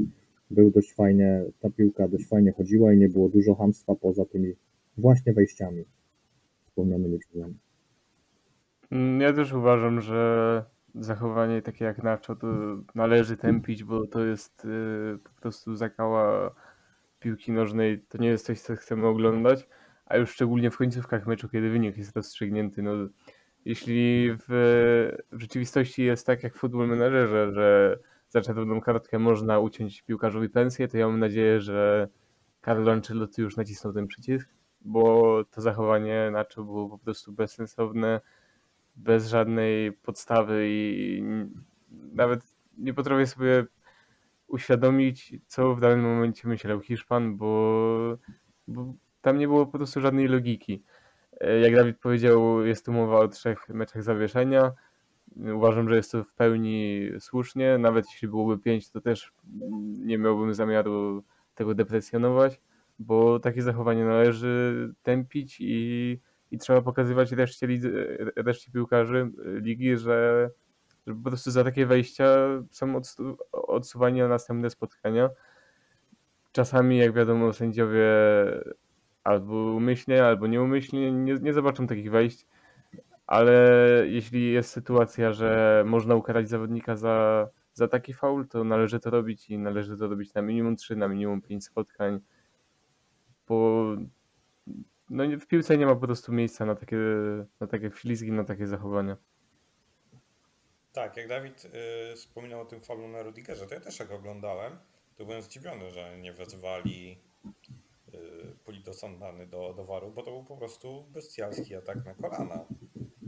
Był 0.51 0.71
dość 0.71 0.95
fajnie, 0.95 1.45
ta 1.61 1.71
piłka 1.71 2.09
dość 2.09 2.29
fajnie 2.29 2.53
chodziła 2.53 2.93
i 2.93 2.99
nie 2.99 3.09
było 3.09 3.29
dużo 3.29 3.55
hamstwa 3.55 3.95
poza 3.95 4.25
tymi 4.25 4.53
właśnie 4.99 5.33
wejściami 5.33 5.85
wspomnianymi 6.67 7.19
przeze 7.19 7.45
mnie. 7.47 7.55
Mm, 8.91 9.21
Ja 9.21 9.33
też 9.33 9.53
uważam, 9.53 10.01
że 10.01 10.65
zachowanie 10.95 11.63
takie 11.63 11.85
jak 11.85 12.03
Nacho 12.03 12.37
to 12.37 12.47
należy 12.95 13.37
tępić, 13.37 13.85
bo 13.85 14.07
to 14.07 14.25
jest 14.25 14.65
y, 14.65 15.19
po 15.25 15.41
prostu 15.41 15.77
zakała 15.77 16.55
piłki 17.21 17.53
nożnej. 17.53 18.01
To 18.09 18.19
nie 18.19 18.29
jest 18.29 18.47
coś, 18.47 18.61
co 18.61 18.77
chcemy 18.77 19.07
oglądać, 19.07 19.69
a 20.07 20.17
już 20.17 20.31
szczególnie 20.31 20.71
w 20.71 20.77
końcówkach 20.77 21.27
meczu, 21.27 21.49
kiedy 21.49 21.71
wynik 21.71 21.97
jest 21.97 22.17
rozstrzygnięty. 22.17 22.83
No, 22.83 22.93
jeśli 23.65 24.31
w, 24.33 24.45
w 25.33 25.41
rzeczywistości 25.41 26.05
jest 26.05 26.27
tak 26.27 26.43
jak 26.43 26.55
w 26.55 26.59
Football 26.59 26.89
Managerze, 26.89 27.53
że 27.53 27.99
za 28.29 28.41
czerwoną 28.41 28.81
kartkę 28.81 29.19
można 29.19 29.59
uciąć 29.59 30.03
piłkarzowi 30.03 30.49
pensję, 30.49 30.89
to 30.89 30.99
ja 30.99 31.09
mam 31.09 31.21
nadzieję, 31.21 31.61
że 31.61 32.09
Carlo 32.65 32.93
Ancelotti 32.93 33.43
już 33.43 33.57
nacisnął 33.57 33.93
ten 33.93 34.07
przycisk, 34.07 34.49
bo 34.81 35.45
to 35.51 35.61
zachowanie 35.61 36.31
Nacho 36.33 36.65
było 36.65 36.89
po 36.89 36.99
prostu 36.99 37.33
bezsensowne 37.33 38.21
bez 38.97 39.29
żadnej 39.29 39.93
podstawy 39.93 40.67
i 40.69 41.23
nawet 42.13 42.41
nie 42.79 42.95
potrafię 42.95 43.27
sobie 43.27 43.67
uświadomić, 44.49 45.35
co 45.47 45.75
w 45.75 45.81
danym 45.81 46.05
momencie 46.05 46.49
myślał 46.49 46.81
Hiszpan, 46.81 47.37
bo, 47.37 48.19
bo 48.69 48.95
tam 49.27 49.39
nie 49.39 49.49
było 49.49 49.67
po 49.67 49.73
prostu 49.73 50.01
żadnej 50.01 50.29
logiki. 50.29 50.83
E, 51.41 51.61
Jak 51.61 51.75
Dawid 51.75 51.99
powiedział, 51.99 52.67
jest 52.67 52.85
tu 52.87 52.93
mowa 52.93 53.19
o 53.19 53.29
trzech 53.29 53.69
meczach 53.69 54.03
zawieszenia. 54.03 54.73
Uważam, 55.55 55.89
że 55.89 55.97
jest 55.97 56.13
to 56.13 56.25
w 56.25 56.33
pełni 56.33 57.09
słusznie. 57.21 57.79
Nawet 57.79 58.07
jeśli 58.11 58.29
byłoby 58.29 58.59
pięć, 58.59 58.91
to 58.91 59.01
też 59.01 59.33
nie 59.99 60.19
miałbym 60.19 60.55
zamiaru 60.55 61.25
tego 61.55 61.75
deprecjonować, 61.75 62.61
bo 62.99 63.41
takie 63.41 63.63
zachowanie 63.63 64.05
należy 64.05 64.95
tępić 65.03 65.57
i 65.61 66.21
i 66.51 66.59
trzeba 66.59 66.83
pokazywać 66.83 67.33
reszcie, 67.33 67.69
reszcie 68.37 68.73
piłkarzy 68.73 69.31
y, 69.47 69.61
ligi, 69.61 69.97
że, 69.97 70.51
że 71.07 71.15
po 71.15 71.31
prostu 71.31 71.51
za 71.51 71.65
takie 71.65 71.87
wejścia 71.87 72.37
są 72.71 72.87
odsu- 73.01 73.37
odsuwani 73.53 74.21
na 74.21 74.29
następne 74.29 74.71
spotkania. 74.71 75.31
Czasami, 76.53 76.99
jak 76.99 77.13
wiadomo, 77.13 77.53
sędziowie 77.53 78.07
albo 79.27 79.55
umyślnie, 79.55 80.25
albo 80.25 80.47
nieumyślnie 80.47 81.13
nie, 81.13 81.35
nie 81.35 81.53
zobaczą 81.53 81.87
takich 81.87 82.11
wejść, 82.11 82.47
ale 83.27 83.53
jeśli 84.07 84.53
jest 84.53 84.71
sytuacja, 84.71 85.33
że 85.33 85.83
można 85.87 86.15
ukarać 86.15 86.49
zawodnika 86.49 86.97
za, 86.97 87.49
za 87.75 87.89
taki 87.89 88.13
faul, 88.13 88.49
to 88.49 88.65
należy 88.65 89.01
to 89.01 89.11
robić 89.11 89.51
i 89.51 89.59
należy 89.59 89.97
to 89.97 90.09
robić 90.09 90.35
na 90.35 90.43
minimum 90.43 90.77
3, 90.77 90.97
na 90.97 91.09
minimum 91.09 91.43
5 91.43 91.65
spotkań, 91.65 92.21
bo 93.49 93.87
no 95.11 95.25
w 95.41 95.47
piłce 95.47 95.79
nie 95.79 95.87
ma 95.87 95.95
po 95.95 96.01
prostu 96.01 96.33
miejsca 96.33 96.67
na 96.67 96.75
takie, 96.75 96.99
na 97.61 97.67
takie 97.67 97.91
wślizgi, 97.91 98.33
na 98.33 98.45
takie 98.45 98.67
zachowania. 98.67 99.17
Tak, 100.93 101.17
jak 101.17 101.29
Dawid 101.29 101.65
y, 101.65 102.17
wspominał 102.17 102.61
o 102.61 102.65
tym 102.65 102.81
faulu 102.81 103.09
na 103.09 103.23
Rudigerze, 103.23 103.67
to 103.67 103.75
ja 103.75 103.81
też 103.81 103.99
jak 103.99 104.11
oglądałem, 104.11 104.79
to 105.17 105.25
byłem 105.25 105.43
zdziwiony, 105.43 105.91
że 105.91 106.19
nie 106.19 106.33
wezwali 106.33 107.19
y, 108.15 108.19
politosądany 108.65 109.47
do, 109.47 109.75
do 109.77 109.85
waru, 109.85 110.13
bo 110.17 110.23
to 110.23 110.31
był 110.31 110.45
po 110.45 110.57
prostu 110.57 111.05
bestialski 111.15 111.75
atak 111.75 112.05
na 112.05 112.15
kolana. 112.15 112.65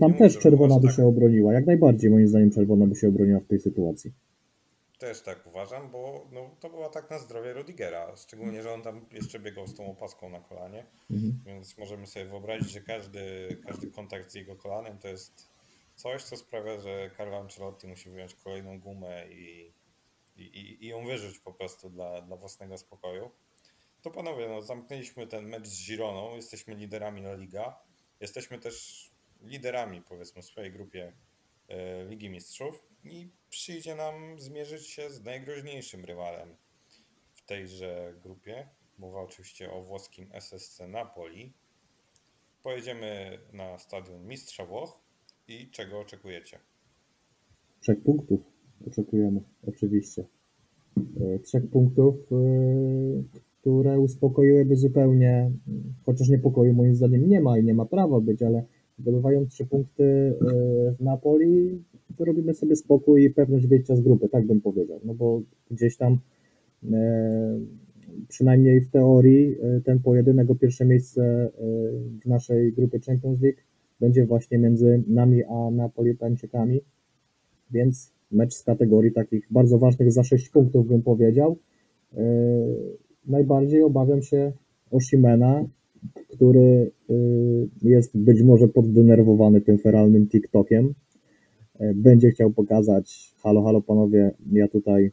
Tam 0.00 0.12
Nie 0.12 0.18
też 0.18 0.32
mówię, 0.34 0.42
czerwona 0.42 0.78
by 0.80 0.88
aż 0.88 0.96
się 0.96 1.06
obroniła, 1.06 1.52
jak 1.52 1.66
najbardziej 1.66 2.10
moim 2.10 2.28
zdaniem 2.28 2.50
czerwona 2.50 2.86
by 2.86 2.96
się 2.96 3.08
obroniła 3.08 3.40
w 3.40 3.46
tej 3.46 3.60
sytuacji. 3.60 4.12
Też 4.98 5.20
tak 5.22 5.46
uważam, 5.46 5.90
bo 5.90 6.26
no, 6.32 6.50
to 6.60 6.70
był 6.70 6.84
atak 6.84 7.10
na 7.10 7.18
zdrowie 7.18 7.52
Rudigera, 7.52 8.16
szczególnie, 8.16 8.62
że 8.62 8.72
on 8.72 8.82
tam 8.82 9.00
jeszcze 9.12 9.38
biegał 9.38 9.66
z 9.66 9.74
tą 9.74 9.90
opaską 9.90 10.28
na 10.30 10.40
kolanie, 10.40 10.84
Mhm. 11.10 11.32
więc 11.46 11.78
możemy 11.78 12.06
sobie 12.06 12.26
wyobrazić, 12.26 12.70
że 12.70 12.80
każdy, 12.80 13.56
każdy 13.66 13.90
kontakt 13.90 14.30
z 14.30 14.34
jego 14.34 14.56
kolanem 14.56 14.98
to 14.98 15.08
jest 15.08 15.48
coś, 15.96 16.22
co 16.22 16.36
sprawia, 16.36 16.80
że 16.80 17.10
Carlo 17.16 17.38
Ancelotti 17.38 17.86
musi 17.86 18.10
wyjąć 18.10 18.34
kolejną 18.34 18.80
gumę 18.80 19.28
i, 19.30 19.72
i, 20.36 20.42
i, 20.42 20.84
i 20.84 20.88
ją 20.88 21.06
wyrzuć 21.06 21.38
po 21.38 21.52
prostu 21.52 21.90
dla, 21.90 22.22
dla 22.22 22.36
własnego 22.36 22.78
spokoju. 22.78 23.30
To 24.02 24.10
panowie, 24.10 24.48
no, 24.48 24.62
zamknęliśmy 24.62 25.26
ten 25.26 25.48
mecz 25.48 25.66
z 25.66 25.86
Gironą, 25.86 26.36
jesteśmy 26.36 26.74
liderami 26.74 27.20
La 27.20 27.34
Liga, 27.34 27.78
jesteśmy 28.20 28.58
też 28.58 29.08
liderami 29.42 30.02
powiedzmy 30.02 30.42
w 30.42 30.44
swojej 30.44 30.72
grupie 30.72 31.12
e, 31.68 32.04
Ligi 32.04 32.30
Mistrzów 32.30 32.82
i 33.04 33.28
przyjdzie 33.50 33.94
nam 33.94 34.40
zmierzyć 34.40 34.86
się 34.86 35.10
z 35.10 35.24
najgroźniejszym 35.24 36.04
rywalem 36.04 36.56
w 37.34 37.42
tejże 37.42 38.14
grupie. 38.22 38.68
Mowa 38.98 39.20
oczywiście 39.20 39.72
o 39.72 39.82
włoskim 39.82 40.28
SSC 40.32 40.80
Napoli. 40.88 41.52
Pojedziemy 42.62 43.38
na 43.52 43.78
stadion 43.78 44.26
Mistrza 44.26 44.66
Włoch 44.66 44.98
i 45.48 45.70
czego 45.70 46.00
oczekujecie? 46.00 46.58
Trzech 47.80 48.02
punktów 48.02 48.40
oczekujemy, 48.86 49.40
oczywiście. 49.68 50.24
E, 50.96 51.38
Trzech 51.38 51.70
punktów, 51.70 52.14
e, 52.32 53.47
które 53.68 54.00
uspokoiłyby 54.00 54.76
zupełnie, 54.76 55.50
chociaż 56.06 56.28
niepokoju 56.28 56.72
moim 56.72 56.94
zdaniem 56.94 57.28
nie 57.28 57.40
ma 57.40 57.58
i 57.58 57.64
nie 57.64 57.74
ma 57.74 57.84
prawa 57.84 58.20
być, 58.20 58.42
ale 58.42 58.62
zdobywając 58.98 59.50
trzy 59.50 59.66
punkty 59.66 60.04
e, 60.04 60.34
w 60.92 61.00
Napoli, 61.00 61.82
to 62.16 62.24
robimy 62.24 62.54
sobie 62.54 62.76
spokój 62.76 63.24
i 63.24 63.30
pewność 63.30 63.66
wyjścia 63.66 63.96
z 63.96 64.00
grupy, 64.00 64.28
tak 64.28 64.46
bym 64.46 64.60
powiedział. 64.60 65.00
No 65.04 65.14
bo 65.14 65.42
gdzieś 65.70 65.96
tam 65.96 66.18
e, 66.92 67.58
przynajmniej 68.28 68.80
w 68.80 68.90
teorii 68.90 69.56
e, 69.62 69.80
ten 69.80 69.98
pojedynek 69.98 70.50
o 70.50 70.54
pierwsze 70.54 70.84
miejsce 70.84 71.50
w 72.22 72.26
naszej 72.26 72.72
grupie 72.72 73.00
Champions 73.00 73.40
League 73.40 73.60
będzie 74.00 74.26
właśnie 74.26 74.58
między 74.58 75.02
nami 75.06 75.44
a 75.44 75.70
Napolitańczykami, 75.70 76.80
więc 77.70 78.10
mecz 78.30 78.54
z 78.54 78.62
kategorii 78.62 79.12
takich 79.12 79.46
bardzo 79.50 79.78
ważnych 79.78 80.12
za 80.12 80.24
6 80.24 80.48
punktów 80.48 80.88
bym 80.88 81.02
powiedział. 81.02 81.56
E, 83.28 83.32
Najbardziej 83.32 83.82
obawiam 83.82 84.22
się 84.22 84.52
Osimena, 84.90 85.64
który 86.28 86.90
y, 87.10 87.68
jest 87.82 88.18
być 88.18 88.42
może 88.42 88.68
poddenerwowany 88.68 89.60
tym 89.60 89.78
feralnym 89.78 90.28
TikTokiem. 90.28 90.94
E, 91.78 91.94
Będzie 91.94 92.30
chciał 92.30 92.50
pokazać, 92.50 93.34
halo, 93.42 93.62
halo 93.62 93.80
panowie, 93.80 94.30
ja 94.52 94.68
tutaj 94.68 95.10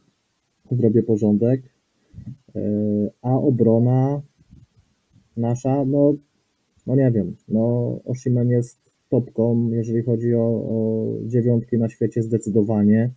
zrobię 0.70 1.02
porządek. 1.02 1.62
E, 2.56 2.60
A 3.22 3.38
obrona 3.38 4.22
nasza, 5.36 5.84
no, 5.84 6.14
no 6.86 6.96
nie 6.96 7.10
wiem, 7.10 7.36
no 7.48 7.98
Oshimen 8.04 8.50
jest 8.50 8.76
topką, 9.10 9.70
jeżeli 9.70 10.02
chodzi 10.02 10.34
o, 10.34 10.40
o 10.40 11.06
dziewiątki 11.26 11.78
na 11.78 11.88
świecie 11.88 12.22
zdecydowanie. 12.22 13.10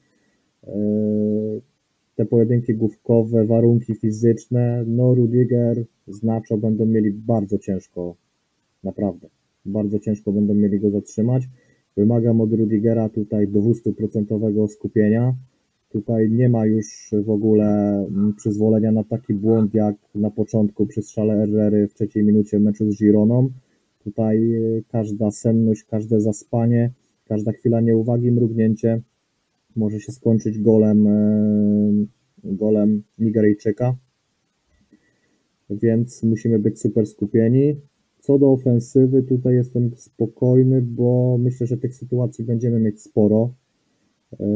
Te 2.19 2.25
pojedynki 2.25 2.73
główkowe, 2.73 3.45
warunki 3.45 3.95
fizyczne, 3.95 4.83
no 4.87 5.15
Rudiger 5.15 5.85
z 6.07 6.21
będą 6.57 6.85
mieli 6.85 7.11
bardzo 7.11 7.57
ciężko, 7.57 8.15
naprawdę, 8.83 9.27
bardzo 9.65 9.99
ciężko 9.99 10.31
będą 10.31 10.53
mieli 10.53 10.79
go 10.79 10.89
zatrzymać. 10.89 11.43
Wymagam 11.97 12.41
od 12.41 12.53
Rudigera 12.53 13.09
tutaj 13.09 13.47
200% 13.47 14.67
skupienia. 14.67 15.33
Tutaj 15.89 16.29
nie 16.29 16.49
ma 16.49 16.65
już 16.65 17.09
w 17.25 17.29
ogóle 17.29 17.67
mm, 18.07 18.33
przyzwolenia 18.33 18.91
na 18.91 19.03
taki 19.03 19.33
błąd 19.33 19.73
jak 19.73 19.95
na 20.15 20.31
początku 20.31 20.85
przy 20.85 21.01
strzale 21.01 21.35
Herrery 21.35 21.87
w 21.87 21.93
trzeciej 21.93 22.23
minucie 22.23 22.59
meczu 22.59 22.91
z 22.91 22.97
Gironą. 22.97 23.49
Tutaj 24.03 24.53
e, 24.53 24.59
każda 24.91 25.31
senność, 25.31 25.83
każde 25.83 26.21
zaspanie, 26.21 26.91
każda 27.27 27.51
chwila 27.51 27.81
nieuwagi, 27.81 28.31
mrugnięcie 28.31 29.01
może 29.75 29.99
się 29.99 30.11
skończyć 30.11 30.59
golem, 30.59 31.07
e, 31.07 32.05
golem 32.43 33.03
Nigeryjczyka. 33.19 33.95
Więc 35.69 36.23
musimy 36.23 36.59
być 36.59 36.79
super 36.81 37.07
skupieni. 37.07 37.75
Co 38.19 38.39
do 38.39 38.51
ofensywy, 38.51 39.23
tutaj 39.23 39.55
jestem 39.55 39.91
spokojny, 39.97 40.81
bo 40.81 41.37
myślę, 41.39 41.67
że 41.67 41.77
tych 41.77 41.95
sytuacji 41.95 42.43
będziemy 42.43 42.79
mieć 42.79 43.01
sporo. 43.01 43.53
Yy, 44.39 44.47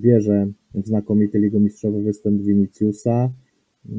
Wierzę 0.00 0.46
w 0.74 0.86
znakomity 0.86 1.38
ligomistrzowy 1.38 2.02
występ 2.02 2.42
Viniciusa 2.42 3.30
Yy, 3.88 3.94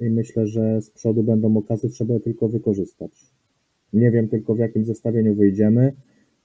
i 0.00 0.10
myślę, 0.10 0.46
że 0.46 0.82
z 0.82 0.90
przodu 0.90 1.22
będą 1.22 1.56
okazje, 1.56 1.90
trzeba 1.90 2.14
je 2.14 2.20
tylko 2.20 2.48
wykorzystać. 2.48 3.10
Nie 3.92 4.10
wiem 4.10 4.28
tylko 4.28 4.54
w 4.54 4.58
jakim 4.58 4.84
zestawieniu 4.84 5.34
wyjdziemy. 5.34 5.92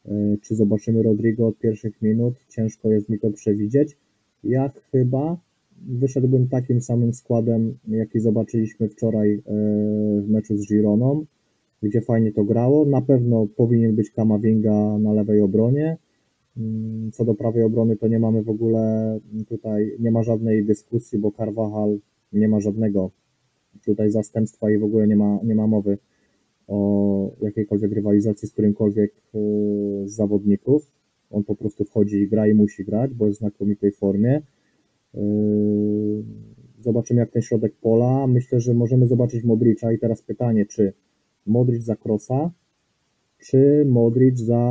Yy, 0.07 0.37
Czy 0.41 0.55
zobaczymy 0.55 1.03
Rodrigo 1.03 1.47
od 1.47 1.59
pierwszych 1.59 2.01
minut? 2.01 2.33
Ciężko 2.49 2.91
jest 2.91 3.09
mi 3.09 3.19
to 3.19 3.31
przewidzieć. 3.31 3.97
Ja 4.43 4.71
chyba 4.91 5.37
wyszedłbym 5.87 6.47
takim 6.47 6.81
samym 6.81 7.13
składem, 7.13 7.77
jaki 7.87 8.19
zobaczyliśmy 8.19 8.89
wczoraj 8.89 9.29
yy, 9.29 9.41
w 10.21 10.29
meczu 10.29 10.57
z 10.57 10.67
Gironą, 10.67 11.25
gdzie 11.83 12.01
fajnie 12.01 12.31
to 12.31 12.43
grało. 12.43 12.85
Na 12.85 13.01
pewno 13.01 13.47
powinien 13.55 13.95
być 13.95 14.11
Kamavinga 14.11 14.97
na 14.97 15.13
lewej 15.13 15.41
obronie. 15.41 15.97
Mm, 16.57 17.11
Co 17.11 17.25
do 17.25 17.33
prawej 17.33 17.63
obrony, 17.63 17.97
to 17.97 18.07
nie 18.07 18.19
mamy 18.19 18.43
w 18.43 18.49
ogóle 18.49 19.19
tutaj, 19.49 19.91
nie 19.99 20.11
ma 20.11 20.23
żadnej 20.23 20.65
dyskusji, 20.65 21.19
bo 21.19 21.31
Carvajal 21.31 21.97
nie 22.33 22.47
ma 22.47 22.59
żadnego 22.59 23.09
tutaj 23.85 24.11
zastępstwa 24.11 24.71
i 24.71 24.77
w 24.77 24.83
ogóle 24.83 25.07
nie 25.07 25.15
ma, 25.15 25.39
nie 25.43 25.55
ma 25.55 25.67
mowy 25.67 25.97
o 26.67 26.77
jakiejkolwiek 27.41 27.91
rywalizacji 27.91 28.47
z 28.47 28.51
którymkolwiek 28.51 29.13
yy, 29.33 30.09
z 30.09 30.11
zawodników. 30.11 30.91
On 31.31 31.43
po 31.43 31.55
prostu 31.55 31.85
wchodzi 31.85 32.17
i 32.17 32.27
gra 32.27 32.47
i 32.47 32.53
musi 32.53 32.85
grać, 32.85 33.13
bo 33.13 33.25
jest 33.25 33.37
w 33.37 33.39
znakomitej 33.39 33.91
formie. 33.91 34.41
Yy, 35.13 35.21
Zobaczymy, 36.87 37.19
jak 37.19 37.31
ten 37.31 37.41
środek 37.41 37.73
pola. 37.81 38.27
Myślę, 38.27 38.59
że 38.59 38.73
możemy 38.73 39.07
zobaczyć 39.07 39.43
Modricza. 39.43 39.91
I 39.91 39.99
teraz 39.99 40.21
pytanie, 40.21 40.65
czy 40.65 40.93
Modric 41.45 41.83
za 41.83 41.95
Krosa, 41.95 42.51
czy 43.39 43.85
Modric 43.85 44.39
za 44.39 44.61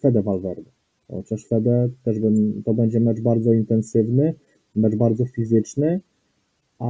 Fede 0.00 0.22
Valverde? 0.22 0.70
Chociaż 1.08 1.46
Fede 1.46 1.88
też 2.04 2.18
bym, 2.18 2.62
to 2.64 2.74
będzie 2.74 3.00
mecz 3.00 3.20
bardzo 3.20 3.52
intensywny, 3.52 4.34
mecz 4.76 4.96
bardzo 4.96 5.24
fizyczny, 5.24 6.00
a 6.78 6.86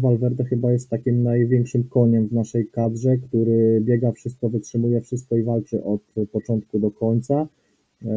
Valverde 0.00 0.44
chyba 0.44 0.72
jest 0.72 0.90
takim 0.90 1.22
największym 1.22 1.84
koniem 1.84 2.26
w 2.26 2.32
naszej 2.32 2.66
kadrze, 2.66 3.16
który 3.16 3.80
biega 3.84 4.12
wszystko, 4.12 4.48
wytrzymuje 4.48 5.00
wszystko 5.00 5.36
i 5.36 5.42
walczy 5.42 5.84
od 5.84 6.00
początku 6.32 6.78
do 6.78 6.90
końca. 6.90 7.46
Yy, 8.02 8.10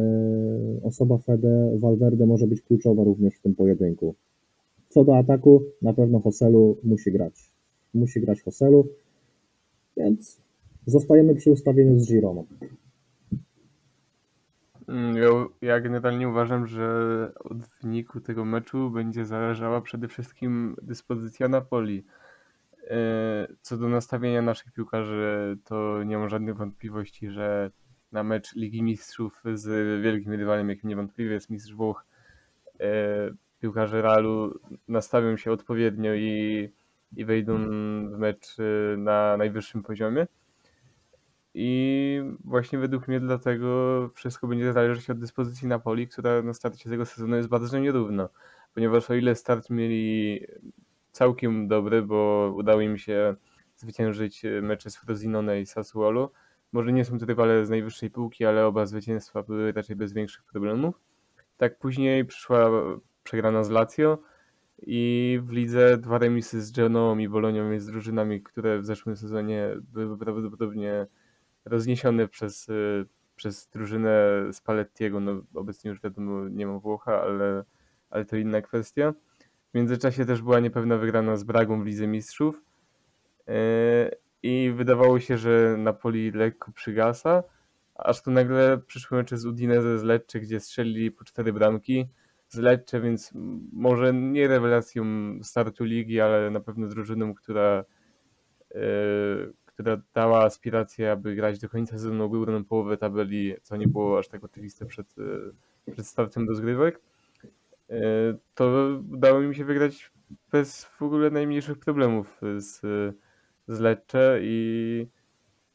Osoba 0.82 1.18
Fede 1.18 1.72
Valverde 1.78 2.26
może 2.26 2.46
być 2.46 2.62
kluczowa 2.62 3.04
również 3.04 3.34
w 3.34 3.42
tym 3.42 3.54
pojedynku. 3.54 4.14
Co 4.88 5.04
do 5.04 5.16
ataku, 5.16 5.62
na 5.82 5.92
pewno 5.92 6.20
Hoselu 6.20 6.76
musi 6.84 7.12
grać. 7.12 7.50
Musi 7.94 8.20
grać 8.20 8.42
Hoselu, 8.42 8.86
więc 9.96 10.36
zostajemy 10.86 11.34
przy 11.34 11.50
ustawieniu 11.50 12.00
z 12.00 12.08
Gironą. 12.08 12.44
Mm, 14.92 15.48
Ja, 15.62 15.80
generalnie 15.80 16.28
uważam, 16.28 16.66
że 16.66 16.86
od 17.40 17.58
wyniku 17.82 18.20
tego 18.20 18.44
meczu 18.44 18.90
będzie 18.90 19.24
zależała 19.24 19.80
przede 19.80 20.08
wszystkim 20.08 20.76
dyspozycja 20.82 21.48
Napoli. 21.48 22.04
E, 22.90 23.46
Co 23.60 23.76
do 23.76 23.88
nastawienia 23.88 24.42
naszych 24.42 24.72
piłkarzy, 24.72 25.58
to 25.64 26.02
nie 26.04 26.18
mam 26.18 26.28
żadnych 26.28 26.56
wątpliwości, 26.56 27.30
że 27.30 27.70
na 28.12 28.22
mecz 28.22 28.54
Ligi 28.54 28.82
Mistrzów 28.82 29.42
z 29.54 30.02
wielkim 30.02 30.32
rywalem, 30.32 30.68
jakim 30.68 30.90
niewątpliwie 30.90 31.32
jest 31.32 31.50
Mistrz 31.50 31.74
Włoch, 31.74 32.04
e, 32.80 32.86
piłkarze 33.60 34.02
Realu 34.02 34.58
nastawią 34.88 35.36
się 35.36 35.52
odpowiednio 35.52 36.14
i, 36.14 36.68
i 37.16 37.24
wejdą 37.24 37.56
w 38.08 38.18
mecz 38.18 38.56
e, 38.58 38.96
na 38.96 39.36
najwyższym 39.36 39.82
poziomie. 39.82 40.26
I 41.54 42.22
właśnie 42.44 42.78
według 42.78 43.08
mnie 43.08 43.20
dlatego 43.20 44.10
wszystko 44.14 44.46
będzie 44.46 44.72
zależeć 44.72 45.10
od 45.10 45.18
dyspozycji 45.18 45.68
Napoli, 45.68 46.08
która 46.08 46.42
na 46.42 46.54
starcie 46.54 46.90
tego 46.90 47.06
sezonu 47.06 47.36
jest 47.36 47.48
bardzo 47.48 47.78
nierówna. 47.78 48.28
Ponieważ 48.74 49.10
o 49.10 49.14
ile 49.14 49.34
start 49.34 49.70
mieli 49.70 50.40
całkiem 51.12 51.68
dobry, 51.68 52.02
bo 52.02 52.52
udało 52.56 52.80
im 52.80 52.98
się 52.98 53.34
zwyciężyć 53.76 54.42
mecze 54.62 54.90
z 54.90 54.96
Frosinone 54.96 55.60
i 55.60 55.66
Sassuolo, 55.66 56.30
może 56.72 56.92
nie 56.92 57.04
są 57.04 57.18
to 57.18 57.26
rywale 57.26 57.66
z 57.66 57.70
najwyższej 57.70 58.10
półki, 58.10 58.44
ale 58.44 58.66
oba 58.66 58.86
zwycięstwa 58.86 59.42
były 59.42 59.72
raczej 59.72 59.96
bez 59.96 60.12
większych 60.12 60.44
problemów. 60.44 61.00
Tak 61.56 61.78
później 61.78 62.24
przyszła 62.24 62.70
przegrana 63.24 63.64
z 63.64 63.70
Lazio 63.70 64.18
i 64.86 65.40
w 65.42 65.50
lidze 65.50 65.98
dwa 65.98 66.18
remisy 66.18 66.62
z 66.62 66.72
Genoą 66.72 67.18
i 67.18 67.28
Bolonią 67.28 67.70
jest 67.70 67.86
drużynami, 67.90 68.42
które 68.42 68.78
w 68.78 68.86
zeszłym 68.86 69.16
sezonie 69.16 69.68
były 69.92 70.18
prawdopodobnie 70.18 71.06
rozniesione 71.64 72.28
przez, 72.28 72.68
y, 72.68 73.06
przez 73.36 73.68
drużynę 73.68 74.12
Spallettiego. 74.52 75.20
No, 75.20 75.42
obecnie 75.54 75.90
już 75.90 76.00
wiadomo, 76.00 76.48
nie 76.48 76.66
ma 76.66 76.78
Włocha, 76.78 77.22
ale, 77.22 77.64
ale 78.10 78.24
to 78.24 78.36
inna 78.36 78.62
kwestia. 78.62 79.14
W 79.70 79.74
międzyczasie 79.74 80.24
też 80.24 80.42
była 80.42 80.60
niepewna 80.60 80.98
wygrana 80.98 81.36
z 81.36 81.44
Bragą 81.44 81.82
w 81.82 81.86
Lidze 81.86 82.06
Mistrzów. 82.06 82.62
Yy, 83.46 83.54
I 84.42 84.72
wydawało 84.76 85.20
się, 85.20 85.38
że 85.38 85.76
Napoli 85.78 86.30
lekko 86.30 86.72
przygasa, 86.72 87.42
aż 87.94 88.22
tu 88.22 88.30
nagle 88.30 88.78
przyszły 88.78 89.18
mecze 89.18 89.36
z 89.38 89.46
Udinese, 89.46 89.98
z 89.98 90.02
Lecce, 90.02 90.40
gdzie 90.40 90.60
strzelili 90.60 91.10
po 91.10 91.24
cztery 91.24 91.52
bramki. 91.52 92.08
Z 92.48 92.58
Lecce, 92.58 93.00
więc 93.00 93.30
może 93.72 94.12
nie 94.12 94.48
rewelacją 94.48 95.04
startu 95.42 95.84
ligi, 95.84 96.20
ale 96.20 96.50
na 96.50 96.60
pewno 96.60 96.88
drużyną, 96.88 97.34
która 97.34 97.84
yy, 98.74 99.52
która 99.74 100.02
dała 100.14 100.44
aspirację, 100.44 101.12
aby 101.12 101.34
grać 101.34 101.58
do 101.58 101.68
końca 101.68 101.92
sezonu 101.92 102.30
górną 102.30 102.64
połowę 102.64 102.96
tabeli, 102.96 103.54
co 103.62 103.76
nie 103.76 103.88
było 103.88 104.18
aż 104.18 104.28
tak 104.28 104.44
oczywiste 104.44 104.86
przed, 104.86 105.14
e, 105.86 105.92
przed 105.92 106.06
startem 106.06 106.48
rozgrywek, 106.48 107.00
e, 107.90 107.98
to 108.54 108.88
udało 109.12 109.40
mi 109.40 109.54
się 109.54 109.64
wygrać 109.64 110.12
bez 110.52 110.84
w 110.84 111.02
ogóle 111.02 111.30
najmniejszych 111.30 111.78
problemów 111.78 112.40
z, 112.56 112.80
z 113.68 113.80
Lecce 113.80 114.38
i, 114.42 115.06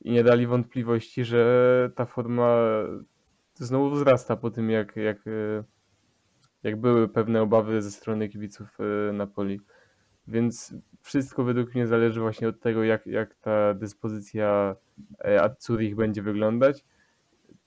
i 0.02 0.12
nie 0.12 0.24
dali 0.24 0.48
wątpliwości, 0.48 1.26
że 1.26 1.92
ta 1.96 2.06
forma 2.06 2.58
znowu 3.54 3.96
wzrasta 3.96 4.36
po 4.36 4.52
tym, 4.52 4.70
jak, 4.70 4.96
jak, 4.96 5.28
e, 5.28 5.64
jak 6.64 6.76
były 6.82 7.08
pewne 7.08 7.42
obawy 7.42 7.82
ze 7.82 7.92
strony 7.92 8.30
kibiców 8.30 8.78
Napoli. 9.14 9.62
Więc 10.28 10.74
wszystko 11.08 11.44
według 11.44 11.76
mnie 11.76 11.88
zależy 11.88 12.20
właśnie 12.20 12.48
od 12.48 12.60
tego, 12.60 12.84
jak, 12.84 13.08
jak 13.08 13.36
ta 13.36 13.74
dyspozycja 13.74 14.76
e, 15.26 15.42
Azzurich 15.42 15.96
będzie 15.96 16.22
wyglądać. 16.22 16.84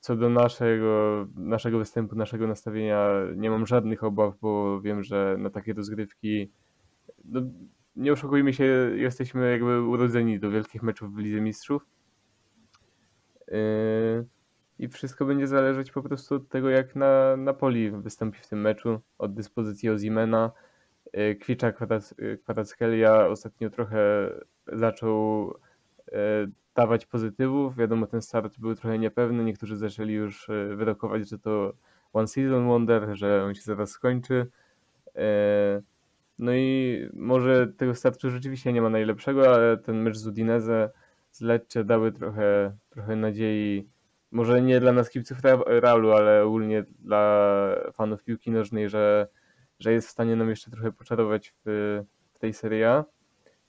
Co 0.01 0.17
do 0.17 0.29
naszego, 0.29 1.27
naszego 1.37 1.79
występu, 1.79 2.17
naszego 2.17 2.47
nastawienia, 2.47 3.09
nie 3.37 3.51
mam 3.51 3.67
żadnych 3.67 4.05
obaw, 4.05 4.35
bo 4.41 4.81
wiem, 4.81 5.03
że 5.03 5.37
na 5.39 5.51
takie 5.51 5.73
rozgrywki 5.73 6.51
no, 7.25 7.41
nie 7.97 8.13
oszukujmy 8.13 8.53
się, 8.53 8.65
jesteśmy 8.95 9.51
jakby 9.51 9.83
urodzeni 9.83 10.41
do 10.41 10.51
wielkich 10.51 10.83
meczów 10.83 11.15
w 11.15 11.19
Lidze 11.19 11.41
Mistrzów. 11.41 11.87
Yy, 13.49 13.55
I 14.79 14.89
wszystko 14.89 15.25
będzie 15.25 15.47
zależeć 15.47 15.91
po 15.91 16.03
prostu 16.03 16.35
od 16.35 16.49
tego, 16.49 16.71
jak 16.71 16.97
na 16.97 17.37
Napoli 17.37 17.91
wystąpi 17.91 18.39
w 18.39 18.49
tym 18.49 18.61
meczu, 18.61 19.01
od 19.19 19.35
dyspozycji 19.35 19.91
Ozimena. 19.91 20.51
Yy, 21.15 21.35
Kwicza 21.35 21.73
Kwarac- 21.73 22.39
Kwarackelia 22.39 23.27
ostatnio 23.27 23.71
trochę 23.71 24.31
zaczął 24.67 25.47
yy, 26.13 26.17
dawać 26.75 27.07
pozytywów. 27.07 27.77
Wiadomo, 27.77 28.07
ten 28.07 28.23
start 28.23 28.59
był 28.59 28.75
trochę 28.75 28.99
niepewny. 28.99 29.45
Niektórzy 29.45 29.77
zaczęli 29.77 30.13
już 30.13 30.49
wyrokować, 30.77 31.29
że 31.29 31.39
to 31.39 31.73
one 32.13 32.29
season 32.29 32.69
wonder, 32.69 33.09
że 33.13 33.45
on 33.45 33.55
się 33.55 33.63
zaraz 33.63 33.91
skończy. 33.91 34.47
No 36.39 36.55
i 36.55 37.09
może 37.13 37.67
tego 37.67 37.95
startu 37.95 38.31
rzeczywiście 38.31 38.73
nie 38.73 38.83
ma 38.83 38.91
najlepszego, 38.91 39.55
ale 39.55 39.77
ten 39.77 40.03
mecz 40.03 40.17
z 40.17 40.27
Udinese, 40.27 40.91
z 41.31 41.41
Lecce 41.41 41.85
dały 41.85 42.13
trochę, 42.13 42.73
trochę 42.91 43.17
nadziei. 43.17 43.89
Może 44.31 44.63
nie 44.63 44.81
dla 44.81 44.93
nas 44.93 45.11
kibiców 45.11 45.39
Realu, 45.67 46.13
ale 46.13 46.45
ogólnie 46.45 46.85
dla 46.99 47.75
fanów 47.93 48.25
piłki 48.25 48.51
nożnej, 48.51 48.89
że, 48.89 49.29
że 49.81 49.93
jest 49.93 50.09
w 50.09 50.11
stanie 50.11 50.37
nam 50.37 50.51
jeszcze 50.51 50.71
trochę 50.71 50.93
poczarować 50.93 51.55
w, 51.65 52.03
w 52.35 52.39
tej 52.39 52.55
Serie 52.55 52.91
A. 52.91 53.05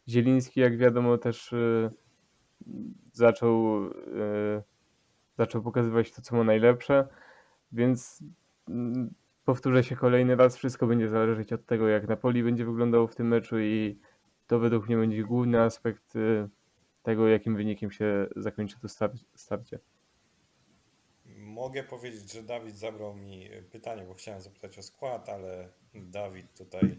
Zieliński, 0.07 0.59
jak 0.59 0.77
wiadomo, 0.77 1.17
też 1.17 1.53
y, 1.53 1.89
zaczął, 3.13 3.85
y, 3.85 3.91
zaczął 5.37 5.61
pokazywać 5.61 6.11
to, 6.11 6.21
co 6.21 6.35
ma 6.35 6.43
najlepsze, 6.43 7.07
więc 7.71 8.23
mm, 8.69 9.13
powtórzę 9.45 9.83
się 9.83 9.95
kolejny 9.95 10.35
raz, 10.35 10.57
wszystko 10.57 10.87
będzie 10.87 11.09
zależeć 11.09 11.53
od 11.53 11.65
tego, 11.65 11.87
jak 11.87 12.07
Napoli 12.07 12.43
będzie 12.43 12.65
wyglądało 12.65 13.07
w 13.07 13.15
tym 13.15 13.27
meczu 13.27 13.59
i 13.59 13.99
to 14.47 14.59
według 14.59 14.87
mnie 14.87 14.97
będzie 14.97 15.23
główny 15.23 15.61
aspekt 15.61 16.15
y, 16.15 16.49
tego, 17.03 17.27
jakim 17.27 17.55
wynikiem 17.55 17.91
się 17.91 18.27
zakończy 18.35 18.79
to 18.79 18.87
star- 18.87 19.17
starcie. 19.35 19.79
Mogę 21.61 21.83
powiedzieć, 21.83 22.31
że 22.31 22.43
Dawid 22.43 22.77
zabrał 22.77 23.15
mi 23.15 23.49
pytanie, 23.71 24.03
bo 24.07 24.13
chciałem 24.13 24.41
zapytać 24.41 24.77
o 24.77 24.83
skład, 24.83 25.29
ale 25.29 25.69
Dawid 25.93 26.53
tutaj 26.57 26.95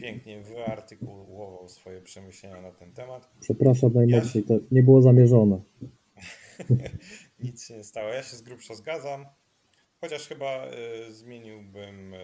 pięknie 0.00 0.40
wyartykułował 0.40 1.68
swoje 1.68 2.00
przemyślenia 2.00 2.60
na 2.60 2.72
ten 2.72 2.92
temat. 2.92 3.28
Przepraszam 3.40 3.92
najmocniej, 3.94 4.44
to 4.44 4.54
nie 4.70 4.82
było 4.82 5.02
zamierzone. 5.02 5.60
Nic 7.40 7.66
się 7.66 7.76
nie 7.76 7.84
stało. 7.84 8.08
Ja 8.08 8.22
się 8.22 8.36
z 8.36 8.42
grubsza 8.42 8.74
zgadzam. 8.74 9.26
Chociaż 10.00 10.28
chyba 10.28 10.66
y, 10.66 11.12
zmieniłbym 11.12 12.14
y, 12.14 12.20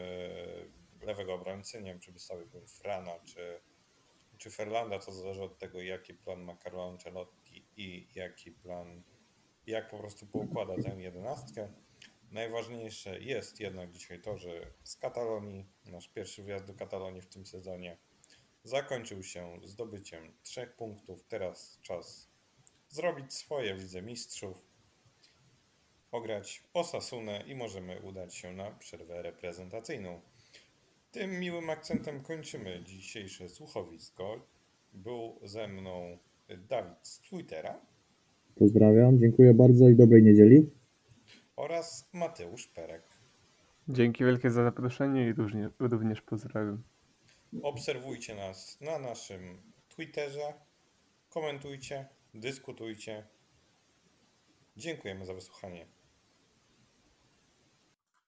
lewego 1.06 1.34
obrońcę. 1.34 1.82
Nie 1.82 1.90
wiem, 1.90 2.00
czy 2.00 2.12
wystawiłbym 2.12 2.66
Frana 2.66 3.12
czy, 3.24 3.60
czy 4.38 4.50
Ferlanda. 4.50 4.98
To 4.98 5.12
zależy 5.12 5.42
od 5.42 5.58
tego, 5.58 5.80
jaki 5.80 6.14
plan 6.14 6.40
ma 6.40 6.56
Carlo 6.56 6.88
Ancelotti 6.88 7.64
i 7.76 8.06
jaki 8.14 8.50
plan, 8.50 9.02
jak 9.66 9.90
po 9.90 9.98
prostu 9.98 10.26
poukłada 10.26 10.74
tę 10.82 11.00
jedenastkę. 11.00 11.68
Najważniejsze 12.30 13.20
jest 13.20 13.60
jednak 13.60 13.90
dzisiaj 13.90 14.20
to, 14.20 14.38
że 14.38 14.70
z 14.84 14.96
Katalonii, 14.96 15.66
nasz 15.84 16.08
pierwszy 16.08 16.42
wjazd 16.42 16.64
do 16.64 16.74
Katalonii 16.74 17.22
w 17.22 17.28
tym 17.28 17.46
sezonie 17.46 17.96
zakończył 18.64 19.22
się 19.22 19.60
zdobyciem 19.62 20.32
trzech 20.42 20.76
punktów. 20.76 21.24
Teraz 21.28 21.78
czas 21.82 22.28
zrobić 22.88 23.34
swoje 23.34 23.74
w 23.74 23.78
Lidze 23.78 24.02
Mistrzów, 24.02 24.66
ograć 26.12 26.62
Osasunę 26.74 27.44
i 27.46 27.54
możemy 27.54 28.00
udać 28.00 28.34
się 28.34 28.52
na 28.52 28.70
przerwę 28.70 29.22
reprezentacyjną. 29.22 30.20
Tym 31.10 31.40
miłym 31.40 31.70
akcentem 31.70 32.22
kończymy 32.22 32.82
dzisiejsze 32.84 33.48
słuchowisko. 33.48 34.40
Był 34.92 35.40
ze 35.42 35.68
mną 35.68 36.18
Dawid 36.48 36.98
z 37.02 37.18
Twittera 37.18 37.80
Pozdrawiam, 38.54 39.18
dziękuję 39.18 39.54
bardzo 39.54 39.88
i 39.88 39.96
dobrej 39.96 40.22
niedzieli. 40.22 40.70
oraz 41.56 42.08
Mateusz 42.12 42.66
Perek. 42.68 43.02
Dzięki 43.88 44.24
wielkie 44.24 44.50
za 44.50 44.64
zaproszenie 44.64 45.28
i 45.28 45.32
również, 45.32 45.72
również 45.78 46.20
pozdrawiam. 46.22 46.82
Obserwujcie 47.62 48.34
nas 48.34 48.80
na 48.80 48.98
naszym 48.98 49.40
Twitterze, 49.88 50.54
komentujcie, 51.30 52.08
dyskutujcie. 52.34 53.24
Dziękujemy 54.76 55.26
za 55.26 55.34
wysłuchanie. 55.34 55.86